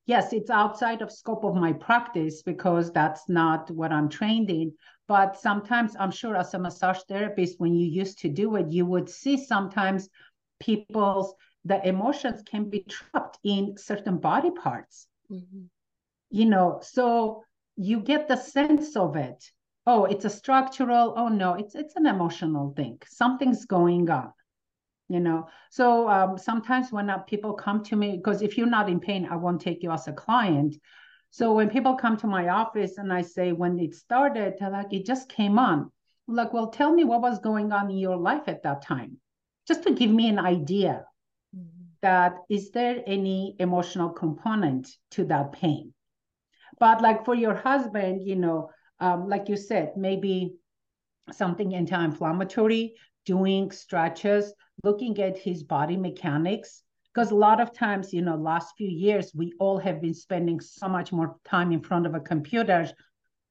Yes, 0.05 0.33
it's 0.33 0.51
outside 0.51 1.01
of 1.01 1.11
scope 1.11 1.43
of 1.43 1.55
my 1.55 1.73
practice 1.73 2.43
because 2.43 2.91
that's 2.91 3.27
not 3.27 3.71
what 3.71 3.91
I'm 3.91 4.07
trained 4.07 4.51
in, 4.51 4.73
but 5.07 5.35
sometimes 5.35 5.95
I'm 5.99 6.11
sure 6.11 6.35
as 6.35 6.53
a 6.53 6.59
massage 6.59 6.99
therapist, 7.09 7.59
when 7.59 7.73
you 7.73 7.87
used 7.87 8.19
to 8.19 8.29
do 8.29 8.55
it, 8.57 8.67
you 8.69 8.85
would 8.85 9.09
see 9.09 9.43
sometimes 9.43 10.09
people's 10.59 11.33
the 11.65 11.85
emotions 11.87 12.43
can 12.45 12.69
be 12.69 12.81
trapped 12.81 13.39
in 13.43 13.77
certain 13.77 14.17
body 14.17 14.51
parts. 14.51 15.07
Mm-hmm. 15.31 15.63
You 16.29 16.45
know, 16.45 16.81
so 16.83 17.43
you 17.77 18.01
get 18.01 18.27
the 18.27 18.35
sense 18.35 18.95
of 18.95 19.15
it. 19.15 19.43
Oh, 19.85 20.05
it's 20.05 20.25
a 20.25 20.29
structural. 20.29 21.13
Oh 21.17 21.27
no, 21.27 21.55
it's 21.55 21.75
it's 21.75 21.95
an 21.95 22.05
emotional 22.05 22.73
thing. 22.75 22.99
Something's 23.07 23.65
going 23.65 24.09
on. 24.09 24.31
You 25.09 25.19
know, 25.19 25.47
so 25.69 26.09
um, 26.09 26.37
sometimes 26.37 26.91
when 26.91 27.09
uh, 27.09 27.19
people 27.19 27.53
come 27.53 27.83
to 27.83 27.95
me, 27.95 28.15
because 28.15 28.41
if 28.41 28.57
you're 28.57 28.65
not 28.65 28.89
in 28.89 28.99
pain, 28.99 29.27
I 29.29 29.35
won't 29.35 29.61
take 29.61 29.83
you 29.83 29.91
as 29.91 30.07
a 30.07 30.13
client. 30.13 30.75
So 31.29 31.53
when 31.53 31.69
people 31.69 31.95
come 31.95 32.15
to 32.17 32.27
my 32.27 32.49
office 32.49 32.97
and 32.97 33.11
I 33.11 33.21
say, 33.21 33.51
when 33.51 33.77
it 33.79 33.95
started, 33.95 34.53
like, 34.61 34.93
it 34.93 35.05
just 35.05 35.29
came 35.29 35.59
on. 35.59 35.91
I'm 36.27 36.35
like, 36.35 36.53
well, 36.53 36.67
tell 36.67 36.93
me 36.93 37.03
what 37.03 37.21
was 37.21 37.39
going 37.39 37.71
on 37.71 37.91
in 37.91 37.97
your 37.97 38.15
life 38.15 38.43
at 38.47 38.63
that 38.63 38.81
time, 38.81 39.17
just 39.67 39.83
to 39.83 39.93
give 39.93 40.09
me 40.09 40.29
an 40.29 40.39
idea 40.39 41.05
mm-hmm. 41.55 41.85
that 42.01 42.37
is 42.49 42.71
there 42.71 43.03
any 43.05 43.55
emotional 43.59 44.09
component 44.09 44.87
to 45.11 45.25
that 45.25 45.51
pain? 45.51 45.93
But 46.79 47.01
like 47.01 47.25
for 47.25 47.35
your 47.35 47.55
husband, 47.55 48.25
you 48.25 48.35
know, 48.35 48.69
um, 49.03 49.27
like 49.27 49.49
you 49.49 49.57
said, 49.57 49.97
maybe 49.97 50.55
something 51.31 51.75
anti-inflammatory, 51.75 52.93
doing 53.25 53.69
stretches, 53.69 54.53
looking 54.83 55.19
at 55.19 55.37
his 55.37 55.61
body 55.63 55.97
mechanics, 55.97 56.83
because 57.13 57.31
a 57.31 57.35
lot 57.35 57.59
of 57.59 57.73
times 57.77 58.13
you 58.13 58.21
know 58.21 58.35
last 58.35 58.73
few 58.77 58.87
years 58.87 59.31
we 59.35 59.53
all 59.59 59.77
have 59.77 60.01
been 60.01 60.13
spending 60.13 60.59
so 60.61 60.87
much 60.87 61.11
more 61.11 61.35
time 61.43 61.73
in 61.73 61.81
front 61.81 62.05
of 62.05 62.15
a 62.15 62.19
computer. 62.21 62.89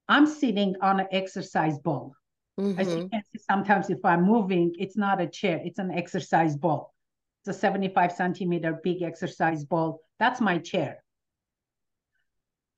I'm 0.08 0.26
sitting 0.26 0.74
on 0.80 1.00
an 1.00 1.08
exercise 1.12 1.78
ball. 1.78 2.14
Mm-hmm. 2.60 2.80
as 2.80 2.88
you 2.88 2.96
mm-hmm. 2.96 3.08
can 3.08 3.22
see 3.32 3.40
sometimes 3.50 3.88
if 3.88 4.04
i'm 4.04 4.24
moving 4.24 4.74
it's 4.78 4.94
not 4.94 5.22
a 5.22 5.26
chair 5.26 5.58
it's 5.64 5.78
an 5.78 5.90
exercise 5.90 6.54
ball. 6.54 6.92
It's 7.40 7.56
a 7.56 7.58
75 7.58 8.12
centimeter 8.12 8.78
big 8.84 9.02
exercise 9.02 9.64
ball. 9.64 10.00
That's 10.18 10.40
my 10.40 10.58
chair 10.58 11.01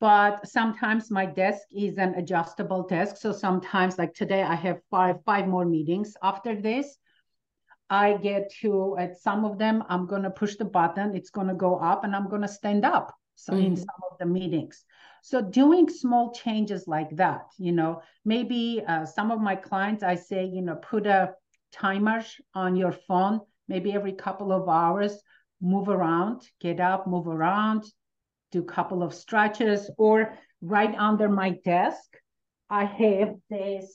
but 0.05 0.47
sometimes 0.47 1.11
my 1.11 1.25
desk 1.25 1.63
is 1.75 1.97
an 1.97 2.13
adjustable 2.17 2.83
desk 2.83 3.17
so 3.17 3.33
sometimes 3.33 3.97
like 3.97 4.13
today 4.13 4.43
i 4.43 4.55
have 4.55 4.79
five 4.91 5.17
five 5.25 5.47
more 5.49 5.65
meetings 5.65 6.15
after 6.23 6.55
this 6.61 6.99
I 7.91 8.17
get 8.17 8.51
to, 8.63 8.97
at 8.99 9.21
some 9.21 9.45
of 9.45 9.59
them, 9.59 9.85
I'm 9.91 10.07
going 10.07 10.23
to 10.23 10.31
push 10.31 10.57
the 10.57 10.65
button, 10.65 11.15
it's 11.15 11.31
going 11.31 11.49
to 11.49 11.55
go 11.55 11.77
up, 11.77 12.03
and 12.03 12.17
I'm 12.17 12.29
going 12.29 12.43
to 12.43 12.49
stand 12.49 12.85
up 12.85 13.15
so 13.35 13.53
mm-hmm. 13.53 13.67
in 13.67 13.77
some 13.77 14.01
of 14.11 14.19
the 14.19 14.27
meetings. 14.27 14.85
So 15.23 15.43
doing 15.43 15.89
small 15.89 16.33
changes 16.33 16.89
like 16.89 17.15
that, 17.17 17.43
you 17.59 17.73
know, 17.73 18.03
maybe 18.25 18.83
uh, 18.89 19.05
some 19.05 19.31
of 19.31 19.41
my 19.41 19.55
clients, 19.55 20.03
I 20.03 20.15
say, 20.15 20.45
you 20.47 20.63
know, 20.63 20.77
put 20.77 21.07
a 21.07 21.35
timer 21.73 22.25
on 22.55 22.75
your 22.75 22.93
phone, 23.07 23.41
maybe 23.69 23.93
every 23.93 24.13
couple 24.13 24.51
of 24.51 24.69
hours, 24.69 25.21
move 25.61 25.89
around, 25.89 26.43
get 26.61 26.81
up, 26.81 27.07
move 27.07 27.29
around, 27.29 27.85
do 28.55 28.63
a 28.63 28.73
couple 28.77 29.03
of 29.03 29.13
stretches, 29.13 29.91
or 29.99 30.39
right 30.63 30.95
under 30.97 31.29
my 31.29 31.51
desk, 31.65 32.09
I 32.71 32.85
have 32.85 33.35
this 33.51 33.87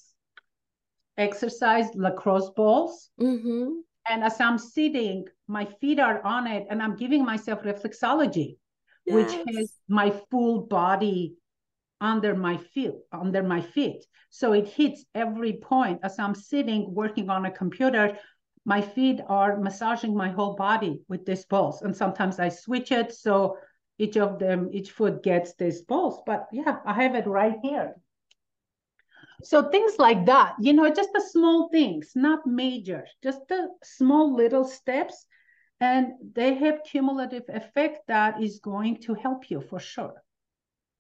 exercise 1.17 1.87
lacrosse 1.95 2.51
balls. 2.55 3.09
Mm-hmm. 3.19 3.67
And 4.09 4.23
as 4.23 4.39
I'm 4.39 4.57
sitting, 4.57 5.25
my 5.47 5.65
feet 5.79 5.99
are 5.99 6.19
on 6.23 6.47
it 6.47 6.67
and 6.69 6.81
I'm 6.81 6.95
giving 6.95 7.23
myself 7.25 7.59
reflexology, 7.63 8.57
yes. 9.05 9.15
which 9.15 9.33
has 9.47 9.67
my 9.87 10.09
full 10.29 10.61
body 10.67 11.35
under 12.01 12.35
my 12.35 12.57
feet, 12.57 12.95
under 13.11 13.43
my 13.43 13.61
feet. 13.61 14.05
So 14.29 14.53
it 14.53 14.67
hits 14.67 15.05
every 15.13 15.53
point 15.53 15.99
as 16.03 16.19
I'm 16.19 16.35
sitting 16.35 16.93
working 16.93 17.29
on 17.29 17.45
a 17.45 17.51
computer. 17.61 18.05
my 18.65 18.81
feet 18.81 19.19
are 19.27 19.59
massaging 19.59 20.13
my 20.15 20.29
whole 20.29 20.55
body 20.55 21.01
with 21.07 21.25
these 21.25 21.45
balls 21.45 21.81
And 21.81 21.95
sometimes 21.95 22.39
I 22.39 22.49
switch 22.49 22.91
it 22.91 23.09
so 23.13 23.57
each 23.99 24.17
of 24.17 24.39
them, 24.39 24.69
each 24.71 24.91
foot 24.91 25.21
gets 25.21 25.53
this 25.53 25.81
pulse. 25.83 26.21
But 26.25 26.47
yeah, 26.51 26.79
I 26.85 26.93
have 26.93 27.15
it 27.15 27.27
right 27.27 27.57
here. 27.61 27.95
So 29.43 29.69
things 29.69 29.97
like 29.99 30.25
that, 30.25 30.55
you 30.59 30.73
know, 30.73 30.89
just 30.93 31.11
the 31.13 31.21
small 31.21 31.69
things, 31.69 32.11
not 32.15 32.45
major, 32.45 33.05
just 33.23 33.47
the 33.47 33.69
small 33.83 34.35
little 34.35 34.65
steps. 34.65 35.25
And 35.79 36.13
they 36.33 36.55
have 36.55 36.83
cumulative 36.83 37.43
effect 37.47 38.07
that 38.07 38.41
is 38.43 38.59
going 38.59 39.01
to 39.03 39.13
help 39.13 39.49
you 39.49 39.61
for 39.61 39.79
sure. 39.79 40.21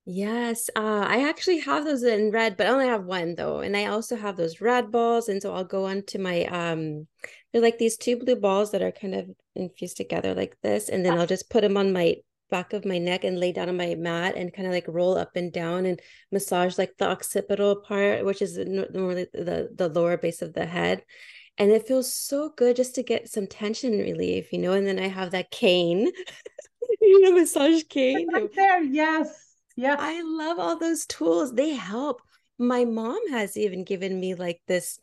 Yes, 0.05 0.69
uh, 0.75 1.05
I 1.07 1.27
actually 1.29 1.59
have 1.59 1.85
those 1.85 2.01
in 2.03 2.31
red, 2.31 2.57
but 2.57 2.65
I 2.65 2.71
only 2.71 2.87
have 2.87 3.03
one 3.03 3.35
though. 3.35 3.59
And 3.59 3.75
I 3.75 3.85
also 3.87 4.15
have 4.15 4.37
those 4.37 4.61
red 4.61 4.89
balls. 4.89 5.27
And 5.27 5.41
so 5.41 5.53
I'll 5.53 5.65
go 5.65 5.85
on 5.85 6.03
to 6.07 6.19
my 6.19 6.45
um 6.45 7.07
they're 7.51 7.61
like 7.61 7.77
these 7.77 7.97
two 7.97 8.15
blue 8.17 8.35
balls 8.37 8.71
that 8.71 8.81
are 8.81 8.91
kind 8.91 9.13
of 9.15 9.29
infused 9.55 9.97
together 9.97 10.33
like 10.33 10.57
this. 10.63 10.89
And 10.89 11.05
then 11.05 11.19
I'll 11.19 11.27
just 11.27 11.49
put 11.49 11.61
them 11.61 11.77
on 11.77 11.91
my 11.93 12.15
back 12.49 12.73
of 12.73 12.85
my 12.85 12.97
neck 12.97 13.23
and 13.23 13.39
lay 13.39 13.51
down 13.51 13.69
on 13.69 13.77
my 13.77 13.95
mat 13.95 14.35
and 14.35 14.53
kind 14.53 14.67
of 14.67 14.73
like 14.73 14.85
roll 14.87 15.17
up 15.17 15.35
and 15.35 15.51
down 15.51 15.85
and 15.85 16.01
massage 16.31 16.77
like 16.77 16.97
the 16.97 17.09
occipital 17.09 17.77
part, 17.77 18.25
which 18.25 18.41
is 18.41 18.57
normally 18.57 19.27
the 19.33 19.69
the 19.75 19.89
lower 19.89 20.17
base 20.17 20.41
of 20.41 20.53
the 20.53 20.65
head. 20.65 21.03
And 21.57 21.71
it 21.71 21.87
feels 21.87 22.13
so 22.13 22.53
good 22.55 22.77
just 22.77 22.95
to 22.95 23.03
get 23.03 23.29
some 23.29 23.45
tension 23.45 23.91
relief, 23.99 24.53
you 24.53 24.59
know. 24.59 24.73
And 24.73 24.87
then 24.87 24.97
I 24.97 25.07
have 25.07 25.31
that 25.31 25.51
cane, 25.51 26.09
you 27.01 27.21
know, 27.21 27.33
massage 27.33 27.83
cane. 27.89 28.27
Right 28.31 28.53
there, 28.55 28.83
yes 28.83 29.49
yeah. 29.79 29.95
I 29.97 30.21
love 30.23 30.59
all 30.59 30.77
those 30.77 31.05
tools. 31.05 31.53
They 31.53 31.69
help. 31.69 32.21
My 32.57 32.83
mom 32.83 33.29
has 33.29 33.55
even 33.55 33.85
given 33.85 34.19
me 34.19 34.35
like 34.35 34.61
this 34.67 34.99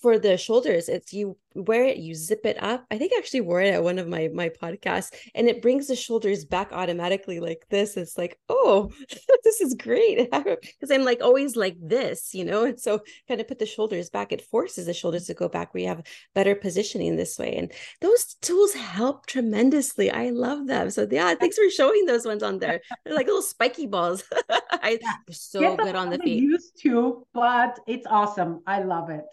for 0.00 0.18
the 0.18 0.36
shoulders. 0.36 0.88
It's 0.88 1.12
you 1.12 1.36
wear 1.54 1.84
it, 1.84 1.96
you 1.96 2.14
zip 2.14 2.44
it 2.44 2.62
up. 2.62 2.84
I 2.90 2.98
think 2.98 3.12
I 3.12 3.18
actually 3.18 3.40
wore 3.40 3.60
it 3.60 3.74
at 3.74 3.82
one 3.82 3.98
of 3.98 4.06
my 4.06 4.28
my 4.32 4.48
podcasts, 4.48 5.12
and 5.34 5.48
it 5.48 5.62
brings 5.62 5.88
the 5.88 5.96
shoulders 5.96 6.44
back 6.44 6.72
automatically 6.72 7.40
like 7.40 7.66
this. 7.70 7.96
It's 7.96 8.16
like, 8.16 8.38
oh, 8.48 8.90
this 9.44 9.60
is 9.60 9.74
great 9.74 10.30
because 10.30 10.90
I'm 10.90 11.04
like 11.04 11.20
always 11.22 11.56
like 11.56 11.76
this, 11.80 12.34
you 12.34 12.44
know. 12.44 12.64
And 12.64 12.78
so 12.78 13.00
kind 13.26 13.40
of 13.40 13.48
put 13.48 13.58
the 13.58 13.66
shoulders 13.66 14.10
back. 14.10 14.32
It 14.32 14.42
forces 14.42 14.86
the 14.86 14.94
shoulders 14.94 15.26
to 15.26 15.34
go 15.34 15.48
back 15.48 15.74
where 15.74 15.82
you 15.82 15.88
have 15.88 16.02
better 16.34 16.54
positioning 16.54 17.16
this 17.16 17.38
way. 17.38 17.56
And 17.56 17.72
those 18.00 18.34
tools 18.40 18.72
help 18.74 19.26
tremendously. 19.26 20.10
I 20.10 20.30
love 20.30 20.66
them. 20.66 20.90
So 20.90 21.06
yeah, 21.10 21.34
thanks 21.34 21.56
for 21.56 21.68
showing 21.70 22.06
those 22.06 22.24
ones 22.24 22.42
on 22.42 22.58
there. 22.58 22.80
They're 23.04 23.14
like 23.14 23.26
little 23.26 23.42
spiky 23.42 23.86
balls. 23.86 24.22
I, 24.70 24.98
they're 25.26 25.34
so 25.34 25.76
good 25.76 25.96
on 25.96 26.10
the 26.10 26.18
feet. 26.18 26.42
Used 26.42 26.80
to, 26.82 27.26
but 27.34 27.80
it's 27.86 28.06
awesome. 28.06 28.62
I 28.66 28.82
love 28.82 29.10
it. 29.10 29.24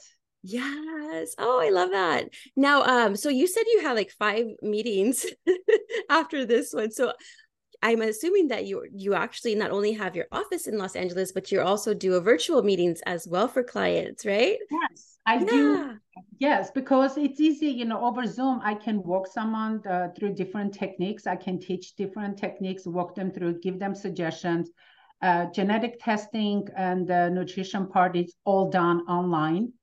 Yes. 0.47 1.33
Oh, 1.39 1.59
I 1.59 1.71
love 1.71 1.89
that. 1.89 2.29
Now, 2.55 2.83
um, 2.83 3.15
so 3.15 3.29
you 3.29 3.47
said 3.47 3.63
you 3.65 3.81
had 3.81 3.93
like 3.93 4.11
five 4.11 4.45
meetings 4.61 5.25
after 6.09 6.45
this 6.45 6.71
one. 6.71 6.91
So 6.91 7.13
I'm 7.81 8.01
assuming 8.01 8.49
that 8.49 8.65
you 8.65 8.85
you 8.93 9.15
actually 9.15 9.55
not 9.55 9.71
only 9.71 9.93
have 9.93 10.15
your 10.15 10.27
office 10.31 10.67
in 10.67 10.77
Los 10.77 10.95
Angeles, 10.95 11.31
but 11.31 11.51
you 11.51 11.61
also 11.61 11.95
do 11.95 12.13
a 12.13 12.21
virtual 12.21 12.61
meetings 12.61 13.01
as 13.07 13.27
well 13.27 13.47
for 13.47 13.63
clients, 13.63 14.23
right? 14.23 14.57
Yes, 14.69 15.17
I 15.25 15.37
yeah. 15.37 15.45
do. 15.45 15.99
Yes, 16.37 16.69
because 16.69 17.17
it's 17.17 17.39
easy, 17.39 17.67
you 17.67 17.85
know, 17.85 18.05
over 18.05 18.25
Zoom, 18.27 18.61
I 18.63 18.75
can 18.75 19.01
walk 19.01 19.27
someone 19.27 19.81
uh, 19.87 20.09
through 20.15 20.35
different 20.35 20.75
techniques. 20.75 21.25
I 21.25 21.37
can 21.37 21.59
teach 21.59 21.95
different 21.95 22.37
techniques, 22.37 22.85
walk 22.85 23.15
them 23.15 23.31
through, 23.31 23.61
give 23.61 23.79
them 23.79 23.95
suggestions. 23.95 24.69
Uh, 25.21 25.47
genetic 25.47 25.99
testing 25.99 26.67
and 26.77 27.07
the 27.07 27.29
nutrition 27.29 27.87
part 27.87 28.15
is 28.15 28.35
all 28.45 28.69
done 28.69 29.01
online 29.07 29.73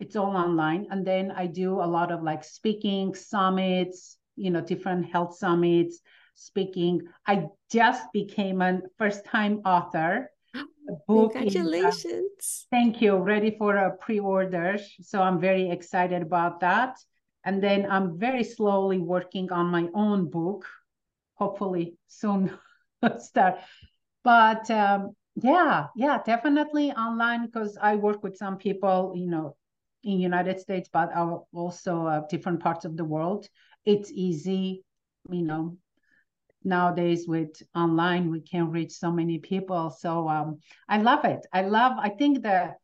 it's 0.00 0.16
all 0.16 0.36
online. 0.36 0.86
And 0.90 1.06
then 1.06 1.32
i 1.32 1.46
do 1.46 1.80
a 1.80 1.86
lot 1.86 2.10
of 2.12 2.22
like 2.22 2.44
speaking 2.44 3.14
summits 3.14 4.16
you 4.36 4.50
know 4.50 4.60
different 4.60 5.06
health 5.06 5.36
summits 5.36 6.00
speaking. 6.34 7.02
I 7.26 7.46
just 7.70 8.12
became 8.12 8.62
a 8.62 8.80
first 8.96 9.24
time 9.24 9.60
author 9.64 10.30
book 11.08 11.32
congratulations. 11.32 12.04
Is, 12.04 12.66
uh, 12.66 12.76
thank 12.76 13.02
you. 13.02 13.16
Ready 13.16 13.56
for 13.58 13.76
a 13.76 13.96
pre-order 13.96 14.78
so 15.00 15.22
i'm 15.22 15.40
very 15.40 15.70
excited 15.70 16.22
about 16.22 16.60
that. 16.60 16.96
And 17.44 17.62
then 17.62 17.90
i'm 17.90 18.18
very 18.18 18.44
slowly 18.44 18.98
working 18.98 19.50
on 19.52 19.66
my 19.66 19.88
own 19.94 20.30
book 20.30 20.66
hopefully 21.34 21.94
soon 22.08 22.50
start. 23.18 23.58
But 24.24 24.70
um, 24.70 25.14
yeah 25.42 25.86
yeah 25.94 26.18
definitely 26.24 26.90
online 26.92 27.46
because 27.46 27.78
i 27.80 27.94
work 27.94 28.22
with 28.22 28.36
some 28.36 28.56
people 28.56 29.12
you 29.14 29.26
know 29.26 29.56
in 30.04 30.20
United 30.20 30.60
States, 30.60 30.88
but 30.92 31.10
also 31.52 32.06
uh, 32.06 32.22
different 32.28 32.60
parts 32.60 32.84
of 32.84 32.96
the 32.96 33.04
world. 33.04 33.48
It's 33.84 34.10
easy, 34.12 34.84
you 35.30 35.42
know. 35.42 35.76
Nowadays, 36.64 37.26
with 37.26 37.62
online, 37.74 38.30
we 38.30 38.40
can 38.40 38.70
reach 38.70 38.92
so 38.92 39.10
many 39.12 39.38
people. 39.38 39.90
So 39.90 40.28
um, 40.28 40.58
I 40.88 40.98
love 40.98 41.24
it. 41.24 41.46
I 41.52 41.62
love. 41.62 41.92
I 41.98 42.10
think 42.10 42.42
the, 42.42 42.74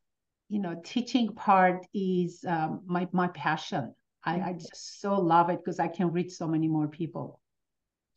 you 0.49 0.61
know, 0.61 0.81
teaching 0.85 1.35
part 1.35 1.85
is 1.93 2.45
um, 2.47 2.83
my 2.87 3.09
my 3.13 3.29
passion. 3.29 3.95
I, 4.25 4.41
I 4.41 4.53
just 4.55 5.01
so 5.01 5.21
love 5.21 5.51
it 5.51 5.59
because 5.59 5.81
I 5.81 5.89
can 5.89 6.13
reach 6.13 6.33
so 6.33 6.47
many 6.47 6.69
more 6.69 6.89
people. 6.89 7.41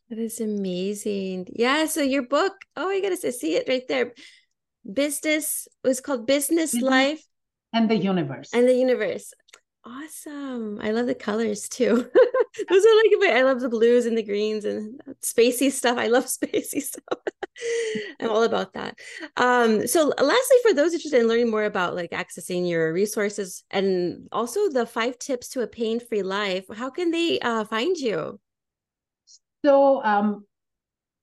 That 0.09 0.19
is 0.19 0.39
amazing. 0.39 1.47
Yeah. 1.53 1.85
So 1.87 2.01
your 2.01 2.23
book, 2.23 2.53
oh, 2.77 2.87
I 2.87 3.01
gotta 3.01 3.17
see 3.17 3.55
it 3.55 3.67
right 3.67 3.85
there. 3.89 4.13
Business 4.91 5.67
was 5.83 5.99
called 5.99 6.27
Business 6.27 6.73
mm-hmm. 6.73 6.85
Life 6.85 7.23
and 7.77 7.89
the 7.89 7.95
universe. 7.95 8.49
And 8.53 8.67
the 8.67 8.73
universe. 8.73 9.33
Awesome. 9.85 10.79
I 10.81 10.91
love 10.91 11.05
the 11.05 11.15
colors 11.15 11.69
too. 11.69 11.93
Those 12.69 12.85
are 12.85 12.97
like 12.97 13.11
my 13.19 13.33
i 13.35 13.43
love 13.43 13.61
the 13.61 13.69
blues 13.69 14.07
and 14.07 14.17
the 14.17 14.23
greens 14.23 14.65
and 14.65 14.99
spacey 15.21 15.71
stuff. 15.71 15.97
I 15.97 16.07
love 16.07 16.25
spacey 16.37 16.81
stuff. 16.81 17.19
I'm 18.19 18.29
all 18.29 18.43
about 18.43 18.73
that. 18.73 18.97
Um 19.37 19.87
so 19.87 20.07
lastly 20.07 20.57
for 20.63 20.73
those 20.73 20.93
interested 20.93 21.21
in 21.21 21.27
learning 21.27 21.51
more 21.51 21.65
about 21.65 21.95
like 21.95 22.11
accessing 22.11 22.67
your 22.67 22.91
resources 22.91 23.63
and 23.69 24.27
also 24.31 24.69
the 24.69 24.85
five 24.85 25.19
tips 25.19 25.49
to 25.49 25.61
a 25.61 25.67
pain-free 25.67 26.23
life 26.23 26.65
how 26.73 26.89
can 26.89 27.11
they 27.11 27.39
uh, 27.39 27.63
find 27.63 27.95
you? 27.95 28.39
So 29.63 30.03
um 30.03 30.45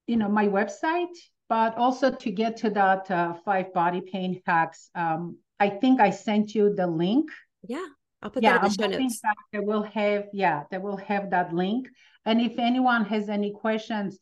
you 0.06 0.16
know 0.16 0.28
my 0.28 0.46
website 0.46 1.16
but 1.48 1.76
also 1.76 2.10
to 2.10 2.30
get 2.30 2.56
to 2.56 2.70
that 2.70 3.10
uh, 3.10 3.34
five 3.44 3.72
body 3.74 4.00
pain 4.00 4.40
hacks 4.46 4.90
um, 4.94 5.36
I 5.60 5.68
think 5.68 6.00
I 6.00 6.10
sent 6.10 6.54
you 6.54 6.74
the 6.74 6.86
link. 6.86 7.30
Yeah, 7.66 7.86
I'll 8.22 8.30
put 8.30 8.42
yeah, 8.42 8.58
that 8.58 8.64
in 8.64 8.70
the 8.70 8.96
show 8.96 8.98
notes. 8.98 9.20
That 9.20 9.36
they 9.52 9.60
will 9.60 9.82
have, 9.82 10.26
yeah, 10.32 10.64
they 10.70 10.78
will 10.78 10.96
have 10.96 11.30
that 11.30 11.52
link. 11.52 11.88
And 12.24 12.40
if 12.40 12.58
anyone 12.58 13.04
has 13.06 13.28
any 13.28 13.52
questions 13.52 14.18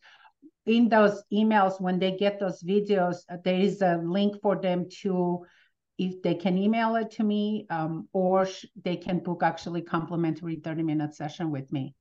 in 0.67 0.89
those 0.89 1.23
emails 1.33 1.81
when 1.81 1.99
they 1.99 2.17
get 2.17 2.39
those 2.39 2.63
videos, 2.63 3.17
uh, 3.31 3.37
there 3.45 3.59
is 3.59 3.83
a 3.83 3.97
link 3.97 4.41
for 4.43 4.61
them 4.61 4.87
to 5.03 5.45
if 5.99 6.23
they 6.23 6.35
can 6.35 6.59
email 6.59 6.97
it 6.97 7.11
to 7.13 7.23
me 7.23 7.67
um, 7.71 8.09
or 8.13 8.49
they 8.83 8.97
can 8.97 9.19
book 9.19 9.43
actually 9.43 9.83
complimentary 9.83 10.57
30 10.57 10.83
minute 10.83 11.15
session 11.15 11.51
with 11.51 11.71
me 11.73 11.95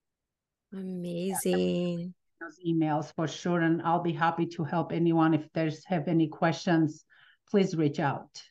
amazing 0.73 1.99
yeah, 1.99 2.07
those 2.39 2.57
emails 2.65 3.13
for 3.15 3.27
sure 3.27 3.59
and 3.59 3.81
i'll 3.81 4.01
be 4.01 4.13
happy 4.13 4.45
to 4.45 4.63
help 4.63 4.91
anyone 4.91 5.33
if 5.33 5.45
there's 5.53 5.83
have 5.85 6.07
any 6.07 6.27
questions 6.27 7.03
please 7.49 7.75
reach 7.75 7.99
out 7.99 8.41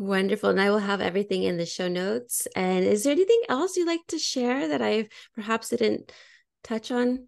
Wonderful. 0.00 0.48
And 0.48 0.60
I 0.62 0.70
will 0.70 0.78
have 0.78 1.02
everything 1.02 1.42
in 1.42 1.58
the 1.58 1.66
show 1.66 1.86
notes. 1.86 2.48
And 2.56 2.86
is 2.86 3.04
there 3.04 3.12
anything 3.12 3.42
else 3.50 3.76
you'd 3.76 3.86
like 3.86 4.06
to 4.08 4.18
share 4.18 4.66
that 4.68 4.80
I 4.80 5.10
perhaps 5.34 5.68
didn't 5.68 6.10
touch 6.64 6.90
on? 6.90 7.26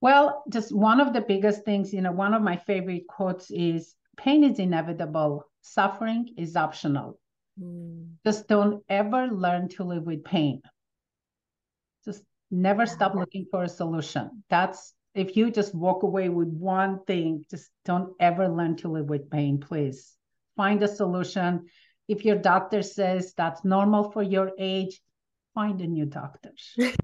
Well, 0.00 0.42
just 0.50 0.74
one 0.74 1.00
of 1.00 1.12
the 1.12 1.20
biggest 1.20 1.64
things, 1.64 1.94
you 1.94 2.00
know, 2.00 2.10
one 2.10 2.34
of 2.34 2.42
my 2.42 2.56
favorite 2.56 3.06
quotes 3.06 3.52
is 3.52 3.94
pain 4.16 4.42
is 4.42 4.58
inevitable, 4.58 5.44
suffering 5.62 6.34
is 6.36 6.56
optional. 6.56 7.20
Mm. 7.62 8.08
Just 8.24 8.48
don't 8.48 8.82
ever 8.88 9.28
learn 9.28 9.68
to 9.76 9.84
live 9.84 10.02
with 10.02 10.24
pain. 10.24 10.62
Just 12.04 12.24
never 12.50 12.86
stop 12.86 13.14
looking 13.14 13.46
for 13.52 13.62
a 13.62 13.68
solution. 13.68 14.42
That's 14.50 14.94
if 15.14 15.36
you 15.36 15.52
just 15.52 15.76
walk 15.76 16.02
away 16.02 16.28
with 16.28 16.48
one 16.48 17.04
thing, 17.06 17.44
just 17.48 17.70
don't 17.84 18.14
ever 18.18 18.48
learn 18.48 18.74
to 18.78 18.88
live 18.88 19.06
with 19.06 19.30
pain, 19.30 19.60
please 19.60 20.15
find 20.56 20.82
a 20.82 20.88
solution. 20.88 21.66
If 22.08 22.24
your 22.24 22.36
doctor 22.36 22.82
says 22.82 23.34
that's 23.36 23.64
normal 23.64 24.10
for 24.10 24.22
your 24.22 24.52
age, 24.58 25.00
find 25.54 25.80
a 25.80 25.86
new 25.86 26.06
doctor. 26.06 26.52
yes. 26.76 26.94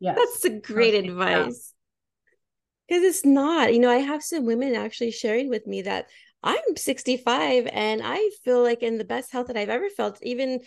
That's 0.00 0.44
a 0.44 0.50
great 0.50 0.94
advice. 0.94 1.72
Because 2.88 3.02
it's 3.02 3.24
not, 3.24 3.72
you 3.72 3.80
know, 3.80 3.90
I 3.90 3.96
have 3.96 4.22
some 4.22 4.46
women 4.46 4.74
actually 4.74 5.10
sharing 5.10 5.48
with 5.48 5.66
me 5.66 5.82
that 5.82 6.06
I'm 6.42 6.76
65 6.76 7.68
and 7.72 8.00
I 8.04 8.30
feel 8.44 8.62
like 8.62 8.82
in 8.82 8.98
the 8.98 9.04
best 9.04 9.32
health 9.32 9.48
that 9.48 9.56
I've 9.56 9.68
ever 9.68 9.88
felt, 9.90 10.18
even 10.22 10.60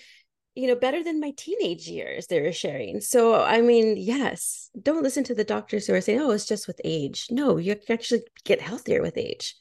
you 0.56 0.68
know 0.68 0.76
better 0.76 1.04
than 1.04 1.20
my 1.20 1.32
teenage 1.38 1.88
years 1.88 2.28
they 2.28 2.42
were 2.42 2.52
sharing 2.52 3.00
so 3.00 3.42
i 3.44 3.62
mean 3.62 3.96
yes 3.96 4.70
don't 4.82 5.04
listen 5.04 5.24
to 5.24 5.36
the 5.36 5.44
doctors 5.44 5.88
who 5.88 5.94
are 5.94 6.02
saying 6.02 6.20
oh 6.20 6.32
it's 6.32 6.48
just 6.48 6.68
with 6.68 6.82
age 6.84 7.28
no 7.30 7.58
you 7.58 7.76
actually 7.88 8.22
get 8.44 8.60
healthier 8.60 9.02
with 9.02 9.16
age 9.16 9.56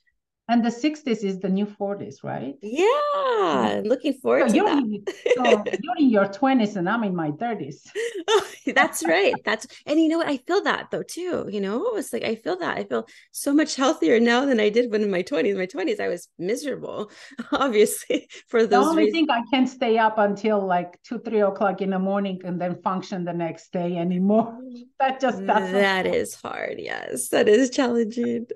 And 0.51 0.65
the 0.65 0.71
60s 0.71 1.25
is 1.25 1.41
the 1.41 1.49
new 1.51 1.67
40s, 1.67 2.25
right? 2.25 2.55
Yeah, 2.63 3.83
looking 3.85 4.15
forward 4.15 4.49
so 4.49 4.49
to 4.49 4.57
you're 4.57 4.65
that. 4.65 4.79
In, 4.79 5.05
so 5.37 5.65
you're 5.83 5.97
in 5.99 6.09
your 6.09 6.25
20s 6.25 6.77
and 6.77 6.89
I'm 6.89 7.05
in 7.05 7.15
my 7.15 7.33
30s. 7.33 7.87
that's 8.75 9.05
right. 9.07 9.35
That's 9.45 9.67
and 9.85 10.01
you 10.01 10.09
know 10.09 10.17
what? 10.17 10.29
I 10.29 10.39
feel 10.39 10.63
that 10.63 10.91
though 10.91 11.03
too. 11.03 11.51
You 11.51 11.61
know, 11.61 11.97
it's 11.97 12.15
like 12.15 12.25
I 12.25 12.35
feel 12.35 12.57
that 12.61 12.79
I 12.79 12.85
feel 12.85 13.07
so 13.31 13.53
much 13.53 13.77
healthier 13.77 14.19
now 14.21 14.47
than 14.47 14.59
I 14.59 14.71
did 14.71 14.91
when 14.91 15.03
in 15.03 15.11
my 15.11 15.23
20s. 15.23 15.55
My 15.55 15.67
20s, 15.67 16.01
I 16.01 16.09
was 16.09 16.29
miserable, 16.39 17.11
obviously, 17.53 18.29
for 18.47 18.61
those. 18.61 18.71
The 18.71 18.91
only 18.91 19.05
reasons. 19.05 19.29
thing 19.29 19.31
I 19.31 19.43
can't 19.53 19.69
stay 19.69 19.99
up 19.99 20.17
until 20.17 20.65
like 20.65 20.99
two, 21.03 21.19
three 21.19 21.43
o'clock 21.43 21.83
in 21.83 21.91
the 21.91 21.99
morning 21.99 22.41
and 22.45 22.59
then 22.59 22.81
function 22.81 23.27
the 23.27 23.35
next 23.35 23.71
day 23.71 23.99
anymore. 23.99 24.59
That 24.99 25.21
just 25.21 25.45
doesn't. 25.45 25.73
That 25.73 26.07
is 26.07 26.35
hard. 26.35 26.77
Yes, 26.79 27.29
that 27.29 27.49
is 27.49 27.69
challenging. 27.69 28.47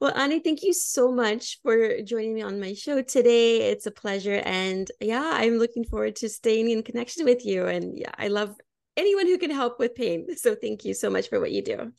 Well, 0.00 0.16
Ani, 0.16 0.40
thank 0.40 0.62
you 0.62 0.72
so 0.72 1.12
much 1.12 1.60
for 1.62 2.00
joining 2.00 2.32
me 2.32 2.40
on 2.40 2.58
my 2.58 2.72
show 2.72 3.02
today. 3.02 3.70
It's 3.70 3.84
a 3.84 3.90
pleasure. 3.90 4.40
And 4.46 4.90
yeah, 4.98 5.32
I'm 5.34 5.58
looking 5.58 5.84
forward 5.84 6.16
to 6.16 6.28
staying 6.30 6.70
in 6.70 6.82
connection 6.82 7.26
with 7.26 7.44
you. 7.44 7.66
And 7.66 7.98
yeah, 7.98 8.12
I 8.16 8.28
love 8.28 8.56
anyone 8.96 9.26
who 9.26 9.36
can 9.36 9.50
help 9.50 9.78
with 9.78 9.94
pain. 9.94 10.34
So 10.38 10.54
thank 10.54 10.86
you 10.86 10.94
so 10.94 11.10
much 11.10 11.28
for 11.28 11.38
what 11.38 11.52
you 11.52 11.60
do. 11.60 11.92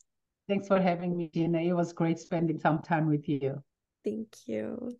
Thanks 0.50 0.68
for 0.68 0.82
having 0.82 1.16
me, 1.16 1.30
Gina. 1.32 1.60
It 1.60 1.74
was 1.74 1.94
great 1.94 2.18
spending 2.18 2.60
some 2.60 2.80
time 2.80 3.06
with 3.08 3.30
you. 3.30 3.62
Thank 4.04 4.36
you. 4.48 4.98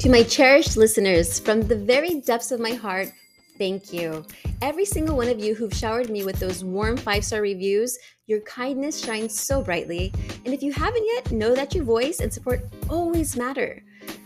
To 0.00 0.10
my 0.10 0.24
cherished 0.24 0.76
listeners, 0.76 1.38
from 1.38 1.62
the 1.62 1.76
very 1.76 2.20
depths 2.20 2.50
of 2.50 2.58
my 2.58 2.72
heart, 2.72 3.12
thank 3.58 3.92
you. 3.92 4.24
Every 4.60 4.84
single 4.84 5.16
one 5.16 5.28
of 5.28 5.38
you 5.38 5.54
who've 5.54 5.74
showered 5.74 6.10
me 6.10 6.24
with 6.24 6.38
those 6.38 6.64
warm 6.64 6.96
five 6.96 7.24
star 7.24 7.42
reviews, 7.42 7.98
your 8.26 8.40
kindness 8.40 9.04
shines 9.04 9.38
so 9.38 9.62
brightly. 9.62 10.12
And 10.44 10.54
if 10.54 10.62
you 10.62 10.72
haven't 10.72 11.06
yet, 11.14 11.32
know 11.32 11.54
that 11.54 11.74
your 11.74 11.84
voice 11.84 12.20
and 12.20 12.32
support 12.32 12.64
always 12.88 13.36
matter. 13.36 13.82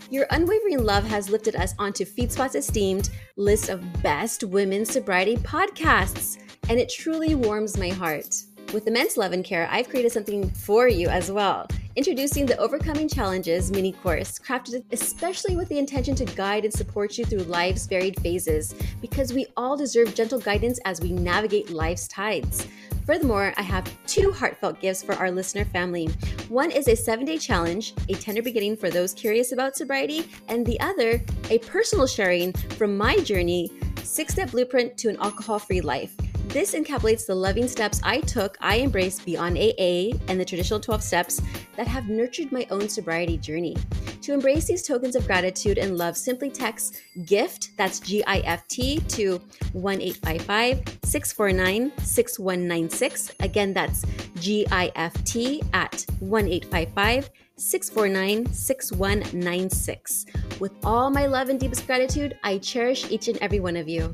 Your 0.09 0.25
unwavering 0.31 0.83
love 0.83 1.03
has 1.03 1.29
lifted 1.29 1.55
us 1.55 1.73
onto 1.77 2.05
FeedSpot's 2.05 2.55
esteemed 2.55 3.09
list 3.35 3.69
of 3.69 3.83
best 4.01 4.43
women's 4.43 4.91
sobriety 4.91 5.35
podcasts, 5.37 6.37
and 6.69 6.79
it 6.79 6.89
truly 6.89 7.35
warms 7.35 7.77
my 7.77 7.89
heart. 7.89 8.33
With 8.73 8.85
immense 8.85 9.15
love 9.15 9.31
and 9.31 9.45
care, 9.45 9.65
I've 9.71 9.87
created 9.87 10.11
something 10.11 10.49
for 10.49 10.89
you 10.89 11.07
as 11.07 11.31
well. 11.31 11.67
Introducing 11.95 12.45
the 12.45 12.57
Overcoming 12.57 13.07
Challenges 13.07 13.71
mini 13.71 13.93
course, 13.93 14.37
crafted 14.37 14.83
especially 14.91 15.55
with 15.55 15.69
the 15.69 15.79
intention 15.79 16.15
to 16.15 16.25
guide 16.25 16.65
and 16.65 16.73
support 16.73 17.17
you 17.17 17.23
through 17.23 17.43
life's 17.45 17.87
varied 17.87 18.19
phases, 18.19 18.75
because 18.99 19.31
we 19.31 19.47
all 19.55 19.77
deserve 19.77 20.13
gentle 20.13 20.37
guidance 20.37 20.79
as 20.83 20.99
we 20.99 21.13
navigate 21.13 21.69
life's 21.69 22.09
tides. 22.09 22.67
Furthermore, 23.05 23.53
I 23.55 23.61
have 23.61 23.89
two 24.05 24.33
heartfelt 24.33 24.81
gifts 24.81 25.01
for 25.01 25.15
our 25.15 25.31
listener 25.31 25.63
family. 25.63 26.07
One 26.49 26.69
is 26.69 26.89
a 26.89 26.95
seven 26.95 27.25
day 27.25 27.37
challenge, 27.37 27.93
a 28.09 28.15
tender 28.15 28.41
beginning 28.41 28.75
for 28.75 28.89
those 28.89 29.13
curious 29.13 29.53
about 29.53 29.77
sobriety, 29.77 30.29
and 30.49 30.65
the 30.65 30.79
other, 30.81 31.23
a 31.49 31.59
personal 31.59 32.05
sharing 32.05 32.51
from 32.51 32.97
my 32.97 33.15
journey, 33.19 33.71
six 34.03 34.33
step 34.33 34.51
blueprint 34.51 34.97
to 34.97 35.07
an 35.07 35.17
alcohol 35.21 35.57
free 35.57 35.79
life. 35.79 36.13
This 36.47 36.73
encapsulates 36.73 37.25
the 37.25 37.35
loving 37.35 37.67
steps 37.67 37.99
I 38.03 38.21
took, 38.21 38.57
I 38.61 38.79
embraced 38.79 39.25
beyond 39.25 39.57
AA 39.57 40.15
and 40.29 40.39
the 40.39 40.45
traditional 40.45 40.79
12 40.79 41.03
steps 41.03 41.41
that 41.75 41.87
have 41.87 42.07
nurtured 42.07 42.53
my 42.53 42.65
own 42.71 42.87
sobriety 42.87 43.37
journey. 43.37 43.75
To 44.21 44.33
embrace 44.33 44.65
these 44.65 44.81
tokens 44.81 45.17
of 45.17 45.27
gratitude 45.27 45.77
and 45.77 45.97
love, 45.97 46.15
simply 46.15 46.49
text 46.49 47.01
GIFT, 47.25 47.71
that's 47.77 47.99
G 47.99 48.23
I 48.25 48.39
F 48.39 48.65
T, 48.69 48.99
to 49.09 49.41
1 49.73 50.01
855 50.01 50.83
649 51.03 51.91
6196. 51.97 53.31
Again, 53.41 53.73
that's 53.73 54.05
G 54.35 54.65
I 54.71 54.91
F 54.95 55.21
T 55.25 55.61
at 55.73 56.05
1 56.19 56.47
855 56.47 57.29
649 57.57 58.53
6196. 58.53 60.25
With 60.59 60.71
all 60.83 61.09
my 61.09 61.25
love 61.25 61.49
and 61.49 61.59
deepest 61.59 61.85
gratitude, 61.85 62.37
I 62.43 62.57
cherish 62.57 63.11
each 63.11 63.27
and 63.27 63.37
every 63.39 63.59
one 63.59 63.75
of 63.75 63.89
you. 63.89 64.11